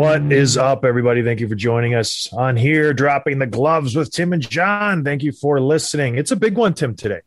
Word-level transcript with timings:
What 0.00 0.32
is 0.32 0.56
up, 0.56 0.86
everybody? 0.86 1.22
Thank 1.22 1.40
you 1.40 1.48
for 1.48 1.54
joining 1.54 1.94
us 1.94 2.32
on 2.32 2.56
here, 2.56 2.94
dropping 2.94 3.38
the 3.38 3.46
gloves 3.46 3.94
with 3.94 4.10
Tim 4.10 4.32
and 4.32 4.40
John. 4.40 5.04
Thank 5.04 5.22
you 5.22 5.30
for 5.30 5.60
listening. 5.60 6.16
It's 6.16 6.30
a 6.30 6.36
big 6.36 6.56
one, 6.56 6.72
Tim, 6.72 6.96
today. 6.96 7.20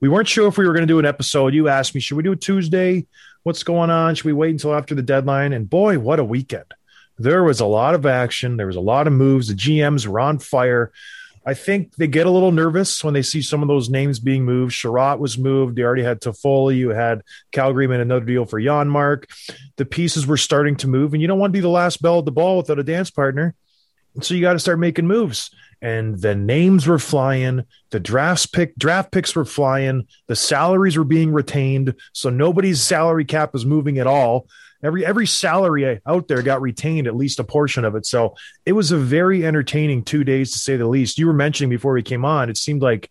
We 0.00 0.08
weren't 0.08 0.26
sure 0.26 0.48
if 0.48 0.58
we 0.58 0.66
were 0.66 0.72
going 0.72 0.82
to 0.82 0.92
do 0.92 0.98
an 0.98 1.06
episode. 1.06 1.54
You 1.54 1.68
asked 1.68 1.94
me, 1.94 2.00
should 2.00 2.16
we 2.16 2.24
do 2.24 2.32
it 2.32 2.40
Tuesday? 2.40 3.06
What's 3.44 3.62
going 3.62 3.90
on? 3.90 4.16
Should 4.16 4.24
we 4.24 4.32
wait 4.32 4.50
until 4.50 4.74
after 4.74 4.96
the 4.96 5.02
deadline? 5.02 5.52
And 5.52 5.70
boy, 5.70 6.00
what 6.00 6.18
a 6.18 6.24
weekend. 6.24 6.64
There 7.16 7.44
was 7.44 7.60
a 7.60 7.64
lot 7.64 7.94
of 7.94 8.06
action. 8.06 8.56
There 8.56 8.66
was 8.66 8.74
a 8.74 8.80
lot 8.80 9.06
of 9.06 9.12
moves. 9.12 9.46
The 9.46 9.54
GMs 9.54 10.04
were 10.04 10.18
on 10.18 10.40
fire. 10.40 10.90
I 11.46 11.54
think 11.54 11.96
they 11.96 12.06
get 12.06 12.26
a 12.26 12.30
little 12.30 12.52
nervous 12.52 13.04
when 13.04 13.12
they 13.12 13.22
see 13.22 13.42
some 13.42 13.60
of 13.62 13.68
those 13.68 13.90
names 13.90 14.18
being 14.18 14.44
moved. 14.44 14.72
Chiarot 14.72 15.18
was 15.18 15.36
moved. 15.36 15.76
They 15.76 15.82
already 15.82 16.02
had 16.02 16.20
Toffoli. 16.20 16.76
You 16.76 16.90
had 16.90 17.22
Calgary 17.52 17.86
made 17.86 18.00
another 18.00 18.24
deal 18.24 18.46
for 18.46 18.60
Janmark. 18.60 19.24
The 19.76 19.84
pieces 19.84 20.26
were 20.26 20.38
starting 20.38 20.76
to 20.76 20.88
move, 20.88 21.12
and 21.12 21.20
you 21.20 21.28
don't 21.28 21.38
want 21.38 21.52
to 21.52 21.56
be 21.56 21.60
the 21.60 21.68
last 21.68 22.00
bell 22.00 22.20
at 22.20 22.24
the 22.24 22.32
ball 22.32 22.56
without 22.56 22.78
a 22.78 22.84
dance 22.84 23.10
partner. 23.10 23.54
So 24.20 24.34
you 24.34 24.40
got 24.40 24.52
to 24.54 24.58
start 24.58 24.78
making 24.78 25.06
moves. 25.06 25.50
And 25.82 26.18
the 26.18 26.34
names 26.34 26.86
were 26.86 26.98
flying, 26.98 27.64
the 27.90 28.00
drafts 28.00 28.46
pick 28.46 28.74
draft 28.76 29.12
picks 29.12 29.36
were 29.36 29.44
flying, 29.44 30.06
the 30.28 30.36
salaries 30.36 30.96
were 30.96 31.04
being 31.04 31.30
retained. 31.30 31.94
So 32.14 32.30
nobody's 32.30 32.80
salary 32.80 33.26
cap 33.26 33.52
was 33.52 33.66
moving 33.66 33.98
at 33.98 34.06
all. 34.06 34.46
Every 34.84 35.04
every 35.04 35.26
salary 35.26 36.00
out 36.06 36.28
there 36.28 36.42
got 36.42 36.60
retained, 36.60 37.06
at 37.06 37.16
least 37.16 37.40
a 37.40 37.44
portion 37.44 37.84
of 37.84 37.94
it. 37.94 38.06
So 38.06 38.36
it 38.66 38.72
was 38.72 38.92
a 38.92 38.98
very 38.98 39.46
entertaining 39.46 40.04
two 40.04 40.24
days 40.24 40.52
to 40.52 40.58
say 40.58 40.76
the 40.76 40.86
least. 40.86 41.18
You 41.18 41.26
were 41.26 41.32
mentioning 41.32 41.70
before 41.70 41.92
we 41.92 42.02
came 42.02 42.24
on, 42.24 42.50
it 42.50 42.56
seemed 42.56 42.82
like 42.82 43.10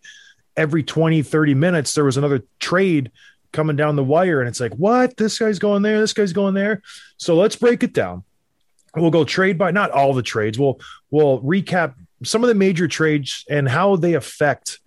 every 0.56 0.82
20, 0.82 1.22
30 1.22 1.54
minutes 1.54 1.94
there 1.94 2.04
was 2.04 2.16
another 2.16 2.44
trade 2.60 3.10
coming 3.52 3.76
down 3.76 3.96
the 3.96 4.04
wire. 4.04 4.40
And 4.40 4.48
it's 4.48 4.60
like, 4.60 4.74
what? 4.74 5.16
This 5.16 5.38
guy's 5.38 5.58
going 5.58 5.82
there, 5.82 6.00
this 6.00 6.12
guy's 6.12 6.32
going 6.32 6.54
there. 6.54 6.80
So 7.16 7.36
let's 7.36 7.56
break 7.56 7.82
it 7.82 7.92
down 7.92 8.24
we'll 8.96 9.10
go 9.10 9.24
trade 9.24 9.58
by 9.58 9.70
not 9.70 9.90
all 9.90 10.12
the 10.12 10.22
trades. 10.22 10.58
We'll 10.58 10.80
we'll 11.10 11.40
recap 11.40 11.94
some 12.22 12.42
of 12.42 12.48
the 12.48 12.54
major 12.54 12.88
trades 12.88 13.44
and 13.48 13.68
how 13.68 13.96
they 13.96 14.14
affect 14.14 14.78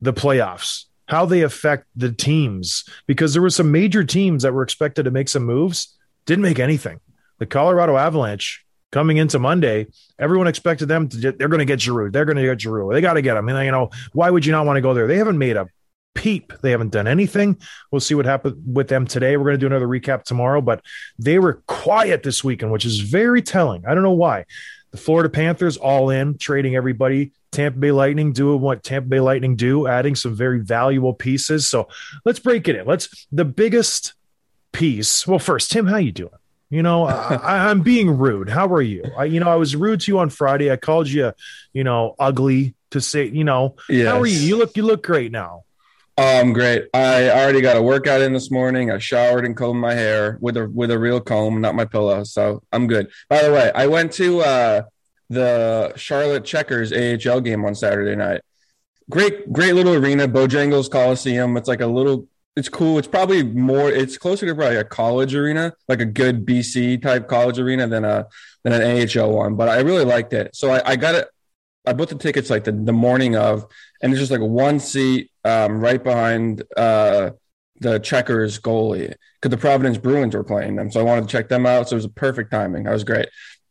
the 0.00 0.12
playoffs, 0.12 0.84
how 1.06 1.26
they 1.26 1.42
affect 1.42 1.86
the 1.96 2.12
teams, 2.12 2.84
because 3.06 3.32
there 3.32 3.42
were 3.42 3.50
some 3.50 3.72
major 3.72 4.04
teams 4.04 4.42
that 4.42 4.52
were 4.52 4.62
expected 4.62 5.04
to 5.04 5.10
make 5.10 5.28
some 5.28 5.44
moves, 5.44 5.96
didn't 6.26 6.42
make 6.42 6.58
anything. 6.58 7.00
The 7.38 7.46
Colorado 7.46 7.96
Avalanche 7.96 8.64
coming 8.92 9.16
into 9.16 9.38
Monday, 9.38 9.86
everyone 10.18 10.46
expected 10.46 10.86
them 10.86 11.08
to 11.08 11.32
they're 11.32 11.48
going 11.48 11.60
to 11.60 11.64
get 11.64 11.80
Giroux. 11.80 12.10
They're 12.10 12.24
going 12.24 12.36
to 12.36 12.42
get 12.42 12.60
Giroux. 12.60 12.92
They 12.92 13.00
got 13.00 13.14
to 13.14 13.22
get 13.22 13.36
him. 13.36 13.48
And 13.48 13.64
you 13.64 13.72
know, 13.72 13.90
why 14.12 14.30
would 14.30 14.44
you 14.44 14.52
not 14.52 14.66
want 14.66 14.76
to 14.76 14.82
go 14.82 14.94
there? 14.94 15.06
They 15.06 15.16
haven't 15.16 15.38
made 15.38 15.56
a 15.56 15.68
peep. 16.14 16.52
They 16.60 16.72
haven't 16.72 16.90
done 16.90 17.06
anything. 17.06 17.58
We'll 17.90 18.00
see 18.00 18.14
what 18.14 18.26
happened 18.26 18.62
with 18.66 18.88
them 18.88 19.06
today. 19.06 19.36
We're 19.36 19.44
going 19.44 19.54
to 19.54 19.58
do 19.58 19.66
another 19.66 19.86
recap 19.86 20.24
tomorrow, 20.24 20.60
but 20.60 20.84
they 21.18 21.38
were 21.38 21.62
quiet 21.66 22.22
this 22.22 22.42
weekend, 22.44 22.72
which 22.72 22.84
is 22.84 23.00
very 23.00 23.42
telling. 23.42 23.86
I 23.86 23.94
don't 23.94 24.02
know 24.02 24.10
why. 24.12 24.44
The 24.90 24.98
Florida 24.98 25.28
Panthers 25.28 25.76
all 25.76 26.10
in, 26.10 26.36
trading 26.36 26.74
everybody. 26.74 27.32
Tampa 27.52 27.78
Bay 27.78 27.92
Lightning 27.92 28.32
doing 28.32 28.60
what 28.60 28.82
Tampa 28.82 29.08
Bay 29.08 29.20
Lightning 29.20 29.56
do, 29.56 29.86
adding 29.86 30.14
some 30.14 30.34
very 30.34 30.60
valuable 30.60 31.14
pieces. 31.14 31.68
So 31.68 31.88
let's 32.24 32.38
break 32.38 32.68
it 32.68 32.76
in. 32.76 32.86
Let's 32.86 33.26
the 33.32 33.44
biggest 33.44 34.14
piece. 34.72 35.26
Well, 35.26 35.38
first, 35.38 35.70
Tim, 35.70 35.86
how 35.86 35.96
you 35.96 36.12
doing? 36.12 36.30
You 36.70 36.82
know, 36.82 37.04
I, 37.06 37.70
I'm 37.70 37.82
being 37.82 38.16
rude. 38.16 38.48
How 38.48 38.66
are 38.68 38.82
you? 38.82 39.04
I, 39.16 39.24
you 39.24 39.40
know, 39.40 39.48
I 39.48 39.56
was 39.56 39.76
rude 39.76 40.00
to 40.02 40.12
you 40.12 40.18
on 40.18 40.30
Friday. 40.30 40.70
I 40.70 40.76
called 40.76 41.08
you, 41.08 41.32
you 41.72 41.84
know, 41.84 42.14
ugly 42.18 42.74
to 42.90 43.00
say, 43.00 43.26
you 43.26 43.44
know, 43.44 43.76
how 43.88 44.20
are 44.20 44.26
you? 44.26 44.38
You 44.38 44.56
look, 44.56 44.76
you 44.76 44.82
look 44.82 45.04
great 45.04 45.32
now. 45.32 45.64
Um, 46.20 46.52
great. 46.52 46.88
I 46.92 47.30
already 47.30 47.62
got 47.62 47.78
a 47.78 47.82
workout 47.82 48.20
in 48.20 48.34
this 48.34 48.50
morning. 48.50 48.90
I 48.90 48.98
showered 48.98 49.46
and 49.46 49.56
combed 49.56 49.80
my 49.80 49.94
hair 49.94 50.36
with 50.40 50.56
a 50.56 50.68
with 50.68 50.90
a 50.90 50.98
real 50.98 51.20
comb, 51.20 51.62
not 51.62 51.74
my 51.74 51.86
pillow. 51.86 52.24
So 52.24 52.62
I'm 52.72 52.86
good. 52.88 53.10
By 53.28 53.42
the 53.42 53.52
way, 53.52 53.72
I 53.74 53.86
went 53.86 54.12
to 54.14 54.40
uh, 54.40 54.82
the 55.30 55.94
Charlotte 55.96 56.44
Checkers 56.44 56.92
AHL 56.92 57.40
game 57.40 57.64
on 57.64 57.74
Saturday 57.74 58.16
night. 58.16 58.42
Great, 59.08 59.50
great 59.50 59.74
little 59.74 59.94
arena, 59.94 60.28
Bojangles 60.28 60.90
Coliseum. 60.90 61.56
It's 61.56 61.68
like 61.68 61.80
a 61.80 61.86
little. 61.86 62.28
It's 62.56 62.68
cool. 62.68 62.98
It's 62.98 63.08
probably 63.08 63.42
more. 63.42 63.90
It's 63.90 64.18
closer 64.18 64.46
to 64.46 64.54
probably 64.54 64.76
a 64.76 64.84
college 64.84 65.34
arena, 65.34 65.72
like 65.88 66.00
a 66.00 66.04
good 66.04 66.44
BC 66.44 67.00
type 67.00 67.28
college 67.28 67.58
arena 67.58 67.86
than 67.86 68.04
a 68.04 68.26
than 68.64 68.72
an 68.72 69.08
AHL 69.08 69.32
one. 69.32 69.54
But 69.54 69.68
I 69.68 69.80
really 69.80 70.04
liked 70.04 70.32
it. 70.32 70.54
So 70.54 70.70
I, 70.70 70.82
I 70.84 70.96
got 70.96 71.14
it. 71.14 71.28
I 71.86 71.92
bought 71.92 72.08
the 72.08 72.16
tickets 72.16 72.50
like 72.50 72.64
the, 72.64 72.72
the 72.72 72.92
morning 72.92 73.36
of, 73.36 73.64
and 74.02 74.12
it's 74.12 74.20
just 74.20 74.30
like 74.30 74.40
one 74.40 74.80
seat 74.80 75.30
um, 75.44 75.80
right 75.80 76.02
behind 76.02 76.62
uh, 76.76 77.30
the 77.80 77.98
Checkers 77.98 78.58
goalie 78.58 79.14
because 79.40 79.50
the 79.50 79.56
Providence 79.56 79.96
Bruins 79.96 80.34
were 80.34 80.44
playing 80.44 80.76
them. 80.76 80.90
So 80.90 81.00
I 81.00 81.04
wanted 81.04 81.22
to 81.22 81.28
check 81.28 81.48
them 81.48 81.64
out. 81.64 81.88
So 81.88 81.94
it 81.94 81.98
was 81.98 82.04
a 82.04 82.10
perfect 82.10 82.50
timing. 82.50 82.84
That 82.84 82.92
was 82.92 83.04
great. 83.04 83.28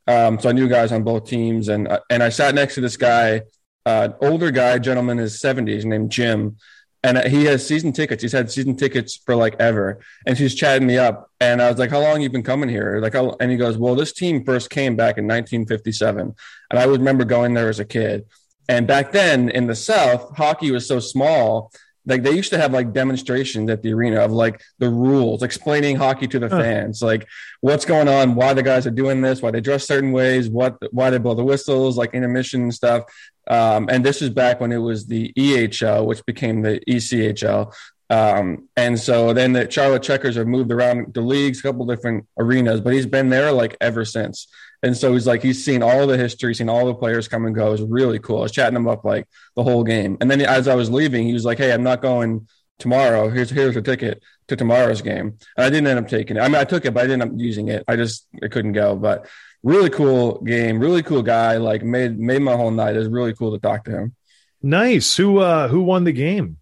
Um, 0.07 0.39
so 0.39 0.49
I 0.49 0.53
knew 0.53 0.67
guys 0.67 0.91
on 0.91 1.03
both 1.03 1.25
teams, 1.27 1.67
and 1.67 1.87
uh, 1.87 1.99
and 2.09 2.23
I 2.23 2.29
sat 2.29 2.55
next 2.55 2.75
to 2.75 2.81
this 2.81 2.97
guy, 2.97 3.43
uh, 3.85 4.09
older 4.21 4.49
guy, 4.49 4.79
gentleman 4.79 5.19
in 5.19 5.23
his 5.23 5.39
seventies, 5.39 5.85
named 5.85 6.11
Jim, 6.11 6.57
and 7.03 7.17
he 7.27 7.45
has 7.45 7.65
season 7.65 7.93
tickets. 7.93 8.21
He's 8.21 8.31
had 8.31 8.51
season 8.51 8.75
tickets 8.75 9.15
for 9.15 9.35
like 9.35 9.55
ever, 9.59 9.99
and 10.25 10.37
she's 10.37 10.55
chatting 10.55 10.87
me 10.87 10.97
up, 10.97 11.29
and 11.39 11.61
I 11.61 11.69
was 11.69 11.79
like, 11.79 11.89
"How 11.89 11.99
long 11.99 12.21
you 12.21 12.29
been 12.29 12.43
coming 12.43 12.69
here?" 12.69 12.99
Like, 12.99 13.13
how, 13.13 13.35
and 13.39 13.51
he 13.51 13.57
goes, 13.57 13.77
"Well, 13.77 13.95
this 13.95 14.13
team 14.13 14.43
first 14.43 14.69
came 14.69 14.95
back 14.95 15.17
in 15.17 15.25
1957, 15.25 16.35
and 16.71 16.79
I 16.79 16.85
would 16.85 16.99
remember 16.99 17.25
going 17.25 17.53
there 17.53 17.69
as 17.69 17.79
a 17.79 17.85
kid." 17.85 18.25
And 18.67 18.85
back 18.85 19.11
then 19.11 19.49
in 19.49 19.67
the 19.67 19.75
South, 19.75 20.35
hockey 20.37 20.71
was 20.71 20.87
so 20.87 20.99
small. 20.99 21.71
Like 22.09 22.23
they 22.23 22.31
used 22.31 22.49
to 22.51 22.57
have 22.57 22.73
like 22.73 22.93
demonstrations 22.93 23.69
at 23.69 23.83
the 23.83 23.93
arena 23.93 24.17
of 24.21 24.31
like 24.31 24.61
the 24.79 24.89
rules, 24.89 25.43
explaining 25.43 25.95
hockey 25.95 26.27
to 26.27 26.39
the 26.39 26.49
fans, 26.49 27.01
like 27.01 27.27
what's 27.61 27.85
going 27.85 28.07
on, 28.07 28.35
why 28.35 28.53
the 28.53 28.63
guys 28.63 28.87
are 28.87 28.91
doing 28.91 29.21
this, 29.21 29.41
why 29.41 29.51
they 29.51 29.61
dress 29.61 29.87
certain 29.87 30.11
ways, 30.11 30.49
what 30.49 30.77
why 30.91 31.09
they 31.09 31.17
blow 31.17 31.35
the 31.35 31.43
whistles, 31.43 31.97
like 31.97 32.13
intermission 32.13 32.63
and 32.63 32.73
stuff. 32.73 33.03
Um, 33.49 33.87
and 33.89 34.05
this 34.05 34.21
is 34.21 34.29
back 34.29 34.59
when 34.59 34.71
it 34.71 34.77
was 34.77 35.07
the 35.07 35.33
EHL, 35.33 36.05
which 36.05 36.25
became 36.25 36.61
the 36.61 36.79
ECHL. 36.87 37.73
Um, 38.11 38.67
and 38.75 38.99
so 38.99 39.33
then 39.33 39.53
the 39.53 39.69
Charlotte 39.69 40.03
Checkers 40.03 40.35
have 40.35 40.47
moved 40.47 40.71
around 40.71 41.13
the 41.13 41.21
leagues, 41.21 41.59
a 41.59 41.63
couple 41.63 41.85
different 41.85 42.27
arenas, 42.39 42.81
but 42.81 42.93
he's 42.93 43.05
been 43.05 43.29
there 43.29 43.51
like 43.51 43.77
ever 43.81 44.03
since. 44.03 44.47
And 44.81 44.95
so 44.95 45.13
he's 45.13 45.27
like, 45.27 45.43
he's 45.43 45.63
seen 45.63 45.83
all 45.83 46.07
the 46.07 46.17
history, 46.17 46.55
seen 46.55 46.69
all 46.69 46.85
the 46.85 46.95
players 46.95 47.27
come 47.27 47.45
and 47.45 47.53
go. 47.53 47.67
It 47.67 47.71
was 47.71 47.81
really 47.83 48.19
cool. 48.19 48.39
I 48.39 48.43
was 48.43 48.51
chatting 48.51 48.77
him 48.77 48.87
up 48.87 49.03
like 49.03 49.27
the 49.55 49.63
whole 49.63 49.83
game. 49.83 50.17
And 50.21 50.31
then 50.31 50.41
as 50.41 50.67
I 50.67 50.75
was 50.75 50.89
leaving, 50.89 51.27
he 51.27 51.33
was 51.33 51.45
like, 51.45 51.57
Hey, 51.57 51.73
I'm 51.73 51.83
not 51.83 52.01
going 52.01 52.47
tomorrow. 52.79 53.29
Here's 53.29 53.49
here's 53.49 53.75
a 53.75 53.81
ticket 53.81 54.23
to 54.47 54.55
tomorrow's 54.55 55.01
game. 55.01 55.37
And 55.57 55.65
I 55.65 55.69
didn't 55.69 55.87
end 55.87 55.99
up 55.99 56.07
taking 56.07 56.37
it. 56.37 56.39
I 56.39 56.47
mean, 56.47 56.55
I 56.55 56.63
took 56.63 56.85
it, 56.85 56.93
but 56.93 57.01
I 57.01 57.07
didn't 57.07 57.21
end 57.21 57.33
up 57.33 57.39
using 57.39 57.67
it. 57.67 57.83
I 57.87 57.95
just 57.95 58.27
I 58.41 58.47
couldn't 58.47 58.71
go. 58.71 58.95
But 58.95 59.27
really 59.63 59.89
cool 59.89 60.41
game, 60.41 60.79
really 60.79 61.03
cool 61.03 61.21
guy. 61.21 61.57
Like 61.57 61.83
made 61.83 62.17
made 62.17 62.41
my 62.41 62.55
whole 62.55 62.71
night. 62.71 62.95
It 62.95 62.99
was 62.99 63.09
really 63.09 63.33
cool 63.33 63.51
to 63.51 63.59
talk 63.59 63.83
to 63.85 63.91
him. 63.91 64.15
Nice. 64.61 65.15
Who 65.17 65.39
uh 65.39 65.67
who 65.67 65.81
won 65.81 66.05
the 66.05 66.11
game? 66.11 66.57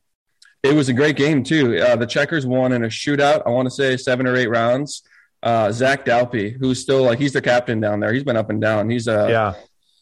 It 0.63 0.73
was 0.73 0.89
a 0.89 0.93
great 0.93 1.15
game 1.15 1.43
too. 1.43 1.77
Uh, 1.77 1.95
the 1.95 2.07
Checkers 2.07 2.45
won 2.45 2.73
in 2.73 2.83
a 2.83 2.87
shootout. 2.87 3.43
I 3.45 3.51
want 3.51 3.67
to 3.67 3.71
say 3.71 3.95
seven 3.95 4.27
or 4.27 4.35
eight 4.35 4.49
rounds. 4.49 5.03
Uh, 5.43 5.71
Zac 5.71 6.05
Dalpe, 6.05 6.57
who's 6.59 6.81
still 6.81 7.03
like 7.03 7.19
he's 7.19 7.33
the 7.33 7.41
captain 7.41 7.79
down 7.79 7.99
there. 7.99 8.11
He's 8.13 8.23
been 8.23 8.37
up 8.37 8.49
and 8.49 8.59
down. 8.59 8.89
He's 8.89 9.07
a 9.07 9.27
yeah. 9.29 9.53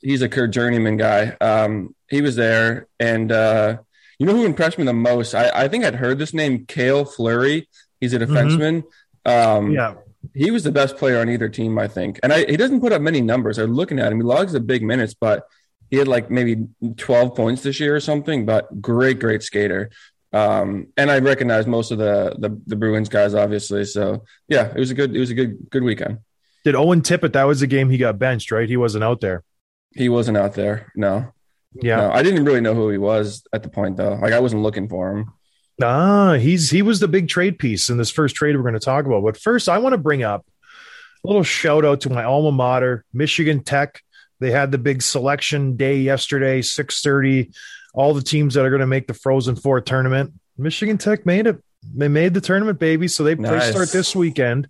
he's 0.02 0.22
a 0.22 0.30
Kurt 0.30 0.52
journeyman 0.52 0.98
guy. 0.98 1.36
Um, 1.42 1.94
he 2.10 2.22
was 2.22 2.36
there, 2.36 2.88
and 3.00 3.32
uh, 3.32 3.78
you 4.20 4.26
know 4.26 4.34
who 4.36 4.46
impressed 4.46 4.78
me 4.78 4.86
the 4.86 4.94
most? 4.94 5.36
I, 5.36 5.50
I 5.54 5.68
think 5.68 5.84
I'd 5.84 5.96
heard 5.96 6.20
this 6.20 6.34
name, 6.34 6.66
Kale 6.66 7.04
Fleury. 7.06 7.68
He's 8.00 8.14
a 8.14 8.20
defenseman. 8.20 8.84
Um, 9.26 9.72
Yeah. 9.72 9.96
he 10.34 10.52
was 10.52 10.64
the 10.64 10.72
best 10.72 10.98
player 10.98 11.20
on 11.20 11.30
either 11.30 11.50
team, 11.50 11.78
I 11.80 11.88
think. 11.88 12.20
And 12.24 12.32
I, 12.32 12.46
he 12.46 12.58
doesn't 12.58 12.80
put 12.82 12.92
up 12.94 13.02
many 13.02 13.22
numbers. 13.22 13.58
I'm 13.58 13.74
looking 13.74 14.00
at 14.00 14.12
him. 14.12 14.20
He 14.20 14.24
logs 14.24 14.54
the 14.54 14.60
big 14.60 14.84
minutes, 14.84 15.14
but 15.14 15.48
he 15.90 15.98
had 15.98 16.08
like 16.08 16.30
maybe 16.30 16.68
12 16.98 17.36
points 17.36 17.64
this 17.64 17.80
year 17.80 17.96
or 17.96 18.00
something. 18.00 18.46
But 18.46 18.82
great, 18.82 19.20
great 19.20 19.44
skater. 19.44 19.90
Um, 20.36 20.88
and 20.98 21.10
I 21.10 21.20
recognize 21.20 21.66
most 21.66 21.92
of 21.92 21.98
the, 21.98 22.36
the 22.38 22.60
the 22.68 22.76
Bruins 22.76 23.08
guys, 23.10 23.34
obviously. 23.34 23.86
So 23.86 24.24
yeah, 24.50 24.68
it 24.76 24.80
was 24.80 24.92
a 24.92 24.94
good 24.94 25.16
it 25.16 25.20
was 25.20 25.30
a 25.32 25.34
good 25.36 25.58
good 25.70 25.84
weekend. 25.84 26.20
Did 26.66 26.76
Owen 26.76 27.02
Tippett? 27.02 27.34
That 27.34 27.44
was 27.46 27.60
the 27.62 27.68
game 27.68 27.90
he 27.90 27.98
got 27.98 28.20
benched, 28.20 28.52
right? 28.52 28.68
He 28.68 28.76
wasn't 28.78 29.04
out 29.04 29.22
there. 29.22 29.44
He 29.94 30.10
wasn't 30.10 30.38
out 30.38 30.54
there. 30.56 30.92
No, 30.96 31.32
Yeah. 31.74 31.98
no, 31.98 32.12
I 32.12 32.22
didn't 32.24 32.44
really 32.44 32.60
know 32.62 32.74
who 32.74 32.90
he 32.90 32.98
was 32.98 33.44
at 33.54 33.64
the 33.64 33.70
point 33.70 33.98
though. 33.98 34.16
Like 34.16 34.34
I 34.34 34.40
wasn't 34.40 34.64
looking 34.64 34.90
for 34.90 35.12
him. 35.16 35.32
Ah, 35.82 36.34
he's 36.34 36.70
he 36.70 36.82
was 36.82 37.00
the 37.00 37.08
big 37.08 37.28
trade 37.30 37.58
piece 37.60 37.90
in 37.90 37.98
this 37.98 38.12
first 38.12 38.36
trade 38.36 38.56
we're 38.56 38.62
going 38.64 38.74
to 38.74 38.80
talk 38.80 39.06
about. 39.06 39.24
But 39.24 39.38
first, 39.38 39.70
I 39.70 39.78
want 39.78 39.94
to 39.94 39.98
bring 39.98 40.24
up 40.24 40.46
a 41.24 41.28
little 41.28 41.44
shout 41.44 41.86
out 41.86 42.02
to 42.02 42.10
my 42.10 42.24
alma 42.24 42.52
mater, 42.52 43.06
Michigan 43.14 43.64
Tech. 43.64 44.02
They 44.42 44.52
had 44.52 44.72
the 44.72 44.78
big 44.78 45.02
selection 45.02 45.76
day 45.78 45.98
yesterday, 46.00 46.62
six 46.62 47.02
thirty. 47.02 47.52
All 47.96 48.14
the 48.14 48.22
teams 48.22 48.54
that 48.54 48.66
are 48.66 48.70
going 48.70 48.82
to 48.82 48.88
make 48.88 49.08
the 49.08 49.14
Frozen 49.14 49.56
Four 49.56 49.82
tournament. 49.82 50.34
Michigan 50.58 50.98
Tech 50.98 51.26
made 51.26 51.48
it. 51.48 51.62
They 51.96 52.08
made 52.08 52.34
the 52.34 52.42
tournament, 52.42 52.80
baby. 52.80 53.08
So 53.08 53.24
they, 53.24 53.36
they 53.36 53.72
start 53.72 53.92
this 53.92 54.16
weekend. 54.16 54.70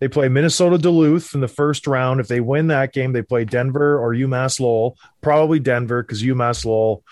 They 0.00 0.08
play 0.08 0.28
Minnesota 0.28 0.76
Duluth 0.76 1.34
in 1.34 1.40
the 1.40 1.48
first 1.48 1.86
round. 1.86 2.20
If 2.20 2.28
they 2.28 2.40
win 2.40 2.66
that 2.66 2.92
game, 2.92 3.12
they 3.12 3.22
play 3.22 3.44
Denver 3.44 3.98
or 3.98 4.14
UMass 4.14 4.60
Lowell. 4.60 4.96
Probably 5.22 5.58
Denver 5.58 6.02
because 6.02 6.22
UMass 6.22 6.64
Lowell. 6.64 7.02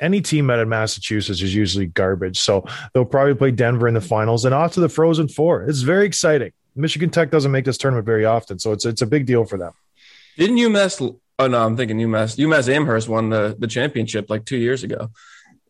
Any 0.00 0.20
team 0.20 0.50
out 0.50 0.58
of 0.58 0.68
Massachusetts 0.68 1.40
is 1.40 1.54
usually 1.54 1.86
garbage. 1.86 2.38
So 2.38 2.66
they'll 2.92 3.04
probably 3.04 3.34
play 3.34 3.52
Denver 3.52 3.88
in 3.88 3.94
the 3.94 4.00
finals 4.00 4.44
and 4.44 4.54
off 4.54 4.74
to 4.74 4.80
the 4.80 4.88
Frozen 4.88 5.28
Four. 5.28 5.64
It's 5.64 5.80
very 5.80 6.04
exciting. 6.04 6.52
Michigan 6.76 7.10
Tech 7.10 7.30
doesn't 7.30 7.52
make 7.52 7.64
this 7.64 7.78
tournament 7.78 8.04
very 8.04 8.24
often, 8.24 8.58
so 8.58 8.72
it's 8.72 8.84
it's 8.84 9.02
a 9.02 9.06
big 9.06 9.26
deal 9.26 9.44
for 9.44 9.56
them. 9.56 9.72
Didn't 10.36 10.56
UMass? 10.56 11.16
Oh 11.38 11.48
no, 11.48 11.64
I'm 11.64 11.76
thinking 11.76 11.98
UMass. 11.98 12.36
UMass 12.38 12.68
Amherst 12.68 13.08
won 13.08 13.30
the 13.30 13.56
the 13.58 13.66
championship 13.66 14.30
like 14.30 14.44
two 14.44 14.56
years 14.56 14.84
ago. 14.84 15.10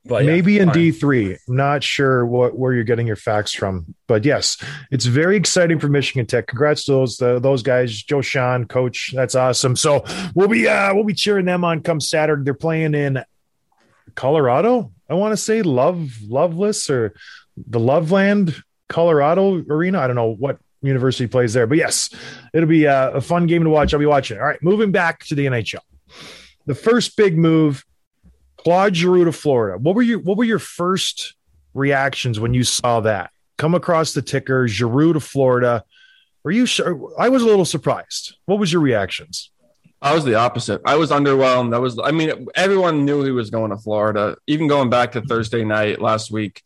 But 0.07 0.25
yeah, 0.25 0.33
Maybe 0.33 0.59
in. 0.59 0.69
D 0.69 0.91
three. 0.91 1.33
I'm 1.33 1.57
not 1.57 1.83
sure 1.83 2.27
what 2.27 2.59
where 2.59 2.75
you're 2.75 2.85
getting 2.85 3.07
your 3.07 3.17
facts 3.17 3.53
from, 3.53 3.95
but 4.07 4.25
yes, 4.27 4.63
it's 4.91 5.07
very 5.07 5.37
exciting 5.37 5.79
for 5.79 5.89
Michigan 5.89 6.27
Tech. 6.27 6.47
Congrats 6.47 6.85
to 6.85 6.93
those 6.93 7.17
those 7.17 7.63
guys, 7.63 8.03
Joe 8.03 8.19
Shawhan, 8.19 8.69
coach. 8.69 9.13
That's 9.15 9.35
awesome. 9.35 9.77
So 9.77 10.05
we'll 10.35 10.49
be 10.49 10.69
uh, 10.69 10.95
we'll 10.95 11.05
be 11.05 11.15
cheering 11.15 11.47
them 11.47 11.65
on 11.65 11.81
come 11.81 12.01
Saturday. 12.01 12.45
They're 12.45 12.53
playing 12.53 12.95
in 12.95 13.25
Colorado. 14.15 14.93
I 15.09 15.15
want 15.15 15.33
to 15.33 15.39
say 15.39 15.63
Love 15.63 16.11
Loveless 16.23 16.91
or 16.91 17.15
the 17.57 17.81
Loveland 17.81 18.63
Colorado 18.91 19.65
Arena. 19.71 20.01
I 20.01 20.07
don't 20.07 20.17
know 20.17 20.35
what 20.35 20.59
university 20.87 21.27
plays 21.27 21.53
there, 21.53 21.67
but 21.67 21.79
yes, 21.79 22.11
it'll 22.53 22.69
be 22.69 22.87
uh, 22.87 23.11
a 23.11 23.21
fun 23.21 23.47
game 23.47 23.65
to 23.65 23.71
watch. 23.71 23.93
I'll 23.95 24.01
be 24.01 24.07
watching. 24.07 24.39
All 24.39 24.45
right, 24.45 24.63
moving 24.63 24.93
back 24.93 25.25
to 25.27 25.35
the 25.35 25.47
NHL. 25.47 25.81
The 26.67 26.75
first 26.75 27.17
big 27.17 27.37
move 27.37 27.85
Claude 28.57 28.97
Giroux 28.97 29.27
to 29.27 29.33
Florida. 29.33 29.79
What 29.79 29.95
were 29.95 30.03
your 30.03 30.19
what 30.21 30.37
were 30.37 30.45
your 30.45 30.59
first 30.59 31.35
reactions 31.75 32.41
when 32.41 32.55
you 32.55 32.65
saw 32.65 33.01
that 33.01 33.31
come 33.59 33.75
across 33.75 34.15
the 34.15 34.23
ticker? 34.23 34.67
Giroux 34.67 35.13
to 35.13 35.21
Florida. 35.21 35.85
Were 36.43 36.51
you 36.51 36.67
sure? 36.67 37.11
I 37.19 37.29
was 37.29 37.43
a 37.43 37.47
little 37.47 37.65
surprised. 37.65 38.37
What 38.47 38.59
was 38.59 38.73
your 38.73 38.83
reactions? 38.83 39.51
I 40.01 40.15
was 40.15 40.25
the 40.25 40.35
opposite. 40.35 40.83
I 40.85 40.97
was 40.97 41.11
underwhelmed. 41.11 41.75
I 41.75 41.79
was. 41.79 41.99
I 42.03 42.11
mean, 42.11 42.47
everyone 42.55 43.05
knew 43.05 43.23
he 43.23 43.31
was 43.31 43.51
going 43.51 43.71
to 43.71 43.77
Florida. 43.77 44.37
Even 44.47 44.67
going 44.67 44.91
back 44.91 45.13
to 45.13 45.23
Thursday 45.23 45.65
night 45.65 46.01
last 46.01 46.31
week 46.31 46.63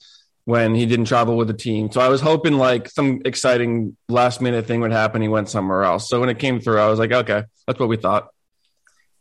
when 0.48 0.74
he 0.74 0.86
didn't 0.86 1.04
travel 1.04 1.36
with 1.36 1.46
the 1.46 1.52
team. 1.52 1.92
So 1.92 2.00
I 2.00 2.08
was 2.08 2.22
hoping 2.22 2.56
like 2.56 2.88
some 2.88 3.20
exciting 3.26 3.94
last 4.08 4.40
minute 4.40 4.64
thing 4.64 4.80
would 4.80 4.92
happen. 4.92 5.20
He 5.20 5.28
went 5.28 5.50
somewhere 5.50 5.82
else. 5.82 6.08
So 6.08 6.20
when 6.20 6.30
it 6.30 6.38
came 6.38 6.58
through, 6.58 6.80
I 6.80 6.88
was 6.88 6.98
like, 6.98 7.12
okay, 7.12 7.44
that's 7.66 7.78
what 7.78 7.90
we 7.90 7.98
thought. 7.98 8.28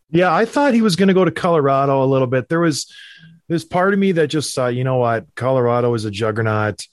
Yeah, 0.09 0.33
I 0.33 0.45
thought 0.45 0.74
he 0.74 0.81
was 0.81 0.95
going 0.95 1.09
to 1.09 1.13
go 1.13 1.25
to 1.25 1.31
Colorado 1.31 2.01
a 2.01 2.07
little 2.07 2.27
bit. 2.27 2.47
There 2.47 2.62
was 2.62 2.89
this 3.50 3.65
part 3.65 3.91
of 3.91 4.00
me 4.00 4.13
that 4.13 4.27
just 4.27 4.56
thought, 4.56 4.74
you 4.74 4.85
know 4.85 5.00
what, 5.00 5.25
Colorado 5.35 5.94
is 5.95 6.06
a 6.06 6.12
juggernaut. 6.12 6.88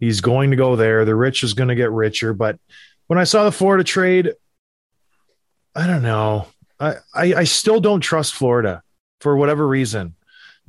He's 0.00 0.22
going 0.22 0.48
to 0.52 0.56
go 0.56 0.76
there. 0.76 1.04
The 1.04 1.14
rich 1.14 1.44
is 1.44 1.52
going 1.52 1.68
to 1.68 1.74
get 1.74 1.92
richer. 1.92 2.32
But 2.32 2.58
when 3.06 3.18
I 3.18 3.24
saw 3.24 3.44
the 3.44 3.52
Florida 3.52 3.84
trade, 3.84 4.32
I 5.74 5.86
don't 5.86 6.02
know. 6.02 6.46
I, 6.80 6.94
I, 7.14 7.34
I 7.34 7.44
still 7.44 7.80
don't 7.80 8.00
trust 8.00 8.32
Florida 8.32 8.82
for 9.20 9.36
whatever 9.36 9.68
reason. 9.68 10.14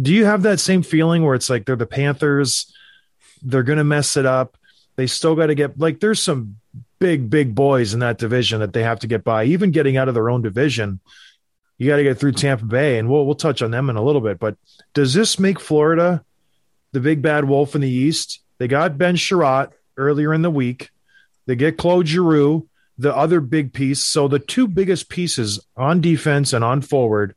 Do 0.02 0.14
you 0.14 0.26
have 0.26 0.42
that 0.42 0.60
same 0.60 0.84
feeling 0.84 1.24
where 1.24 1.36
it's 1.36 1.50
like 1.50 1.66
they're 1.66 1.78
the 1.78 1.86
Panthers? 1.86 2.74
They're 3.46 3.64
going 3.64 3.78
to 3.78 3.84
mess 3.84 4.18
it 4.18 4.26
up. 4.26 4.58
They 4.96 5.08
still 5.08 5.36
got 5.36 5.48
to 5.48 5.56
get 5.56 5.80
like 5.80 6.00
there's 6.00 6.22
some 6.22 6.58
big, 7.00 7.30
big 7.30 7.56
boys 7.56 7.94
in 7.94 8.00
that 8.00 8.18
division 8.18 8.60
that 8.60 8.74
they 8.74 8.84
have 8.84 9.00
to 9.00 9.08
get 9.08 9.24
by. 9.24 9.46
Even 9.46 9.72
getting 9.72 9.98
out 9.98 10.08
of 10.08 10.14
their 10.14 10.30
own 10.30 10.42
division, 10.42 11.00
you 11.78 11.88
got 11.88 11.98
to 11.98 12.04
get 12.04 12.18
through 12.18 12.32
Tampa 12.34 12.66
Bay, 12.66 12.98
and 12.98 13.10
we'll 13.10 13.26
we'll 13.26 13.36
touch 13.36 13.62
on 13.62 13.72
them 13.72 13.90
in 13.90 13.96
a 13.96 14.04
little 14.04 14.22
bit. 14.22 14.40
But 14.40 14.58
does 14.94 15.14
this 15.14 15.40
make 15.40 15.60
Florida 15.60 16.24
the 16.92 17.00
big 17.00 17.22
bad 17.22 17.46
wolf 17.46 17.76
in 17.76 17.82
the 17.82 17.90
East? 17.90 18.42
They 18.58 18.68
got 18.68 18.98
Ben 18.98 19.16
Chiarot 19.16 19.72
earlier 19.98 20.34
in 20.34 20.42
the 20.42 20.50
week. 20.50 20.90
They 21.46 21.56
get 21.56 21.78
Claude 21.78 22.08
Giroux, 22.08 22.68
the 22.98 23.16
other 23.16 23.42
big 23.42 23.74
piece. 23.74 24.04
So 24.04 24.28
the 24.28 24.40
two 24.40 24.68
biggest 24.68 25.10
pieces 25.10 25.60
on 25.76 26.02
defense 26.02 26.54
and 26.54 26.64
on 26.64 26.82
forward 26.82 27.36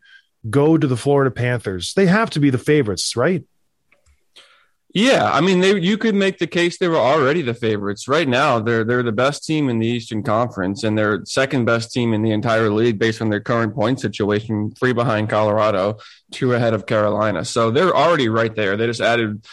go 0.49 0.79
to 0.79 0.87
the 0.87 0.97
Florida 0.97 1.31
Panthers. 1.31 1.95
They 1.95 2.07
have 2.07 2.31
to 2.31 2.41
be 2.41 2.51
the 2.51 2.59
favorites, 2.59 3.17
right? 3.17 3.45
Yeah, 4.99 5.31
I 5.33 5.41
mean, 5.41 5.61
they 5.61 5.79
you 5.79 5.97
could 5.97 6.17
make 6.17 6.39
the 6.39 6.49
case 6.49 6.77
they 6.77 6.89
were 6.89 6.97
already 6.97 7.41
the 7.41 7.55
favorites. 7.55 8.09
Right 8.09 8.27
now, 8.27 8.59
they're 8.59 8.83
they're 8.83 9.05
the 9.05 9.13
best 9.13 9.45
team 9.45 9.69
in 9.69 9.79
the 9.79 9.87
Eastern 9.87 10.25
Conference, 10.25 10.83
and 10.83 10.99
they're 10.99 11.25
second 11.25 11.67
best 11.67 11.93
team 11.93 12.13
in 12.13 12.23
the 12.23 12.33
entire 12.33 12.69
league 12.69 12.99
based 12.99 13.23
on 13.23 13.31
their 13.31 13.39
current 13.41 13.77
point 13.77 14.01
situation, 14.01 14.73
three 14.73 14.93
behind 14.93 15.31
Colorado, 15.31 15.99
two 16.33 16.53
ahead 16.53 16.75
of 16.75 16.87
Carolina. 16.87 17.45
So 17.45 17.71
they're 17.71 17.95
already 17.95 18.29
right 18.29 18.53
there. 18.57 18.77
They 18.77 18.87
just 18.87 19.01
added. 19.01 19.47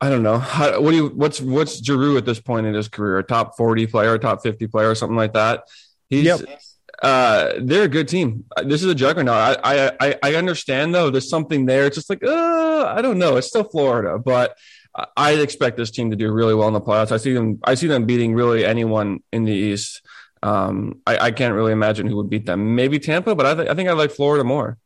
I 0.00 0.08
don't 0.08 0.22
know. 0.22 0.38
How, 0.38 0.80
what 0.80 0.92
do 0.92 0.96
you? 0.98 1.08
What's 1.08 1.40
what's 1.40 1.84
Giroux 1.84 2.16
at 2.16 2.24
this 2.24 2.38
point 2.38 2.68
in 2.68 2.74
his 2.74 2.86
career? 2.86 3.18
A 3.18 3.24
top 3.24 3.56
forty 3.56 3.88
player, 3.88 4.14
a 4.14 4.20
top 4.20 4.40
fifty 4.40 4.68
player, 4.68 4.88
or 4.88 4.94
something 4.94 5.16
like 5.16 5.32
that. 5.32 5.64
He's. 6.08 6.26
Yep. 6.26 6.60
Uh, 7.02 7.52
they're 7.60 7.84
a 7.84 7.88
good 7.88 8.08
team. 8.08 8.44
This 8.64 8.82
is 8.82 8.90
a 8.90 8.94
juggernaut. 8.94 9.58
I, 9.64 9.92
I, 10.00 10.16
I 10.22 10.34
understand 10.34 10.94
though. 10.94 11.10
There's 11.10 11.30
something 11.30 11.64
there. 11.66 11.86
It's 11.86 11.96
just 11.96 12.10
like, 12.10 12.22
uh, 12.22 12.84
I 12.94 13.00
don't 13.00 13.18
know. 13.18 13.36
It's 13.36 13.46
still 13.46 13.64
Florida, 13.64 14.18
but 14.18 14.56
I- 14.94 15.06
I 15.16 15.30
expect 15.32 15.76
this 15.76 15.90
team 15.90 16.10
to 16.10 16.16
do 16.16 16.30
really 16.32 16.54
well 16.54 16.68
in 16.68 16.74
the 16.74 16.80
playoffs. 16.80 17.12
I 17.12 17.16
see 17.16 17.32
them. 17.32 17.58
I 17.64 17.74
see 17.74 17.86
them 17.86 18.04
beating 18.06 18.34
really 18.34 18.66
anyone 18.66 19.20
in 19.32 19.44
the 19.44 19.52
East. 19.52 20.02
Um, 20.42 21.00
I, 21.06 21.18
I 21.18 21.30
can't 21.30 21.54
really 21.54 21.72
imagine 21.72 22.06
who 22.06 22.16
would 22.16 22.28
beat 22.30 22.44
them. 22.46 22.74
Maybe 22.74 22.98
Tampa, 22.98 23.34
but 23.34 23.46
I, 23.46 23.54
th- 23.54 23.68
I 23.68 23.74
think 23.74 23.88
I 23.88 23.92
like 23.92 24.10
Florida 24.10 24.42
more. 24.42 24.78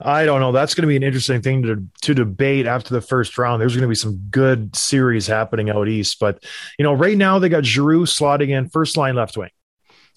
I 0.00 0.24
don't 0.24 0.40
know. 0.40 0.50
That's 0.52 0.74
going 0.74 0.82
to 0.82 0.88
be 0.88 0.96
an 0.96 1.02
interesting 1.04 1.42
thing 1.42 1.62
to 1.62 1.84
to 2.02 2.14
debate 2.14 2.66
after 2.66 2.92
the 2.92 3.00
first 3.00 3.38
round. 3.38 3.60
There's 3.62 3.74
going 3.74 3.82
to 3.82 3.88
be 3.88 3.94
some 3.94 4.16
good 4.30 4.74
series 4.74 5.26
happening 5.28 5.70
out 5.70 5.86
east, 5.88 6.18
but 6.18 6.42
you 6.78 6.82
know, 6.82 6.92
right 6.92 7.16
now 7.16 7.38
they 7.38 7.48
got 7.48 7.64
Giroux 7.64 8.02
slotting 8.04 8.48
in 8.48 8.68
first 8.68 8.96
line 8.96 9.14
left 9.14 9.36
wing. 9.36 9.50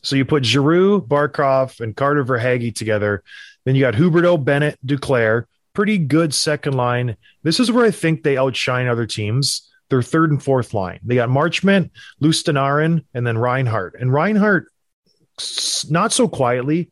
So 0.03 0.15
you 0.15 0.25
put 0.25 0.45
Giroux, 0.45 1.01
Barkov, 1.01 1.79
and 1.79 1.95
Carter 1.95 2.23
Verhaeghe 2.23 2.75
together. 2.75 3.23
Then 3.65 3.75
you 3.75 3.81
got 3.81 3.95
Huberdeau, 3.95 4.43
Bennett, 4.43 4.77
Duclair. 4.85 5.45
Pretty 5.73 5.97
good 5.97 6.33
second 6.33 6.73
line. 6.73 7.17
This 7.41 7.59
is 7.59 7.71
where 7.71 7.85
I 7.85 7.91
think 7.91 8.21
they 8.21 8.37
outshine 8.37 8.87
other 8.87 9.07
teams. 9.07 9.69
Their 9.89 10.01
third 10.01 10.31
and 10.31 10.41
fourth 10.41 10.73
line. 10.73 10.99
They 11.03 11.15
got 11.15 11.29
Marchment, 11.29 11.91
Lustenarin, 12.21 13.05
and 13.13 13.25
then 13.25 13.37
Reinhart. 13.37 13.95
And 13.99 14.11
Reinhart, 14.11 14.67
not 15.89 16.11
so 16.11 16.27
quietly, 16.27 16.91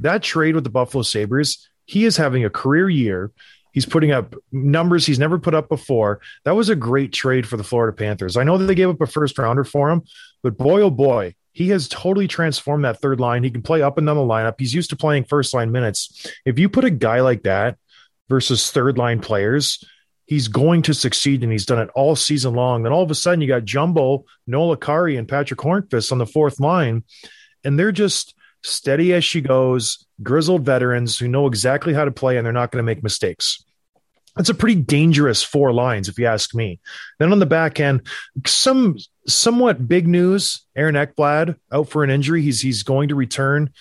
that 0.00 0.22
trade 0.22 0.54
with 0.54 0.64
the 0.64 0.70
Buffalo 0.70 1.02
Sabres, 1.02 1.68
he 1.86 2.04
is 2.04 2.16
having 2.16 2.44
a 2.44 2.50
career 2.50 2.88
year. 2.88 3.30
He's 3.72 3.86
putting 3.86 4.12
up 4.12 4.34
numbers 4.52 5.04
he's 5.04 5.18
never 5.18 5.38
put 5.38 5.54
up 5.54 5.68
before. 5.68 6.20
That 6.44 6.54
was 6.54 6.68
a 6.68 6.76
great 6.76 7.12
trade 7.12 7.46
for 7.46 7.56
the 7.56 7.64
Florida 7.64 7.94
Panthers. 7.96 8.36
I 8.36 8.44
know 8.44 8.56
that 8.58 8.66
they 8.66 8.74
gave 8.74 8.88
up 8.88 9.00
a 9.00 9.06
first 9.06 9.36
rounder 9.38 9.64
for 9.64 9.90
him, 9.90 10.02
but 10.42 10.56
boy, 10.56 10.82
oh 10.82 10.90
boy, 10.90 11.34
he 11.54 11.68
has 11.70 11.88
totally 11.88 12.28
transformed 12.28 12.84
that 12.84 13.00
third 13.00 13.20
line. 13.20 13.44
He 13.44 13.50
can 13.50 13.62
play 13.62 13.80
up 13.80 13.96
and 13.96 14.06
down 14.06 14.16
the 14.16 14.22
lineup. 14.22 14.56
He's 14.58 14.74
used 14.74 14.90
to 14.90 14.96
playing 14.96 15.24
first 15.24 15.54
line 15.54 15.72
minutes. 15.72 16.26
If 16.44 16.58
you 16.58 16.68
put 16.68 16.84
a 16.84 16.90
guy 16.90 17.20
like 17.20 17.44
that 17.44 17.78
versus 18.28 18.70
third 18.70 18.98
line 18.98 19.20
players, 19.20 19.82
he's 20.26 20.48
going 20.48 20.82
to 20.82 20.94
succeed, 20.94 21.44
and 21.44 21.52
he's 21.52 21.64
done 21.64 21.78
it 21.78 21.90
all 21.94 22.16
season 22.16 22.54
long. 22.54 22.82
Then 22.82 22.92
all 22.92 23.04
of 23.04 23.10
a 23.10 23.14
sudden, 23.14 23.40
you 23.40 23.46
got 23.46 23.64
Jumbo, 23.64 24.24
Noel 24.48 24.76
Acciari, 24.76 25.16
and 25.16 25.28
Patric 25.28 25.60
Hornqvist 25.60 26.10
on 26.10 26.18
the 26.18 26.26
fourth 26.26 26.58
line, 26.58 27.04
and 27.62 27.78
they're 27.78 27.92
just 27.92 28.34
steady 28.64 29.12
as 29.12 29.24
she 29.24 29.40
goes, 29.40 30.04
grizzled 30.22 30.64
veterans 30.64 31.18
who 31.18 31.28
know 31.28 31.46
exactly 31.46 31.94
how 31.94 32.04
to 32.04 32.10
play, 32.10 32.36
and 32.36 32.44
they're 32.44 32.52
not 32.52 32.72
going 32.72 32.82
to 32.82 32.86
make 32.86 33.02
mistakes. 33.02 33.64
That's 34.36 34.48
a 34.48 34.54
pretty 34.54 34.80
dangerous 34.80 35.42
four 35.42 35.72
lines, 35.72 36.08
if 36.08 36.18
you 36.18 36.26
ask 36.26 36.54
me. 36.54 36.80
Then 37.18 37.30
on 37.30 37.38
the 37.38 37.46
back 37.46 37.78
end, 37.78 38.06
some 38.46 38.96
somewhat 39.26 39.86
big 39.86 40.08
news: 40.08 40.66
Aaron 40.76 40.96
Ekblad 40.96 41.56
out 41.72 41.88
for 41.88 42.02
an 42.02 42.10
injury. 42.10 42.42
He's 42.42 42.60
he's 42.60 42.82
going 42.82 43.08
to 43.10 43.14
return, 43.14 43.72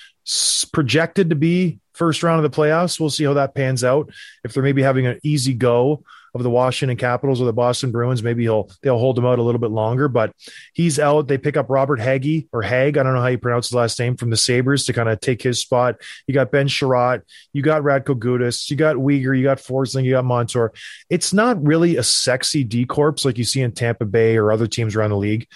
projected 0.71 1.29
to 1.31 1.35
be 1.35 1.79
first 1.93 2.23
round 2.23 2.43
of 2.43 2.51
the 2.51 2.55
playoffs. 2.55 2.99
We'll 2.99 3.09
see 3.09 3.23
how 3.23 3.33
that 3.33 3.55
pans 3.55 3.83
out. 3.83 4.11
If 4.43 4.53
they're 4.53 4.63
maybe 4.63 4.83
having 4.83 5.07
an 5.07 5.19
easy 5.23 5.53
go 5.53 6.03
of 6.33 6.43
the 6.43 6.49
Washington 6.49 6.97
Capitals 6.97 7.41
or 7.41 7.45
the 7.45 7.53
Boston 7.53 7.91
Bruins, 7.91 8.23
maybe 8.23 8.43
he'll 8.43 8.69
they'll 8.81 8.97
hold 8.97 9.17
him 9.17 9.25
out 9.25 9.39
a 9.39 9.43
little 9.43 9.61
bit 9.61 9.71
longer. 9.71 10.07
But 10.07 10.33
he's 10.73 10.99
out. 10.99 11.27
They 11.27 11.37
pick 11.37 11.57
up 11.57 11.69
Robert 11.69 11.99
Haggy 11.99 12.47
or 12.51 12.61
Hag. 12.61 12.97
I 12.97 13.03
don't 13.03 13.13
know 13.13 13.21
how 13.21 13.27
you 13.27 13.37
pronounce 13.37 13.67
his 13.67 13.75
last 13.75 13.99
name 13.99 14.17
from 14.17 14.29
the 14.29 14.37
Sabres 14.37 14.85
to 14.85 14.93
kind 14.93 15.09
of 15.09 15.19
take 15.19 15.41
his 15.41 15.61
spot. 15.61 16.01
You 16.27 16.33
got 16.33 16.51
Ben 16.51 16.67
Chiarot, 16.67 17.21
you 17.53 17.61
got 17.61 17.83
Radko 17.83 18.17
Gudas, 18.17 18.69
you 18.69 18.75
got 18.75 18.95
Weegar, 18.95 19.37
you 19.37 19.43
got 19.43 19.59
Forsling, 19.59 20.03
you 20.03 20.11
got 20.11 20.25
Montour. 20.25 20.73
It's 21.09 21.33
not 21.33 21.63
really 21.63 21.97
a 21.97 22.03
sexy 22.03 22.63
D 22.63 22.87
like 23.25 23.37
you 23.37 23.43
see 23.43 23.61
in 23.61 23.71
Tampa 23.71 24.05
Bay 24.05 24.37
or 24.37 24.51
other 24.51 24.67
teams 24.67 24.95
around 24.95 25.11
the 25.11 25.17
league, 25.17 25.47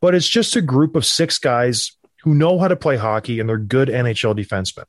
but 0.00 0.14
it's 0.14 0.28
just 0.28 0.56
a 0.56 0.62
group 0.62 0.96
of 0.96 1.04
six 1.04 1.38
guys 1.38 1.96
who 2.24 2.34
know 2.34 2.58
how 2.58 2.68
to 2.68 2.74
play 2.74 2.96
hockey 2.96 3.38
and 3.38 3.48
they're 3.48 3.58
good 3.58 3.88
NHL 3.88 4.34
defensemen. 4.34 4.86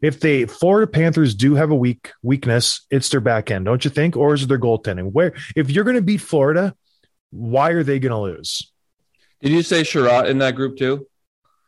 If 0.00 0.20
the 0.20 0.46
Florida 0.46 0.86
Panthers 0.86 1.34
do 1.34 1.56
have 1.56 1.72
a 1.72 1.74
weak 1.74 2.12
weakness, 2.22 2.86
it's 2.90 3.08
their 3.08 3.20
back 3.20 3.50
end, 3.50 3.64
don't 3.64 3.84
you 3.84 3.90
think? 3.90 4.16
Or 4.16 4.34
is 4.34 4.44
it 4.44 4.46
their 4.46 4.58
goaltending? 4.58 5.10
Where 5.10 5.34
if 5.56 5.68
you're 5.68 5.82
going 5.82 5.96
to 5.96 6.02
beat 6.02 6.20
Florida, 6.20 6.76
why 7.30 7.70
are 7.70 7.82
they 7.82 7.98
going 7.98 8.12
to 8.12 8.18
lose? 8.18 8.70
Did 9.42 9.50
you 9.50 9.62
say 9.62 9.82
Chiarot 9.82 10.28
in 10.28 10.38
that 10.38 10.54
group 10.54 10.78
too? 10.78 11.08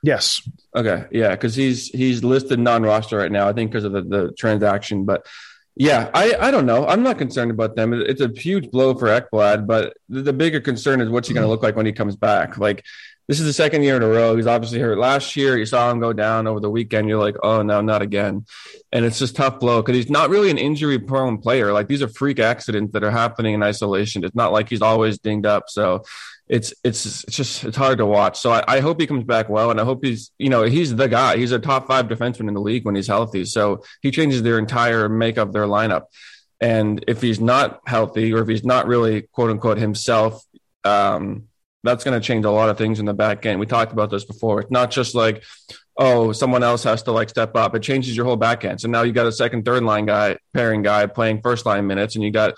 Yes. 0.05 0.49
Okay, 0.77 1.07
yeah, 1.11 1.31
because 1.31 1.57
he's 1.57 1.89
he's 1.89 2.23
listed 2.23 2.61
non-roster 2.61 3.19
right 3.19 3.33
now. 3.33 3.49
I 3.49 3.53
think 3.53 3.73
because 3.73 3.83
of 3.83 3.93
the, 3.93 4.03
the 4.03 4.33
transaction, 4.39 5.05
but 5.05 5.27
yeah, 5.75 6.11
I 6.15 6.37
I 6.39 6.51
don't 6.53 6.67
know. 6.67 6.87
I'm 6.87 7.03
not 7.03 7.19
concerned 7.19 7.51
about 7.51 7.75
them. 7.75 7.93
It's 7.93 8.21
a 8.21 8.29
huge 8.29 8.71
blow 8.71 8.95
for 8.95 9.09
Ekblad, 9.09 9.67
but 9.67 9.97
the, 10.09 10.23
the 10.23 10.33
bigger 10.33 10.61
concern 10.61 11.01
is 11.01 11.09
what's 11.09 11.27
he 11.27 11.35
going 11.35 11.45
to 11.45 11.49
look 11.49 11.65
like 11.65 11.75
when 11.75 11.87
he 11.87 11.93
comes 11.93 12.15
back. 12.15 12.59
Like 12.59 12.85
this 13.29 13.39
is 13.41 13.47
the 13.47 13.53
second 13.53 13.83
year 13.83 13.97
in 13.97 14.03
a 14.03 14.09
row. 14.09 14.35
He's 14.35 14.47
obviously 14.47 14.79
hurt 14.79 14.99
last 14.99 15.37
year. 15.37 15.59
You 15.59 15.67
saw 15.67 15.91
him 15.91 16.01
go 16.01 16.15
down 16.15 16.47
over 16.47 16.61
the 16.61 16.71
weekend. 16.71 17.09
You're 17.09 17.21
like, 17.21 17.37
oh 17.43 17.61
no, 17.61 17.83
not 17.83 18.01
again. 18.01 18.47
And 18.91 19.05
it's 19.05 19.19
just 19.19 19.37
tough 19.37 19.61
blow 19.61 19.83
because 19.83 19.97
he's 19.97 20.11
not 20.11 20.31
really 20.31 20.51
an 20.51 20.57
injury-prone 20.57 21.39
player. 21.39 21.73
Like 21.73 21.89
these 21.89 22.01
are 22.03 22.09
freak 22.09 22.39
accidents 22.39 22.95
that 22.95 23.05
are 23.05 23.11
happening 23.11 23.53
in 23.53 23.63
isolation. 23.63 24.25
It's 24.25 24.35
not 24.35 24.53
like 24.53 24.71
he's 24.71 24.81
always 24.81 25.19
dinged 25.19 25.45
up. 25.45 25.65
So 25.69 26.05
it's 26.49 26.73
it's 26.83 27.25
it's 27.25 27.37
just 27.37 27.65
it's 27.65 27.77
hard 27.77 27.99
to 27.99 28.07
watch. 28.07 28.39
So 28.39 28.51
I, 28.51 28.65
I 28.67 28.81
hope 28.81 28.99
he 28.99 29.07
comes 29.07 29.25
back 29.25 29.51
well, 29.51 29.71
and 29.71 29.79
I 29.79 29.85
hope 29.85 30.03
he's 30.03 30.31
you 30.39 30.49
know 30.49 30.63
he's 30.63 30.97
the 30.97 31.09
guy. 31.09 31.37
He's 31.37 31.53
a 31.53 31.59
top 31.59 31.87
five 31.87 32.09
defenseman 32.09 32.49
in 32.49 32.55
the 32.55 32.61
league 32.61 32.87
when 32.87 32.95
he's 32.95 33.07
healthy. 33.07 33.45
So 33.45 33.85
he 34.01 34.11
changes 34.11 34.43
their 34.43 34.59
entire 34.59 35.09
makeup, 35.11 35.53
their 35.53 35.67
lineup. 35.67 36.05
And 36.61 37.05
if 37.07 37.21
he's 37.21 37.41
not 37.41 37.81
healthy, 37.87 38.33
or 38.33 38.41
if 38.41 38.49
he's 38.49 38.65
not 38.65 38.87
really 38.87 39.23
quote 39.23 39.51
unquote 39.51 39.77
himself, 39.77 40.43
um, 40.85 41.48
that's 41.85 42.05
going 42.05 42.19
to 42.19 42.27
change 42.27 42.45
a 42.45 42.51
lot 42.51 42.69
of 42.69 42.79
things 42.79 42.99
in 42.99 43.07
the 43.07 43.15
back 43.15 43.47
end. 43.47 43.61
We 43.61 43.67
talked 43.67 43.93
about 43.93 44.11
this 44.11 44.25
before. 44.25 44.61
It's 44.61 44.71
not 44.71 44.91
just 44.91 45.15
like 45.15 45.45
oh 45.99 46.33
someone 46.33 46.63
else 46.63 46.85
has 46.85 47.03
to 47.05 47.13
like 47.13 47.29
step 47.29 47.57
up. 47.57 47.75
It 47.75 47.83
changes 47.83 48.17
your 48.17 48.25
whole 48.25 48.37
back 48.37 48.65
end. 48.65 48.81
So 48.81 48.89
now 48.89 49.03
you 49.03 49.13
got 49.13 49.27
a 49.27 49.33
second, 49.33 49.65
third 49.65 49.83
line 49.83 50.07
guy, 50.07 50.39
pairing 50.55 50.83
guy 50.83 51.07
playing 51.07 51.43
first 51.43 51.67
line 51.67 51.87
minutes, 51.87 52.15
and 52.15 52.25
you 52.25 52.31
got 52.31 52.55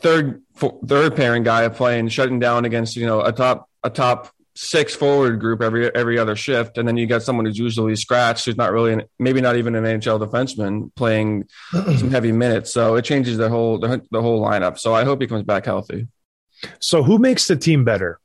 third 0.00 0.42
fo- 0.54 0.80
third 0.86 1.16
pairing 1.16 1.42
guy 1.42 1.68
playing 1.68 2.08
shutting 2.08 2.38
down 2.38 2.64
against 2.64 2.96
you 2.96 3.06
know 3.06 3.20
a 3.22 3.32
top 3.32 3.68
a 3.82 3.90
top 3.90 4.30
six 4.54 4.94
forward 4.94 5.40
group 5.40 5.62
every 5.62 5.94
every 5.94 6.18
other 6.18 6.36
shift, 6.36 6.78
and 6.78 6.86
then 6.86 6.96
you 6.96 7.06
got 7.06 7.22
someone 7.22 7.46
who's 7.46 7.58
usually 7.58 7.96
scratched, 7.96 8.44
who's 8.44 8.56
not 8.56 8.72
really 8.72 8.92
an, 8.92 9.02
maybe 9.18 9.40
not 9.40 9.56
even 9.56 9.74
an 9.74 9.84
NHL 9.84 10.20
defenseman 10.20 10.94
playing 10.94 11.48
some 11.72 12.10
heavy 12.10 12.32
minutes. 12.32 12.72
So 12.72 12.96
it 12.96 13.04
changes 13.04 13.38
the 13.38 13.48
whole 13.48 13.78
the, 13.78 14.02
the 14.10 14.22
whole 14.22 14.40
lineup. 14.42 14.78
So 14.78 14.94
I 14.94 15.04
hope 15.04 15.20
he 15.20 15.26
comes 15.26 15.44
back 15.44 15.64
healthy. 15.64 16.08
So 16.78 17.02
who 17.02 17.18
makes 17.18 17.48
the 17.48 17.56
team 17.56 17.84
better? 17.84 18.20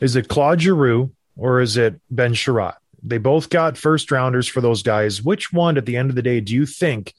Is 0.00 0.16
it 0.16 0.28
Claude 0.28 0.60
Giroux 0.60 1.10
or 1.36 1.60
is 1.60 1.76
it 1.76 2.00
Ben 2.10 2.34
Chiarot? 2.34 2.74
They 3.02 3.18
both 3.18 3.48
got 3.48 3.78
first 3.78 4.10
rounders 4.10 4.46
for 4.46 4.60
those 4.60 4.82
guys. 4.82 5.22
Which 5.22 5.52
one, 5.52 5.76
at 5.78 5.86
the 5.86 5.96
end 5.96 6.10
of 6.10 6.16
the 6.16 6.22
day, 6.22 6.40
do 6.40 6.54
you 6.54 6.66
think, 6.66 7.14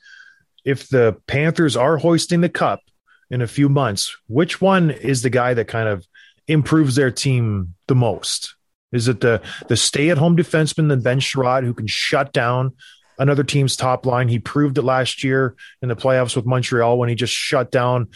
if 0.64 0.90
the 0.90 1.18
Panthers 1.28 1.76
are 1.76 1.98
hoisting 1.98 2.42
the 2.42 2.50
cup 2.50 2.82
in 3.30 3.42
a 3.42 3.48
few 3.48 3.68
months, 3.68 4.16
which 4.28 4.62
one 4.62 4.92
is 4.92 5.22
the 5.22 5.30
guy 5.30 5.54
that 5.54 5.68
kind 5.68 5.90
of 5.90 6.06
improves 6.48 6.96
their 6.96 7.12
team 7.12 7.74
the 7.88 7.96
most? 7.96 8.56
Is 8.92 9.08
it 9.08 9.22
the 9.22 9.42
the 9.70 9.78
stay 9.78 10.10
at 10.10 10.18
home 10.18 10.36
defenseman, 10.36 10.90
the 10.90 10.98
Ben 10.98 11.20
Chiarot, 11.20 11.64
who 11.64 11.74
can 11.74 11.88
shut 11.88 12.34
down 12.34 12.76
another 13.18 13.44
team's 13.44 13.76
top 13.76 14.06
line? 14.06 14.28
He 14.28 14.38
proved 14.38 14.78
it 14.78 14.84
last 14.84 15.24
year 15.24 15.56
in 15.82 15.90
the 15.90 15.96
playoffs 15.96 16.36
with 16.36 16.46
Montreal 16.46 16.98
when 16.98 17.10
he 17.10 17.16
just 17.16 17.34
shut 17.34 17.72
down 17.72 18.10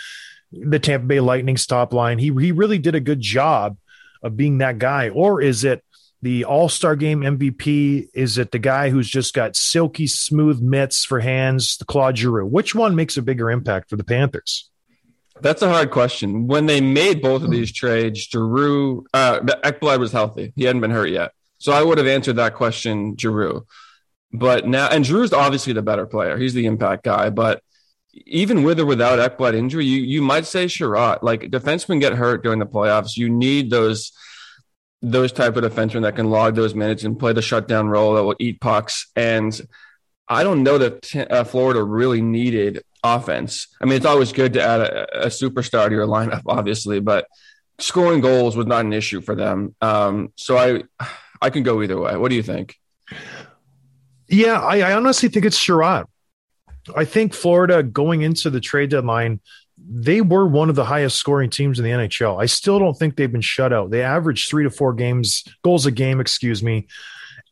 the 0.52 0.80
Tampa 0.80 1.08
Bay 1.08 1.20
Lightning's 1.20 1.66
top 1.66 1.94
line. 1.94 2.20
He 2.20 2.28
he 2.28 2.52
really 2.52 2.78
did 2.78 2.94
a 2.94 3.00
good 3.00 3.22
job 3.22 3.78
of 4.26 4.36
being 4.36 4.58
that 4.58 4.80
guy, 4.80 5.10
or 5.10 5.42
is 5.42 5.64
it 5.64 5.84
the 6.22 6.46
All 6.46 6.68
Star 6.68 6.96
Game 6.96 7.22
MVP? 7.22 8.08
Is 8.14 8.38
it 8.38 8.52
the 8.52 8.60
guy 8.60 8.90
who's 8.90 9.08
just 9.08 9.34
got 9.34 9.56
silky 9.56 10.08
smooth 10.08 10.60
mitts 10.60 11.06
for 11.06 11.20
hands, 11.20 11.78
the 11.78 11.86
Claude 11.86 12.18
Giroux? 12.18 12.46
Which 12.46 12.74
one 12.74 12.96
makes 12.96 13.16
a 13.16 13.22
bigger 13.22 13.52
impact 13.52 13.90
for 13.90 13.96
the 13.96 14.04
Panthers? 14.04 14.70
That's 15.42 15.62
a 15.62 15.70
hard 15.70 15.92
question. 15.92 16.48
When 16.48 16.66
they 16.66 16.82
made 16.82 17.22
both 17.22 17.44
of 17.44 17.52
these 17.52 17.72
trades, 17.72 18.22
Giroux, 18.22 19.06
uh, 19.14 19.42
Ekblad 19.42 20.00
was 20.00 20.12
healthy. 20.12 20.54
He 20.56 20.64
hadn't 20.64 20.82
been 20.82 20.92
hurt 20.92 21.10
yet. 21.10 21.32
So 21.60 21.72
I 21.72 21.84
would 21.84 21.98
have 21.98 22.08
answered 22.08 22.38
that 22.38 22.56
question, 22.56 23.18
Giroux. 23.18 23.66
But 24.32 24.68
now, 24.68 24.88
and 24.90 25.06
Giroux's 25.06 25.34
obviously 25.34 25.74
the 25.74 25.82
better 25.82 26.06
player. 26.06 26.38
He's 26.38 26.54
the 26.54 26.66
impact 26.66 27.04
guy. 27.04 27.30
But 27.30 27.62
even 28.26 28.64
with 28.64 28.80
or 28.80 28.86
without 28.86 29.20
Ekblad 29.20 29.56
injury, 29.56 29.86
you, 29.86 30.02
you 30.02 30.22
might 30.22 30.46
say 30.46 30.66
Chiarot. 30.66 31.22
Like 31.22 31.42
defensemen 31.44 32.00
get 32.00 32.14
hurt 32.14 32.44
during 32.44 32.60
the 32.60 32.66
playoffs. 32.66 33.18
You 33.18 33.30
need 33.30 33.70
those 33.70 34.12
those 35.02 35.32
type 35.32 35.56
of 35.56 35.64
defensemen 35.64 36.02
that 36.02 36.16
can 36.16 36.30
log 36.30 36.56
those 36.56 36.74
minutes 36.74 37.04
and 37.04 37.20
play 37.20 37.32
the 37.32 37.42
shutdown 37.42 37.88
role 37.88 38.16
that 38.16 38.24
will 38.24 38.36
eat 38.40 38.60
pucks. 38.60 39.12
And 39.16 39.60
I 40.28 40.44
don't 40.44 40.64
know 40.64 40.80
that 40.80 41.04
t- 41.04 41.20
uh, 41.20 41.44
Florida 41.44 41.84
really 41.84 42.22
needed 42.22 42.82
offense. 43.04 43.68
I 43.80 43.86
mean, 43.86 43.98
it's 43.98 44.06
always 44.06 44.34
good 44.34 44.54
to 44.54 44.62
add 44.62 44.82
a, 44.82 45.26
a 45.26 45.28
superstar 45.28 45.90
to 45.90 45.94
your 45.94 46.08
lineup, 46.08 46.42
obviously, 46.48 47.00
but 47.00 47.28
scoring 47.80 48.22
goals 48.22 48.56
was 48.56 48.66
not 48.66 48.86
an 48.86 48.94
issue 48.94 49.22
for 49.22 49.36
them. 49.36 49.76
Um, 49.82 50.34
so 50.38 50.58
I, 50.58 50.84
I 51.42 51.52
can 51.52 51.62
go 51.62 51.84
either 51.84 52.00
way. 52.00 52.18
What 52.18 52.30
do 52.30 52.36
you 52.36 52.44
think? 52.44 52.76
Yeah, 54.28 54.60
I, 54.60 54.80
I 54.80 54.94
honestly 54.94 55.30
think 55.30 55.46
it's 55.46 55.60
Chiarot. 55.60 56.06
I 56.96 57.06
think 57.06 57.34
Florida 57.34 57.82
going 57.84 58.22
into 58.22 58.50
the 58.50 58.60
trade 58.60 58.90
deadline, 58.90 59.40
they 59.78 60.22
were 60.22 60.48
one 60.48 60.70
of 60.70 60.76
the 60.76 60.86
highest 60.86 61.18
scoring 61.18 61.50
teams 61.50 61.80
in 61.80 61.86
the 61.86 61.92
NHL. 61.92 62.42
I 62.42 62.46
still 62.46 62.80
don't 62.80 62.94
think 62.94 63.16
they've 63.16 63.32
been 63.32 63.42
shut 63.42 63.74
out. 63.74 63.92
They 63.92 64.04
averaged 64.04 64.50
three 64.50 64.64
to 64.64 64.70
four 64.70 64.94
games 64.94 65.44
goals 65.64 65.86
a 65.86 65.92
game, 65.92 66.20
excuse 66.20 66.64
me, 66.64 66.88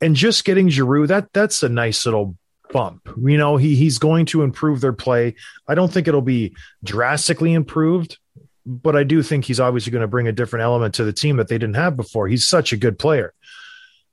and 0.02 0.16
just 0.16 0.46
getting 0.46 0.70
Giroux 0.70 1.08
that 1.08 1.32
that's 1.34 1.64
a 1.64 1.70
nice 1.70 2.06
little 2.06 2.38
bump. 2.72 3.08
You 3.22 3.38
know, 3.38 3.58
he 3.58 3.76
he's 3.76 3.98
going 3.98 4.26
to 4.28 4.44
improve 4.44 4.82
their 4.82 4.94
play. 4.94 5.36
I 5.68 5.76
don't 5.76 5.92
think 5.92 6.08
it'll 6.08 6.22
be 6.22 6.56
drastically 6.84 7.54
improved, 7.54 8.18
but 8.66 8.96
I 8.96 9.04
do 9.04 9.22
think 9.22 9.46
he's 9.46 9.60
obviously 9.60 9.92
going 9.92 10.02
to 10.02 10.08
bring 10.08 10.28
a 10.28 10.34
different 10.34 10.64
element 10.64 10.96
to 10.96 11.04
the 11.04 11.14
team 11.14 11.38
that 11.38 11.48
they 11.48 11.58
didn't 11.58 11.76
have 11.76 11.98
before. 11.98 12.28
He's 12.28 12.48
such 12.48 12.72
a 12.72 12.78
good 12.78 12.98
player. 12.98 13.34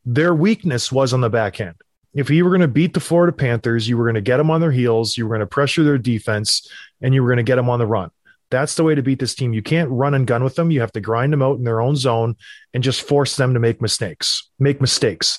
Their 0.05 0.35
weakness 0.35 0.91
was 0.91 1.13
on 1.13 1.21
the 1.21 1.31
back 1.31 1.61
end 1.61 1.77
if 2.15 2.31
you 2.31 2.45
were 2.45 2.51
going 2.51 2.61
to 2.61 2.69
beat 2.69 2.95
the 2.95 3.01
Florida 3.01 3.33
Panthers, 3.33 3.89
you 3.89 3.97
were 3.97 4.05
going 4.05 4.15
to 4.15 4.21
get 4.21 4.39
them 4.39 4.51
on 4.51 4.61
their 4.61 4.73
heels, 4.73 5.17
you 5.17 5.25
were 5.25 5.31
going 5.31 5.47
to 5.47 5.47
pressure 5.47 5.85
their 5.85 5.99
defense, 5.99 6.69
and 7.01 7.15
you 7.15 7.23
were 7.23 7.29
going 7.29 7.37
to 7.39 7.43
get 7.43 7.57
them 7.57 7.71
on 7.71 7.79
the 7.79 7.87
run. 7.87 8.11
That's 8.51 8.75
the 8.75 8.83
way 8.83 8.97
to 8.97 9.03
beat 9.03 9.21
this 9.21 9.35
team. 9.35 9.53
You 9.53 9.63
can't 9.63 9.91
run 9.91 10.15
and 10.15 10.27
gun 10.27 10.43
with 10.43 10.57
them. 10.57 10.73
You 10.73 10.81
have 10.81 10.93
to 10.93 11.01
grind 11.01 11.33
them 11.33 11.43
out 11.43 11.59
in 11.59 11.65
their 11.65 11.81
own 11.81 11.95
zone 11.95 12.35
and 12.75 12.83
just 12.83 13.03
force 13.03 13.37
them 13.37 13.55
to 13.55 13.61
make 13.61 13.81
mistakes, 13.81 14.51
make 14.59 14.81
mistakes. 14.81 15.39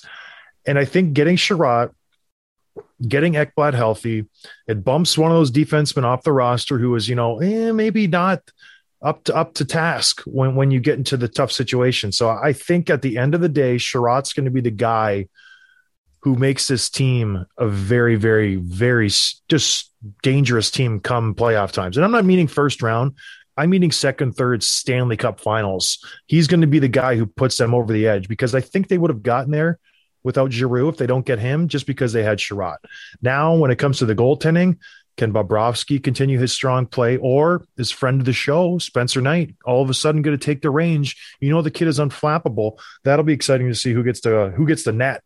And 0.66 0.78
I 0.78 0.86
think 0.86 1.12
getting 1.12 1.36
Chiarot, 1.36 1.90
getting 3.06 3.34
Ekblad 3.34 3.74
healthy, 3.74 4.26
it 4.66 4.82
bumps 4.82 5.18
one 5.18 5.30
of 5.30 5.36
those 5.36 5.50
defensemen 5.50 6.04
off 6.04 6.22
the 6.22 6.32
roster 6.32 6.78
who 6.78 6.94
is, 6.94 7.06
you 7.06 7.14
know, 7.14 7.38
eh, 7.40 7.72
maybe 7.72 8.06
not 8.06 8.40
up 9.02 9.24
to 9.24 9.34
up 9.34 9.52
to 9.54 9.64
task 9.64 10.22
when 10.22 10.54
when 10.54 10.70
you 10.70 10.80
get 10.80 10.96
into 10.96 11.18
the 11.18 11.28
tough 11.28 11.52
situation. 11.52 12.12
So 12.12 12.30
I 12.30 12.54
think 12.54 12.88
at 12.88 13.02
the 13.02 13.18
end 13.18 13.34
of 13.34 13.42
the 13.42 13.48
day, 13.48 13.76
Chiarot's 13.76 14.32
going 14.32 14.46
to 14.46 14.50
be 14.50 14.60
the 14.62 14.70
guy 14.70 15.28
who 16.22 16.36
makes 16.36 16.68
this 16.68 16.88
team 16.88 17.46
a 17.58 17.66
very, 17.66 18.14
very, 18.16 18.56
very 18.56 19.08
just 19.48 19.92
dangerous 20.22 20.70
team 20.70 21.00
come 21.00 21.34
playoff 21.34 21.72
times. 21.72 21.96
And 21.96 22.04
I'm 22.04 22.12
not 22.12 22.24
meaning 22.24 22.46
first 22.46 22.82
round. 22.82 23.16
I'm 23.56 23.70
meaning 23.70 23.90
second, 23.90 24.32
third 24.34 24.62
Stanley 24.62 25.16
Cup 25.16 25.40
finals. 25.40 25.98
He's 26.26 26.46
going 26.46 26.62
to 26.62 26.66
be 26.66 26.78
the 26.78 26.88
guy 26.88 27.16
who 27.16 27.26
puts 27.26 27.58
them 27.58 27.74
over 27.74 27.92
the 27.92 28.06
edge 28.06 28.28
because 28.28 28.54
I 28.54 28.60
think 28.60 28.88
they 28.88 28.98
would 28.98 29.10
have 29.10 29.22
gotten 29.22 29.50
there 29.50 29.78
without 30.22 30.52
Giroux 30.52 30.88
if 30.88 30.96
they 30.96 31.06
don't 31.06 31.26
get 31.26 31.40
him 31.40 31.68
just 31.68 31.86
because 31.86 32.12
they 32.12 32.22
had 32.22 32.38
Chiarot. 32.38 32.78
Now, 33.20 33.56
when 33.56 33.70
it 33.70 33.78
comes 33.78 33.98
to 33.98 34.06
the 34.06 34.14
goaltending, 34.14 34.78
can 35.16 35.32
Bobrovsky 35.32 36.02
continue 36.02 36.38
his 36.38 36.52
strong 36.52 36.86
play 36.86 37.18
or 37.18 37.66
is 37.76 37.90
friend 37.90 38.20
of 38.20 38.24
the 38.24 38.32
show, 38.32 38.78
Spencer 38.78 39.20
Knight, 39.20 39.54
all 39.66 39.82
of 39.82 39.90
a 39.90 39.94
sudden 39.94 40.22
going 40.22 40.38
to 40.38 40.42
take 40.42 40.62
the 40.62 40.70
range? 40.70 41.36
You 41.40 41.50
know, 41.50 41.60
the 41.60 41.70
kid 41.70 41.88
is 41.88 41.98
unflappable. 41.98 42.78
That'll 43.04 43.24
be 43.24 43.34
exciting 43.34 43.68
to 43.68 43.74
see 43.74 43.92
who 43.92 44.04
gets 44.04 44.20
the, 44.20 44.52
who 44.56 44.66
gets 44.66 44.84
the 44.84 44.92
net 44.92 45.22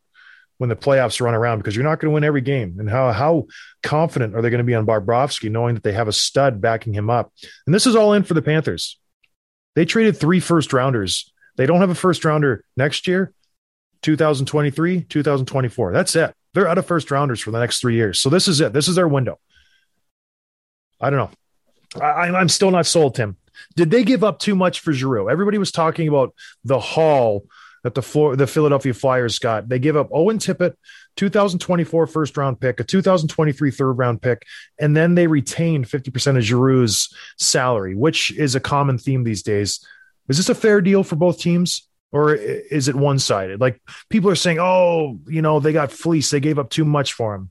when 0.59 0.69
the 0.69 0.77
playoffs 0.77 1.21
run 1.21 1.35
around 1.35 1.59
because 1.59 1.77
you're 1.77 1.85
not 1.85 2.01
going 2.01 2.11
to 2.11 2.15
win 2.15 2.25
every 2.25 2.41
game. 2.41 2.77
And 2.79 2.89
how 2.89 3.13
how 3.13 3.47
confident 3.83 4.35
are 4.35 4.43
they 4.43 4.51
going 4.51 4.59
to 4.59 4.65
be 4.65 4.75
on 4.75 4.87
Bobrovsky 4.87 5.51
knowing 5.51 5.75
that 5.75 5.85
they 5.85 5.93
have 5.93 6.09
a 6.09 6.13
stud 6.13 6.61
backing 6.61 6.95
him 6.95 7.11
up? 7.11 7.33
And 7.67 7.75
this 7.75 7.87
is 7.87 7.97
all 7.97 8.13
in 8.13 8.23
for 8.23 8.35
the 8.35 8.43
Panthers. 8.43 8.99
They 9.75 9.85
traded 9.85 10.17
three 10.17 10.41
first 10.41 10.73
rounders. 10.73 11.33
They 11.57 11.67
don't 11.67 11.81
have 11.81 11.91
a 11.91 11.95
first 11.95 12.25
rounder 12.25 12.65
next 12.77 13.07
year, 13.07 13.33
2023, 14.03 15.03
2024. 15.03 15.93
That's 15.93 16.17
it. 16.17 16.35
They're 16.55 16.69
out 16.69 16.79
of 16.79 16.87
first 16.87 17.11
rounders 17.11 17.41
for 17.41 17.51
the 17.51 17.61
next 17.61 17.81
three 17.81 17.95
years. 17.95 18.21
So 18.21 18.31
this 18.31 18.49
is 18.49 18.61
it. 18.61 18.73
This 18.73 18.89
is 18.89 18.95
their 18.95 19.09
window. 19.09 19.39
I 21.01 21.11
don't 21.11 21.19
know. 21.19 22.03
I, 22.03 22.29
I'm 22.31 22.49
still 22.49 22.71
not 22.71 22.87
sold, 22.87 23.15
Tim. 23.15 23.37
Did 23.75 23.91
they 23.91 24.05
give 24.05 24.25
up 24.25 24.39
too 24.39 24.55
much 24.55 24.81
for 24.81 24.93
Giroux? 24.93 25.29
Everybody 25.29 25.59
was 25.59 25.73
talking 25.73 26.09
about 26.09 26.35
the 26.65 26.79
haul 26.79 27.45
that 27.87 27.95
the 27.95 28.03
floor, 28.03 28.35
the 28.35 28.49
Philadelphia 28.49 28.93
Flyers 28.93 29.39
got. 29.39 29.69
They 29.69 29.79
give 29.79 29.97
up 29.97 30.09
Owen 30.11 30.39
Tippett, 30.39 30.75
2024 31.15 32.09
first 32.09 32.37
round 32.37 32.61
pick, 32.61 32.81
a 32.81 32.85
2023 32.85 33.71
third 33.71 33.93
round 33.93 34.21
pick, 34.21 34.43
and 34.81 34.97
then 34.97 35.15
they 35.15 35.29
retained 35.29 35.87
50% 35.87 36.37
of 36.37 36.43
Giroux's 36.43 37.15
salary, 37.39 37.95
which 37.95 38.37
is 38.37 38.57
a 38.57 38.61
common 38.61 38.99
theme 38.99 39.23
these 39.23 39.45
days. 39.45 39.87
Is 40.29 40.37
this 40.37 40.49
a 40.49 40.55
fair 40.57 40.81
deal 40.81 41.05
for 41.05 41.15
both 41.15 41.39
teams? 41.39 41.89
Or 42.11 42.35
is 42.35 42.89
it 42.89 42.97
one 42.97 43.21
sided? 43.21 43.61
Like 43.61 43.81
people 44.09 44.31
are 44.31 44.37
saying, 44.37 44.59
oh, 44.59 45.21
you 45.29 45.43
know, 45.43 45.61
they 45.61 45.73
got 45.73 45.93
fleeced. 45.93 46.33
They 46.33 46.41
gave 46.41 46.59
up 46.59 46.71
too 46.71 46.85
much 46.85 47.13
for 47.13 47.35
him. 47.35 47.51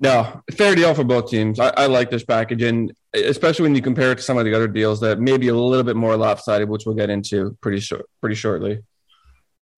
No, 0.00 0.42
fair 0.52 0.76
deal 0.76 0.94
for 0.94 1.02
both 1.02 1.28
teams. 1.28 1.58
I, 1.58 1.70
I, 1.70 1.86
like 1.86 2.10
this 2.10 2.24
package, 2.24 2.62
and 2.62 2.92
especially 3.14 3.64
when 3.64 3.74
you 3.74 3.82
compare 3.82 4.12
it 4.12 4.16
to 4.18 4.22
some 4.22 4.38
of 4.38 4.44
the 4.44 4.54
other 4.54 4.68
deals 4.68 5.00
that 5.00 5.18
may 5.18 5.36
be 5.38 5.48
a 5.48 5.54
little 5.54 5.82
bit 5.82 5.96
more 5.96 6.16
lopsided, 6.16 6.68
which 6.68 6.86
we'll 6.86 6.94
get 6.94 7.10
into 7.10 7.56
pretty 7.60 7.80
short, 7.80 8.06
pretty 8.20 8.36
shortly. 8.36 8.80